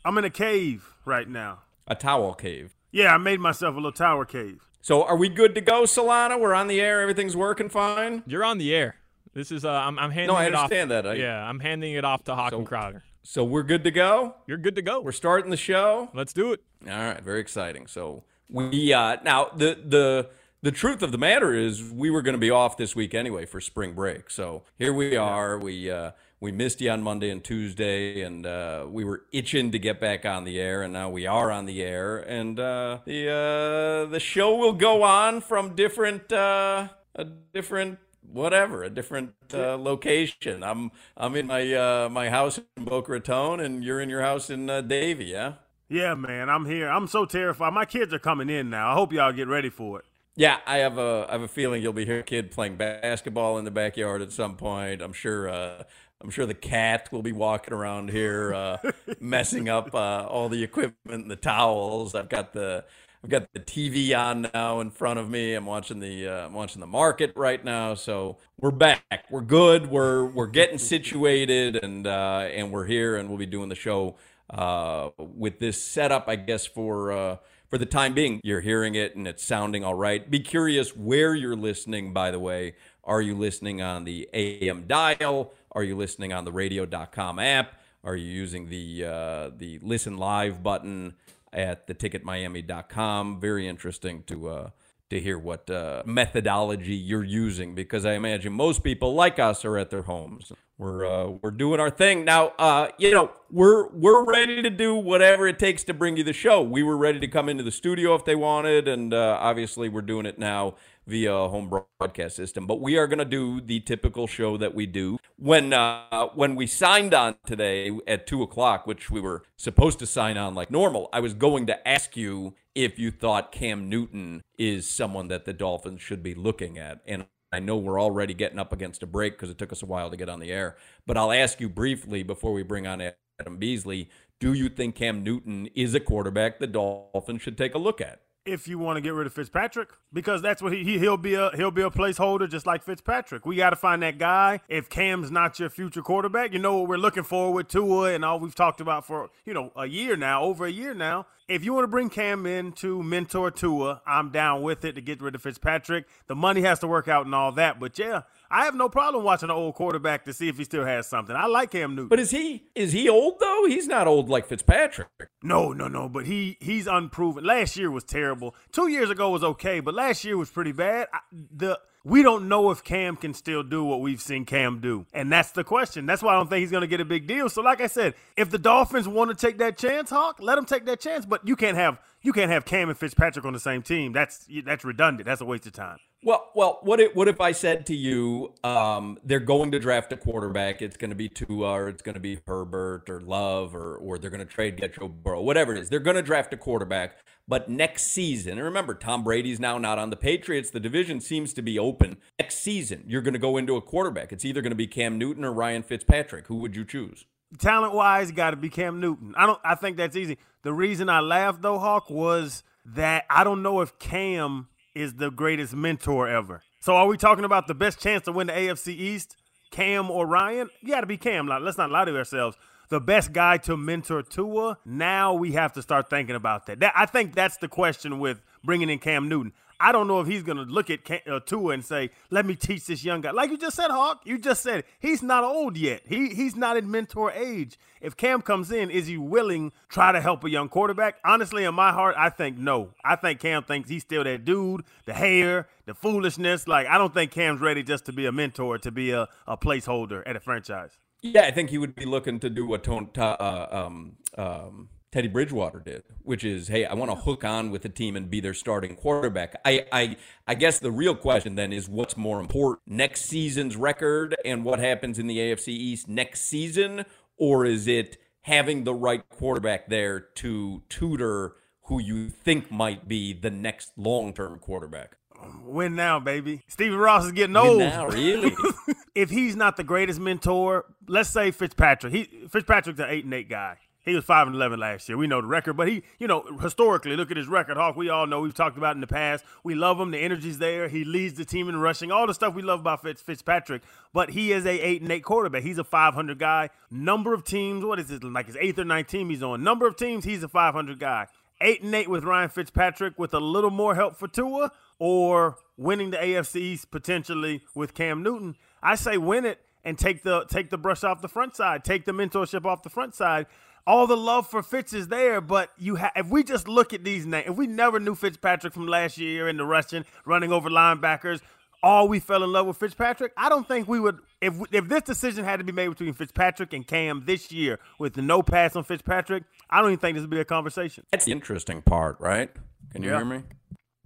I'm 0.05 0.19
in 0.19 0.25
a 0.27 0.31
cave 0.31 0.93
right 1.07 1.27
now. 1.29 1.61
A 1.87 1.95
towel 1.95 2.35
cave. 2.35 2.75
Yeah, 2.91 3.15
I 3.15 3.19
made 3.19 3.41
myself 3.41 3.75
a 3.75 3.77
little 3.77 3.93
tower 3.93 4.25
cave. 4.25 4.63
So 4.81 5.03
are 5.05 5.17
we 5.17 5.29
good 5.29 5.55
to 5.57 5.61
go, 5.61 5.83
Solana? 5.83 6.39
We're 6.41 6.55
on 6.55 6.67
the 6.69 6.81
air. 6.81 7.01
Everything's 7.01 7.37
working 7.37 7.69
fine. 7.69 8.23
You're 8.27 8.45
on 8.45 8.59
the 8.59 8.75
air. 8.75 8.97
This 9.35 9.51
is 9.53 9.65
uh 9.65 9.71
I'm 9.71 9.99
I'm 9.99 10.11
handing 10.11 10.29
No, 10.29 10.35
I 10.35 10.45
it 10.47 10.55
off. 10.55 10.65
understand 10.65 10.91
that. 10.91 11.07
I- 11.07 11.15
yeah, 11.15 11.47
I'm 11.49 11.61
handing 11.61 11.93
it 11.95 12.05
off 12.05 12.25
to 12.25 12.35
Hawk 12.35 12.53
and 12.53 12.67
Crowder. 12.67 13.05
So 13.23 13.45
we're 13.45 13.65
good 13.65 13.85
to 13.85 13.91
go. 13.91 14.37
You're 14.47 14.57
good 14.59 14.77
to 14.77 14.83
go. 14.83 15.01
We're 15.01 15.13
starting 15.13 15.51
the 15.51 15.57
show. 15.57 16.11
Let's 16.15 16.33
do 16.33 16.53
it. 16.53 16.63
All 16.89 16.97
right, 16.97 17.21
very 17.23 17.41
exciting. 17.41 17.87
So 17.89 18.25
we 18.49 18.93
uh, 18.93 19.17
now 19.25 19.51
the 19.55 19.77
the 19.85 20.31
the 20.63 20.71
truth 20.73 21.03
of 21.03 21.13
the 21.13 21.19
matter 21.19 21.53
is 21.55 21.91
we 21.93 22.09
were 22.09 22.23
going 22.23 22.35
to 22.35 22.41
be 22.41 22.51
off 22.51 22.77
this 22.77 22.97
week 22.97 23.15
anyway 23.15 23.45
for 23.45 23.61
spring 23.61 23.93
break. 23.95 24.31
So 24.31 24.63
here 24.79 24.93
we 24.93 25.17
are. 25.17 25.59
We 25.59 25.91
uh, 25.91 26.13
we 26.41 26.53
missed 26.53 26.81
you 26.81 26.91
on 26.91 27.03
Monday 27.03 27.31
and 27.31 27.43
Tuesday, 27.43 28.21
and 28.23 28.47
uh, 28.47 28.87
we 28.89 29.05
were 29.05 29.23
itching 29.33 29.73
to 29.73 29.79
get 29.79 30.01
back 30.01 30.27
on 30.27 30.45
the 30.45 30.61
air, 30.61 30.83
and 30.83 30.93
now 30.93 31.09
we 31.09 31.27
are 31.27 31.51
on 31.51 31.67
the 31.67 31.83
air, 31.83 32.19
and 32.19 32.61
uh, 32.61 32.99
the 33.07 33.31
uh, 33.31 34.11
the 34.11 34.21
show 34.21 34.55
will 34.57 34.75
go 34.75 35.03
on 35.03 35.41
from 35.41 35.75
different 35.75 36.31
uh, 36.33 36.89
a 37.15 37.25
different 37.25 37.99
whatever 38.31 38.85
a 38.85 38.91
different 38.91 39.33
uh, 39.55 39.77
location. 39.77 40.63
I'm 40.63 40.91
I'm 41.17 41.35
in 41.37 41.47
my 41.47 41.73
uh, 41.73 42.09
my 42.11 42.29
house 42.29 42.59
in 42.59 42.85
Boca 42.85 43.13
Raton, 43.13 43.61
and 43.61 43.83
you're 43.83 44.01
in 44.01 44.11
your 44.11 44.23
house 44.23 44.51
in 44.51 44.69
uh, 44.69 44.83
Davie, 44.83 45.27
yeah. 45.27 45.55
Yeah, 45.89 46.15
man, 46.15 46.51
I'm 46.51 46.67
here. 46.67 46.89
I'm 46.89 47.07
so 47.07 47.25
terrified. 47.25 47.73
My 47.73 47.85
kids 47.85 48.13
are 48.13 48.19
coming 48.19 48.51
in 48.51 48.71
now. 48.71 48.91
I 48.91 48.95
hope 48.95 49.13
y'all 49.13 49.33
get 49.33 49.47
ready 49.47 49.71
for 49.71 50.01
it. 50.01 50.05
Yeah, 50.39 50.59
I 50.67 50.79
have 50.79 50.99
a 50.99 51.27
I 51.29 51.33
have 51.33 51.43
a 51.43 51.49
feeling 51.49 51.83
you'll 51.83 51.95
be 51.95 52.05
here, 52.05 52.23
kid 52.23 52.51
playing 52.51 52.77
basketball 52.77 53.57
in 53.57 53.65
the 53.65 53.71
backyard 53.71 54.21
at 54.21 54.33
some 54.33 54.57
point. 54.57 55.01
I'm 55.01 55.15
sure 55.15 55.49
uh, 55.49 55.85
I'm 56.23 56.31
sure 56.31 56.47
the 56.47 56.55
cat 56.55 57.11
will 57.13 57.23
be 57.23 57.33
walking 57.33 57.75
around 57.75 58.11
here 58.11 58.55
uh, 58.55 58.79
messing 59.21 59.69
up 59.69 59.95
uh, 59.95 60.27
all 60.27 60.49
the 60.49 60.63
equipment 60.63 61.23
and 61.23 61.31
the 61.31 61.37
towels. 61.37 62.15
I've 62.15 62.29
got 62.29 62.53
the 62.53 62.85
I've 63.23 63.31
got 63.31 63.53
the 63.53 63.61
TV 63.61 64.17
on 64.17 64.49
now 64.55 64.81
in 64.81 64.91
front 64.91 65.19
of 65.19 65.29
me. 65.29 65.55
I'm 65.55 65.67
watching 65.67 66.01
the 66.01 66.29
uh, 66.29 66.47
I'm 66.47 66.55
watching 66.55 66.81
the 66.81 66.87
market 66.87 67.33
right 67.37 67.63
now. 67.63 67.95
So 67.95 68.39
we're 68.59 68.71
back. 68.71 69.27
We're 69.31 69.43
good. 69.43 69.91
We're 69.91 70.25
we're 70.25 70.47
getting 70.47 70.79
situated 70.95 71.77
and 71.83 72.07
uh, 72.07 72.49
and 72.51 72.73
we're 72.73 72.87
here 72.87 73.17
and 73.17 73.29
we'll 73.29 73.39
be 73.39 73.47
doing 73.47 73.69
the 73.69 73.75
show 73.75 74.17
uh, 74.51 75.11
with 75.19 75.59
this 75.59 75.83
setup, 75.83 76.29
I 76.29 76.37
guess 76.37 76.67
for 76.67 77.13
uh, 77.13 77.37
for 77.69 77.79
the 77.79 77.87
time 77.87 78.15
being. 78.15 78.41
You're 78.43 78.61
hearing 78.63 78.95
it 78.95 79.17
and 79.17 79.27
it's 79.29 79.45
sounding 79.45 79.85
all 79.85 79.95
right. 79.95 80.31
Be 80.31 80.41
curious 80.41 80.97
where 80.97 81.35
you're 81.35 81.57
listening. 81.57 82.13
By 82.13 82.31
the 82.31 82.39
way, 82.39 82.75
are 83.05 83.21
you 83.21 83.35
listening 83.35 83.83
on 83.83 84.05
the 84.05 84.29
AM 84.33 84.87
dial? 84.87 85.53
Are 85.77 85.85
you 85.85 85.95
listening 85.95 86.33
on 86.33 86.47
the 86.47 86.53
Radio.com 86.53 87.39
app? 87.39 87.79
Are 88.03 88.17
you 88.17 88.25
using 88.25 88.71
the 88.71 89.05
uh, 89.05 89.51
the 89.55 89.79
Listen 89.83 90.17
Live 90.17 90.63
button 90.63 91.17
at 91.53 91.87
theticketmiami.com? 91.87 93.39
Very 93.39 93.69
interesting 93.69 94.23
to 94.23 94.49
uh, 94.49 94.71
to 95.11 95.21
hear 95.21 95.39
what 95.39 95.69
uh, 95.69 96.03
methodology 96.07 96.95
you're 96.95 97.23
using 97.23 97.75
because 97.75 98.07
I 98.07 98.15
imagine 98.15 98.55
most 98.55 98.83
people 98.83 99.13
like 99.15 99.39
us 99.39 99.67
are 99.67 99.77
at 99.77 99.91
their 99.91 100.05
homes. 100.05 100.51
We're 100.79 101.05
uh, 101.05 101.27
we're 101.43 101.51
doing 101.51 101.79
our 101.79 101.91
thing 101.91 102.25
now. 102.25 102.55
Uh, 102.59 102.89
you 102.97 103.11
know, 103.11 103.33
we're 103.51 103.89
we're 103.89 104.25
ready 104.25 104.63
to 104.63 104.71
do 104.71 104.95
whatever 104.95 105.47
it 105.47 105.59
takes 105.59 105.85
to 105.85 105.95
bring 105.95 106.17
you 106.17 106.25
the 106.25 106.33
show. 106.33 106.63
We 106.63 106.83
were 106.83 106.97
ready 106.97 107.21
to 107.21 107.29
come 107.29 107.51
into 107.51 107.63
the 107.63 107.71
studio 107.71 108.15
if 108.15 108.25
they 108.25 108.35
wanted, 108.35 108.89
and 108.89 109.13
uh, 109.13 109.37
obviously 109.43 109.91
we're 109.91 110.01
doing 110.01 110.25
it 110.25 110.39
now 110.39 110.77
via 111.07 111.31
home 111.31 111.69
broadcast 111.99 112.37
system. 112.37 112.67
But 112.67 112.81
we 112.81 112.97
are 112.97 113.07
going 113.07 113.19
to 113.19 113.25
do 113.25 113.61
the 113.61 113.81
typical 113.81 114.27
show 114.27 114.57
that 114.57 114.75
we 114.75 114.87
do 114.87 115.19
when 115.37 115.73
uh, 115.73 116.27
when 116.35 116.57
we 116.57 116.67
signed 116.67 117.15
on 117.15 117.37
today 117.47 117.91
at 118.07 118.27
two 118.27 118.43
o'clock, 118.43 118.87
which 118.87 119.11
we 119.11 119.21
were 119.21 119.45
supposed 119.57 119.99
to 120.01 120.07
sign 120.07 120.37
on 120.37 120.55
like 120.55 120.71
normal. 120.71 121.09
I 121.13 121.21
was 121.21 121.35
going 121.35 121.67
to 121.67 121.89
ask 121.89 122.17
you 122.17 122.55
if 122.75 122.99
you 122.99 123.11
thought 123.11 123.53
Cam 123.53 123.89
Newton 123.89 124.43
is 124.59 124.89
someone 124.89 125.29
that 125.29 125.45
the 125.45 125.53
Dolphins 125.53 126.03
should 126.03 126.23
be 126.23 126.35
looking 126.35 126.79
at, 126.79 127.01
and 127.07 127.27
I 127.53 127.61
know 127.61 127.77
we're 127.77 128.01
already 128.01 128.35
getting 128.35 128.59
up 128.59 128.73
against 128.73 129.03
a 129.03 129.07
break 129.07 129.35
because 129.35 129.51
it 129.51 129.59
took 129.59 129.73
us 129.73 129.83
a 129.83 129.87
while 129.87 130.11
to 130.11 130.17
get 130.17 130.29
on 130.29 130.41
the 130.41 130.53
air. 130.53 130.77
But 131.07 131.17
I'll 131.17 131.33
ask 131.33 131.61
you 131.61 131.69
briefly 131.69 132.23
before 132.23 132.53
we 132.53 132.63
bring 132.63 132.87
on 132.87 133.01
Adam 133.01 133.57
Beasley. 133.57 134.11
Do 134.41 134.53
you 134.53 134.69
think 134.69 134.97
Cam 134.97 135.23
Newton 135.25 135.69
is 135.75 135.95
a 135.95 136.01
quarterback 136.01 136.59
the 136.59 136.67
Dolphins 136.67 137.41
should 137.41 137.57
take 137.57 137.75
a 137.75 137.79
look 137.79 138.01
at? 138.03 138.21
If 138.47 138.69
you 138.69 138.79
want 138.79 138.97
to 138.97 139.01
get 139.01 139.13
rid 139.13 139.27
of 139.27 139.33
Fitzpatrick, 139.33 139.89
because 140.13 140.41
that's 140.41 140.63
what 140.63 140.73
he, 140.73 140.85
he 140.85 140.99
he'll 140.99 141.17
be 141.17 141.35
a 141.35 141.51
he'll 141.55 141.71
be 141.71 141.83
a 141.83 141.91
placeholder 141.91 142.49
just 142.49 142.67
like 142.67 142.83
Fitzpatrick. 142.83 143.45
We 143.45 143.57
got 143.57 143.71
to 143.71 143.77
find 143.77 144.03
that 144.03 144.19
guy. 144.19 144.61
If 144.69 144.89
Cam's 144.89 145.31
not 145.31 145.59
your 145.59 145.69
future 145.69 146.03
quarterback, 146.03 146.53
you 146.53 146.59
know 146.59 146.79
what 146.79 146.89
we're 146.89 146.97
looking 146.97 147.25
for 147.25 147.53
with 147.53 147.69
Tua 147.69 148.13
and 148.13 148.25
all 148.25 148.39
we've 148.39 148.55
talked 148.55 148.81
about 148.81 149.05
for 149.05 149.31
you 149.45 149.53
know 149.53 149.73
a 149.77 149.87
year 149.87 150.17
now, 150.17 150.43
over 150.43 150.65
a 150.65 150.71
year 150.71 150.95
now. 150.95 151.27
If 151.49 151.65
you 151.65 151.73
want 151.73 151.85
to 151.85 151.89
bring 151.89 152.09
Cam 152.09 152.45
in 152.45 152.73
to 152.73 153.03
mentor 153.03 153.51
Tua, 153.51 154.03
I'm 154.07 154.31
down 154.31 154.63
with 154.63 154.85
it 154.85 154.95
to 154.95 155.01
get 155.01 155.21
rid 155.21 155.35
of 155.35 155.43
Fitzpatrick. 155.43 156.07
The 156.27 156.35
money 156.35 156.63
has 156.63 156.81
to 156.81 156.89
work 156.89 157.09
out 157.09 157.25
and 157.25 157.35
all 157.35 157.53
that, 157.53 157.79
but 157.79 157.99
yeah, 157.99 158.23
I 158.51 158.65
have 158.65 158.75
no 158.75 158.89
problem 158.89 159.25
watching 159.25 159.51
an 159.51 159.57
old 159.57 159.75
quarterback 159.75 160.25
to 160.25 160.33
see 160.33 160.49
if 160.49 160.59
he 160.59 160.65
still 160.65 160.85
has 160.85 161.07
something. 161.07 161.35
I 161.35 161.47
like 161.47 161.73
Cam 161.73 161.95
Newton. 161.95 162.09
But 162.09 162.21
is 162.21 162.31
he 162.31 162.65
is 162.75 162.93
he 162.93 163.09
old 163.09 163.41
though? 163.41 163.65
He's 163.67 163.87
not 163.87 164.07
old 164.07 164.29
like 164.29 164.47
Fitzpatrick. 164.47 165.09
No, 165.43 165.73
no, 165.73 165.89
no. 165.89 166.09
But 166.09 166.27
he 166.27 166.57
he's 166.61 166.87
unproven. 166.87 167.45
Last 167.45 167.77
year 167.77 167.91
was 167.91 168.05
terrible. 168.05 168.55
Two 168.73 168.89
years 168.89 169.11
ago 169.11 169.31
was 169.31 169.43
okay, 169.43 169.81
but 169.81 169.95
last 169.95 170.25
year 170.25 170.37
was 170.37 170.51
pretty 170.51 170.73
bad. 170.73 171.09
I, 171.13 171.19
the 171.33 171.79
we 172.07 172.23
don't 172.23 172.49
know 172.49 172.71
if 172.71 172.85
Cam 172.85 173.17
can 173.17 173.35
still 173.35 173.65
do 173.65 173.83
what 173.83 174.01
we've 174.01 174.21
seen 174.21 174.45
Cam 174.45 174.81
do, 174.81 175.07
and 175.13 175.31
that's 175.33 175.51
the 175.51 175.65
question. 175.65 176.07
That's 176.07 176.23
why 176.23 176.35
I 176.35 176.37
don't 176.37 176.49
think 176.49 176.61
he's 176.61 176.71
going 176.71 176.83
to 176.83 176.87
get 176.87 177.01
a 177.01 177.05
big 177.05 177.27
deal. 177.27 177.49
So, 177.49 177.63
like 177.63 177.81
I 177.81 177.89
said, 177.89 178.15
if 178.37 178.49
the 178.49 178.59
Dolphins 178.59 179.09
want 179.09 179.37
to 179.37 179.47
take 179.47 179.59
that 179.59 179.77
chance, 179.77 180.11
Hawk, 180.11 180.37
let 180.41 180.55
them 180.55 180.67
take 180.67 180.87
that 180.87 181.01
chance. 181.01 181.27
But 181.27 181.49
you 181.49 181.57
can't 181.57 181.77
have 181.77 181.99
you 182.27 182.33
can't 182.33 182.51
have 182.51 182.65
Cam 182.65 182.89
and 182.89 182.99
Fitzpatrick 182.99 183.45
on 183.45 183.53
the 183.53 183.61
same 183.61 183.83
team. 183.83 184.13
That's 184.13 184.49
that's 184.65 184.85
redundant. 184.85 185.27
That's 185.27 185.41
a 185.41 185.45
waste 185.45 185.65
of 185.67 185.73
time. 185.73 185.99
Well, 186.25 186.51
well, 186.57 186.81
what 186.83 186.99
if 186.99 187.15
what 187.15 187.29
if 187.29 187.41
I 187.41 187.53
said 187.53 187.87
to 187.87 187.95
you, 187.95 188.53
um, 188.65 189.17
they're 189.23 189.39
going 189.39 189.71
to 189.71 189.79
draft 189.79 190.13
a 190.13 190.17
quarterback? 190.17 190.83
It's 190.83 190.97
going 190.97 191.11
to 191.11 191.17
be 191.17 191.29
Tua, 191.29 191.71
or 191.71 191.89
it's 191.89 192.03
going 192.03 192.15
to 192.15 192.21
be 192.21 192.41
Herbert, 192.45 193.09
or 193.09 193.21
Love, 193.21 193.77
or 193.77 193.97
or 193.97 194.19
they're 194.19 194.31
going 194.31 194.45
to 194.45 194.53
trade 194.53 194.77
get 194.77 194.99
Burrow, 195.23 195.41
whatever 195.41 195.73
it 195.73 195.79
is. 195.79 195.89
They're 195.89 196.01
going 196.01 196.17
to 196.17 196.23
draft 196.23 196.53
a 196.53 196.57
quarterback, 196.57 197.19
but 197.47 197.69
next 197.69 198.09
season, 198.09 198.55
and 198.55 198.65
remember, 198.65 198.95
Tom 198.95 199.23
Brady's 199.23 199.61
now 199.61 199.79
not 199.79 200.01
on 200.01 200.11
the 200.11 200.17
Patriots. 200.17 200.71
The 200.71 200.81
division 200.81 201.21
seems 201.21 201.53
to 201.53 201.63
be 201.63 201.79
open. 201.79 202.17
Next 202.41 202.59
season, 202.59 203.05
you're 203.07 203.23
going 203.23 203.35
to 203.35 203.39
go 203.39 203.57
into 203.57 203.77
a 203.77 203.81
quarterback. 203.81 204.33
It's 204.33 204.45
either 204.45 204.63
going 204.63 204.73
to 204.73 204.77
be 204.77 204.89
Cam 204.89 205.17
Newton 205.17 205.45
or 205.45 205.53
Ryan 205.53 205.85
Fitzpatrick. 205.85 206.49
Who 206.49 206.57
would 206.57 206.75
you 206.75 206.85
choose? 206.85 207.25
Talent 207.59 207.95
wise, 207.95 208.31
got 208.33 208.51
to 208.51 208.57
be 208.57 208.69
Cam 208.69 209.01
Newton. 209.01 209.35
I 209.37 209.47
don't. 209.47 209.61
I 209.65 209.75
think 209.75 209.97
that's 209.97 210.17
easy. 210.17 210.39
The 210.63 210.73
reason 210.73 211.09
I 211.09 211.21
laughed 211.21 211.63
though, 211.63 211.79
Hawk, 211.79 212.11
was 212.11 212.63
that 212.85 213.25
I 213.31 213.45
don't 213.45 213.63
know 213.63 213.81
if 213.81 213.99
Cam 213.99 214.69
is 214.95 215.15
the 215.15 215.31
greatest 215.31 215.75
mentor 215.75 216.29
ever. 216.29 216.63
So 216.81 216.95
are 216.95 217.07
we 217.07 217.17
talking 217.17 217.45
about 217.45 217.67
the 217.67 217.75
best 217.75 218.01
chance 218.01 218.25
to 218.25 218.33
win 218.33 218.47
the 218.47 218.53
AFC 218.53 218.89
East? 218.89 219.37
Cam 219.71 220.11
or 220.11 220.27
Ryan? 220.27 220.71
You 220.81 220.89
got 220.89 221.01
to 221.01 221.07
be 221.07 221.17
Cam. 221.17 221.49
Let's 221.49 221.79
not 221.79 221.91
lie 221.91 222.05
to 222.05 222.17
ourselves. 222.17 222.57
The 222.89 223.01
best 223.01 223.33
guy 223.33 223.57
to 223.59 223.77
mentor 223.77 224.23
Tua. 224.23 224.79
Now 224.85 225.35
we 225.35 225.53
have 225.53 225.73
to 225.73 225.83
start 225.83 226.09
thinking 226.09 226.37
about 226.37 226.67
that. 226.67 226.79
that 226.81 226.93
I 226.95 227.07
think 227.07 227.35
that's 227.35 227.57
the 227.57 227.67
question 227.69 228.21
with 228.21 228.41
bringing 228.65 228.89
in 228.89 229.01
Cam 229.01 229.29
Newton. 229.29 229.53
I 229.79 229.93
don't 229.93 230.09
know 230.09 230.21
if 230.21 230.27
he's 230.27 230.43
going 230.43 230.59
to 230.59 230.65
look 230.65 230.91
at 230.91 231.01
uh, 231.27 231.41
Tua 231.41 231.75
and 231.75 231.85
say, 231.85 232.11
"Let 232.31 232.47
me 232.47 232.55
teach 232.55 232.87
this 232.87 233.05
young 233.05 233.21
guy." 233.21 233.31
Like 233.31 233.51
you 233.51 233.59
just 233.59 233.77
said, 233.77 233.91
Hawk. 233.91 234.23
You 234.25 234.39
just 234.39 234.63
said 234.63 234.85
he's 235.01 235.23
not 235.23 235.45
old 235.45 235.77
yet. 235.77 236.03
He 236.07 236.29
he's 236.31 236.57
not 236.57 236.77
in 236.77 236.91
mentor 236.91 237.33
age. 237.33 237.79
If 238.01 238.17
Cam 238.17 238.43
comes 238.43 238.71
in, 238.71 238.91
is 238.91 239.07
he 239.07 239.17
willing 239.17 239.73
try 239.89 240.13
to 240.13 240.21
help 240.21 240.45
a 240.45 240.51
young 240.51 240.69
quarterback? 240.69 241.17
Honestly, 241.25 241.65
in 241.65 241.75
my 241.75 241.93
heart, 241.93 242.15
I 242.19 242.31
think 242.31 242.59
no. 242.59 242.95
I 243.05 243.17
think 243.17 243.41
Cam 243.41 243.65
thinks 243.65 243.89
he's 243.89 244.03
still 244.03 244.25
that 244.25 244.45
dude, 244.45 244.85
the 245.05 245.15
hair, 245.15 245.69
the 245.87 245.95
foolishness. 245.95 246.67
Like 246.67 246.87
I 246.87 246.99
don't 246.99 247.13
think 247.13 247.31
Cam's 247.31 247.61
ready 247.61 247.83
just 247.83 248.07
to 248.07 248.13
be 248.13 248.27
a 248.27 248.33
mentor, 248.33 248.79
to 248.79 248.91
be 248.91 249.11
a, 249.11 249.29
a 249.47 249.57
placeholder 249.57 250.23
at 250.27 250.37
a 250.37 250.41
franchise. 250.41 250.97
Yeah, 251.23 251.43
I 251.43 251.51
think 251.51 251.71
he 251.71 251.79
would 251.79 251.95
be 251.95 252.05
looking 252.05 252.39
to 252.41 252.51
do 252.51 252.67
what 252.67 252.85
Tone, 252.85 253.11
uh, 253.17 253.67
um, 253.71 254.17
um, 254.37 254.89
Teddy 255.13 255.29
Bridgewater 255.29 255.81
did, 255.81 256.03
which 256.23 256.45
is, 256.45 256.69
hey, 256.69 256.85
I 256.85 256.95
want 256.95 257.11
to 257.11 257.17
hook 257.17 257.45
on 257.45 257.71
with 257.71 257.83
the 257.83 257.89
team 257.89 258.17
and 258.17 258.29
be 258.29 258.41
their 258.41 258.55
starting 258.55 258.97
quarterback. 258.97 259.61
I, 259.65 259.87
I, 259.93 260.17
I 260.47 260.55
guess 260.55 260.79
the 260.79 260.91
real 260.91 261.15
question 261.15 261.55
then 261.55 261.73
is 261.73 261.89
what's 261.89 262.17
more 262.17 262.41
important, 262.41 262.81
next 262.87 263.23
season's 263.23 263.77
record 263.77 264.37
and 264.45 264.65
what 264.65 264.79
happens 264.79 265.19
in 265.19 265.27
the 265.27 265.39
AFC 265.39 265.69
East 265.69 266.09
next 266.09 266.43
season, 266.43 267.05
or 267.37 267.65
is 267.65 267.87
it 267.87 268.19
having 268.43 268.85
the 268.85 268.95
right 268.95 269.29
quarterback 269.29 269.89
there 269.89 270.21
to 270.21 270.83
tutor 270.89 271.55
who 271.85 272.01
you 272.01 272.29
think 272.29 272.71
might 272.71 273.07
be 273.07 273.33
the 273.33 273.51
next 273.51 273.93
long-term 273.97 274.59
quarterback? 274.59 275.17
Win 275.63 275.95
now, 275.95 276.19
baby. 276.19 276.63
Stephen 276.67 276.99
Ross 276.99 277.27
is 277.27 277.33
getting 277.33 277.57
old. 277.57 277.79
Win 277.79 277.89
now, 277.89 278.07
really? 278.09 278.55
if 279.15 279.31
he's 279.31 279.55
not 279.55 279.77
the 279.77 279.85
greatest 279.85 280.19
mentor, 280.19 280.87
let's 281.07 281.31
say 281.31 281.51
Fitzpatrick. 281.51 282.13
He 282.13 282.25
Fitzpatrick's 282.51 283.01
an 283.01 283.07
eight 283.09 283.25
and 283.25 283.35
eight 283.35 283.49
guy. 283.49 283.77
He 284.07 284.15
was 284.15 284.25
five 284.25 284.47
and 284.47 284.55
eleven 284.55 284.79
last 284.79 285.09
year. 285.09 285.19
We 285.19 285.27
know 285.27 285.41
the 285.41 285.49
record, 285.49 285.77
but 285.77 285.89
he, 285.89 286.05
you 286.21 286.29
know, 286.29 286.43
historically, 286.63 287.17
look 287.17 287.33
at 287.33 287.37
his 287.37 287.49
record. 287.49 287.77
Hawk, 287.77 287.97
we 287.97 288.09
all 288.09 288.29
know 288.29 288.41
we've 288.41 288.55
talked 288.55 288.79
about 288.79 288.95
in 288.95 289.01
the 289.01 289.07
past. 289.09 289.45
We 289.65 289.75
love 289.75 289.99
him. 289.99 290.13
The 290.13 290.19
energy's 290.19 290.59
there. 290.59 290.87
He 290.87 291.03
leads 291.03 291.35
the 291.35 291.45
team 291.45 291.69
in 291.69 291.77
rushing. 291.79 292.13
All 292.13 292.25
the 292.29 292.33
stuff 292.33 292.55
we 292.55 292.63
love 292.63 292.79
about 292.79 293.03
Fitz, 293.03 293.21
Fitzpatrick. 293.21 293.83
But 294.13 294.31
he 294.31 294.53
is 294.53 294.65
a 294.65 294.79
eight 294.79 295.03
and 295.03 295.11
eight 295.11 295.25
quarterback. 295.25 295.65
He's 295.65 295.79
a 295.79 295.85
five 295.85 296.15
hundred 296.15 296.39
guy. 296.39 296.71
Number 296.89 297.35
of 297.35 297.43
teams. 297.43 297.85
What 297.85 297.99
is 297.99 298.13
it 298.13 298.23
like? 298.23 298.47
His 298.47 298.57
eighth 298.61 298.79
or 298.79 298.85
ninth 298.85 299.09
team 299.09 299.29
he's 299.29 299.43
on. 299.43 299.65
Number 299.65 299.89
of 299.89 299.97
teams. 299.97 300.25
He's 300.25 300.45
a 300.45 300.49
five 300.49 300.73
hundred 300.73 301.01
guy. 301.01 301.27
Eight 301.61 301.83
and 301.83 301.93
eight 301.93 302.09
with 302.09 302.23
Ryan 302.23 302.49
Fitzpatrick 302.49 303.19
with 303.19 303.35
a 303.35 303.41
little 303.41 303.71
more 303.71 303.97
help 303.97 304.17
for 304.17 304.29
Tua, 304.29 304.71
or 305.01 305.57
winning 305.77 306.13
the 306.13 306.19
AFC 306.19 306.57
East 306.61 306.93
potentially 306.93 307.65
with 307.75 307.93
Cam 307.93 308.23
Newton. 308.23 308.55
I 308.81 308.95
say 308.95 309.17
win 309.17 309.45
it 309.45 309.59
and 309.83 309.99
take 309.99 310.23
the 310.23 310.45
take 310.45 310.71
the 310.71 310.79
brush 310.79 311.03
off 311.03 311.23
the 311.23 311.29
front 311.29 311.57
side. 311.57 311.83
Take 311.83 312.05
the 312.05 312.13
mentorship 312.13 312.65
off 312.65 312.85
the 312.85 312.91
front 312.91 313.17
side 313.17 313.47
all 313.87 314.07
the 314.07 314.17
love 314.17 314.49
for 314.49 314.63
Fitz 314.63 314.93
is 314.93 315.09
there, 315.09 315.41
but 315.41 315.71
you 315.79 315.97
have 315.97 316.13
if 316.17 316.27
we 316.29 316.43
just 316.43 316.69
look 316.69 316.93
at 316.93 317.05
these 317.05 317.25
names, 317.27 317.49
if 317.49 317.57
we 317.57 317.67
never 317.67 318.01
knew 318.01 318.15
Fitzpatrick 318.15 318.73
from 318.73 318.87
last 318.87 319.19
year 319.19 319.49
in 319.49 319.57
the 319.57 319.65
rushing, 319.65 320.05
running 320.25 320.53
over 320.53 320.69
linebackers, 320.69 321.41
all 321.83 322.09
we 322.09 322.19
fell 322.19 322.43
in 322.43 322.51
love 322.53 322.67
with 322.67 322.77
Fitzpatrick, 322.79 323.33
I 323.37 323.49
don't 323.49 323.69
think 323.69 323.87
we 323.87 324.01
would 324.01 324.19
if 324.41 324.55
if 324.73 324.89
this 324.89 325.03
decision 325.03 325.45
had 325.45 325.59
to 325.59 325.65
be 325.65 325.73
made 325.73 325.89
between 325.89 326.13
Fitzpatrick 326.15 326.73
and 326.73 326.87
Cam 326.87 327.23
this 327.27 327.53
year 327.53 327.79
with 327.99 328.17
no 328.17 328.43
pass 328.43 328.75
on 328.77 328.85
Fitzpatrick, 328.85 329.45
I 329.71 329.81
don't 329.81 329.91
even 329.91 330.01
think 330.01 330.17
this 330.17 330.23
would 330.23 330.31
be 330.31 330.41
a 330.41 330.45
conversation. 330.45 331.05
That's 331.13 331.25
the 331.27 331.33
interesting 331.33 331.83
part, 331.83 332.19
right? 332.21 332.51
Can 332.91 333.03
you 333.03 333.11
Yeah. 333.11 333.17
hear 333.17 333.25
me? 333.25 333.43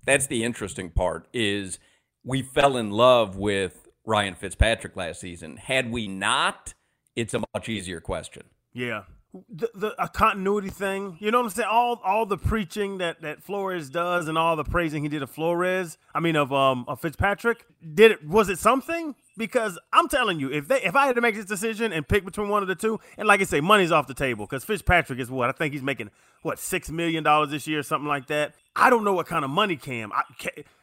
That's 0.05 0.27
the 0.27 0.45
interesting 0.45 0.91
part 0.91 1.27
is 1.33 1.79
we 2.25 2.43
fell 2.43 2.77
in 2.77 2.91
love 2.91 3.37
with 3.37 3.89
Ryan 4.05 4.35
Fitzpatrick 4.35 4.97
last 4.97 5.21
season. 5.21 5.57
Had 5.57 5.91
we 5.91 6.09
not, 6.09 6.75
it's 7.17 7.35
a 7.35 7.43
much 7.55 7.69
easier 7.69 8.01
question. 8.01 8.45
Yeah. 8.73 9.03
The, 9.33 9.71
the 9.75 10.03
a 10.03 10.09
continuity 10.09 10.71
thing, 10.71 11.17
you 11.21 11.31
know 11.31 11.39
what 11.39 11.45
I'm 11.45 11.51
saying? 11.51 11.69
All 11.71 12.01
all 12.05 12.27
the 12.27 12.37
preaching 12.37 12.99
that 12.99 13.23
that 13.23 13.43
Flores 13.43 13.89
does 13.89 14.27
and 14.27 14.37
all 14.37 14.57
the 14.57 14.65
praising 14.65 15.05
he 15.05 15.09
did 15.09 15.23
of 15.23 15.31
Flores, 15.31 15.99
I 16.13 16.19
mean 16.19 16.35
of 16.35 16.53
um 16.53 16.85
of 16.89 17.01
Fitzpatrick, 17.01 17.65
did 17.95 18.11
it 18.11 18.27
was 18.27 18.49
it 18.49 18.59
something? 18.59 19.15
Because 19.37 19.79
I'm 19.93 20.09
telling 20.09 20.41
you, 20.41 20.51
if 20.51 20.69
they 20.69 20.83
if 20.83 20.95
I 20.97 21.07
had 21.07 21.15
to 21.15 21.21
make 21.21 21.35
this 21.35 21.45
decision 21.45 21.93
and 21.93 22.07
pick 22.07 22.25
between 22.25 22.49
one 22.49 22.63
of 22.63 22.69
the 22.69 22.75
two, 22.75 23.01
and 23.17 23.27
like 23.27 23.41
I 23.41 23.45
say, 23.45 23.61
money's 23.61 23.93
off 23.93 24.07
the 24.07 24.15
table 24.15 24.47
because 24.47 24.65
Fitzpatrick 24.65 25.19
is 25.19 25.31
what 25.31 25.49
I 25.49 25.53
think 25.53 25.73
he's 25.73 25.83
making 25.83 26.11
what 26.43 26.59
six 26.59 26.91
million 26.91 27.23
dollars 27.23 27.51
this 27.51 27.67
year, 27.67 27.79
or 27.79 27.83
something 27.83 28.09
like 28.09 28.27
that. 28.27 28.55
I 28.77 28.91
don't 28.91 29.05
know 29.05 29.13
what 29.13 29.27
kind 29.27 29.45
of 29.45 29.51
money 29.51 29.77
Cam. 29.77 30.13
I, 30.13 30.23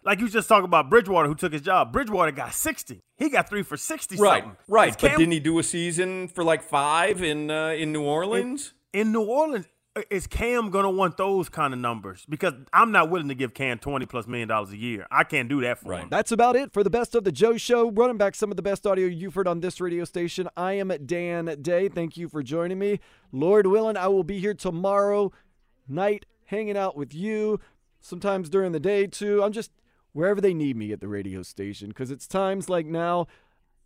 like 0.04 0.20
you 0.20 0.30
just 0.30 0.48
talked 0.48 0.66
about 0.66 0.90
Bridgewater, 0.90 1.28
who 1.28 1.36
took 1.36 1.54
his 1.54 1.62
job. 1.62 1.92
Bridgewater 1.92 2.32
got 2.32 2.54
sixty. 2.54 3.02
He 3.18 3.30
got 3.30 3.50
three 3.50 3.64
for 3.64 3.78
sixty. 3.78 4.18
Right, 4.18 4.44
something. 4.44 4.58
right. 4.68 4.90
Is 4.90 4.96
But 4.96 5.18
didn't 5.18 5.32
he 5.32 5.40
do 5.40 5.60
a 5.60 5.64
season 5.64 6.28
for 6.28 6.44
like 6.44 6.64
five 6.64 7.22
in 7.22 7.52
uh, 7.52 7.70
in 7.70 7.92
New 7.92 8.04
Orleans? 8.04 8.74
in 8.94 9.12
New 9.12 9.24
Orleans, 9.24 9.68
is 10.10 10.28
Cam 10.28 10.70
gonna 10.70 10.90
want 10.90 11.18
those 11.18 11.50
kind 11.50 11.74
of 11.74 11.80
numbers? 11.80 12.26
Because 12.28 12.54
I'm 12.74 12.92
not 12.92 13.10
willing 13.10 13.28
to 13.30 13.36
give 13.36 13.54
Cam 13.54 13.80
twenty 13.80 14.06
plus 14.06 14.28
million 14.28 14.48
dollars 14.48 14.72
a 14.72 14.78
year. 14.78 15.08
I 15.12 15.24
can't 15.24 15.50
do 15.50 15.62
that 15.62 15.80
for 15.80 15.94
him. 15.94 16.08
That's 16.10 16.32
about 16.32 16.56
it 16.56 16.72
for 16.72 16.84
the 16.84 16.90
best 16.90 17.16
of 17.16 17.24
the 17.24 17.32
Joe 17.32 17.58
Show. 17.58 17.92
Running 17.92 18.18
back 18.18 18.36
some 18.36 18.52
of 18.52 18.58
the 18.58 18.64
best 18.64 18.86
audio 18.88 19.08
you've 19.08 19.34
heard 19.34 19.48
on 19.48 19.62
this 19.62 19.80
radio 19.82 20.04
station. 20.04 20.50
I 20.56 20.74
am 20.74 20.92
Dan 21.06 21.58
Day. 21.62 21.90
Thank 21.90 22.18
you 22.18 22.30
for 22.30 22.44
joining 22.44 22.80
me. 22.80 23.00
Lord 23.32 23.68
willing, 23.68 23.98
I 23.98 24.08
will 24.08 24.24
be 24.24 24.40
here 24.40 24.54
tomorrow 24.54 25.32
night 25.88 26.26
hanging 26.46 26.78
out 26.78 26.96
with 26.96 27.14
you. 27.14 27.60
Sometimes 28.00 28.50
during 28.50 28.72
the 28.72 28.80
day 28.80 29.08
too. 29.08 29.44
I'm 29.44 29.52
just 29.52 29.72
wherever 30.14 30.42
they 30.42 30.54
need 30.54 30.76
me 30.76 30.92
at 30.92 31.00
the 31.00 31.08
radio 31.08 31.44
station 31.44 31.90
because 31.90 32.10
it's 32.10 32.28
times 32.28 32.70
like 32.70 32.86
now 32.86 33.28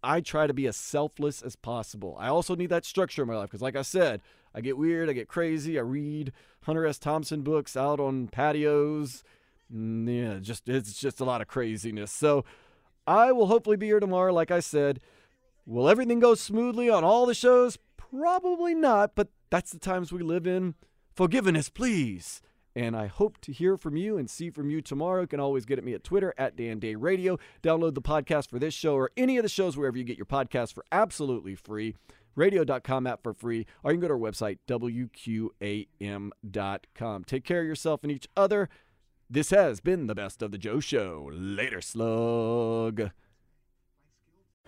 I 0.04 0.22
try 0.22 0.48
to 0.48 0.54
be 0.54 0.68
as 0.68 0.76
selfless 0.76 1.42
as 1.42 1.56
possible. 1.56 2.18
I 2.20 2.28
also 2.28 2.56
need 2.56 2.70
that 2.70 2.86
structure 2.86 3.22
in 3.22 3.28
my 3.28 3.36
life 3.38 3.50
because, 3.50 3.62
like 3.62 3.76
I 3.76 3.84
said, 3.84 4.22
I 4.54 4.62
get 4.62 4.78
weird, 4.78 5.10
I 5.10 5.14
get 5.14 5.28
crazy. 5.28 5.78
I 5.78 5.82
read 5.84 6.32
Hunter 6.64 6.86
S. 6.86 6.98
Thompson 7.00 7.42
books 7.42 7.78
out 7.78 8.00
on 8.00 8.28
patios. 8.28 9.24
Mm, 9.74 10.08
Yeah, 10.08 10.40
just 10.40 10.68
it's 10.68 11.00
just 11.00 11.20
a 11.20 11.26
lot 11.26 11.42
of 11.42 11.48
craziness. 11.48 12.12
So 12.12 12.44
I 13.08 13.32
will 13.32 13.48
hopefully 13.48 13.78
be 13.78 13.88
here 13.88 14.00
tomorrow. 14.00 14.34
Like 14.34 14.52
I 14.52 14.60
said, 14.60 15.00
will 15.66 15.88
everything 15.88 16.20
go 16.20 16.36
smoothly 16.36 16.90
on 16.90 17.04
all 17.04 17.26
the 17.26 17.34
shows? 17.34 17.78
Probably 17.98 18.76
not, 18.76 19.16
but 19.16 19.30
that's 19.50 19.72
the 19.72 19.80
times 19.80 20.12
we 20.12 20.22
live 20.24 20.46
in. 20.46 20.76
Forgiveness, 21.16 21.70
please. 21.70 22.42
And 22.76 22.96
I 22.96 23.08
hope 23.08 23.40
to 23.42 23.52
hear 23.52 23.78
from 23.78 23.98
you 23.98 24.18
and 24.18 24.30
see 24.30 24.50
from 24.50 24.70
you 24.70 24.82
tomorrow. 24.82 25.22
You 25.22 25.28
can 25.28 25.40
always 25.40 25.66
get 25.66 25.78
at 25.78 25.84
me 25.84 25.94
at 25.94 26.04
Twitter 26.04 26.34
at 26.38 26.56
Dan 26.56 26.80
Day 26.80 26.96
Radio. 26.96 27.38
Download 27.62 27.94
the 27.94 28.02
podcast 28.02 28.50
for 28.50 28.60
this 28.60 28.74
show 28.74 28.96
or 28.96 29.12
any 29.18 29.38
of 29.38 29.44
the 29.44 29.50
shows 29.50 29.76
wherever 29.76 29.98
you 29.98 30.04
get 30.04 30.18
your 30.18 30.26
podcast 30.26 30.74
for 30.74 30.86
absolutely 30.92 31.56
free. 31.56 31.96
Radio.com 32.36 33.08
app 33.08 33.24
for 33.24 33.34
free, 33.34 33.66
or 33.84 33.92
you 33.92 33.98
can 33.98 34.02
go 34.02 34.08
to 34.08 34.14
our 34.14 34.20
website, 34.20 34.60
WQAM.com. 34.66 35.54
Take 37.26 37.44
care 37.44 37.60
of 37.60 37.68
yourself 37.68 38.04
and 38.04 38.12
each 38.12 38.30
other. 38.38 38.70
This 39.30 39.50
has 39.50 39.82
been 39.82 40.08
the 40.08 40.16
best 40.16 40.42
of 40.42 40.52
the 40.52 40.58
Joe 40.58 40.80
Show. 40.80 41.30
Later, 41.34 41.82
slug. 41.82 43.12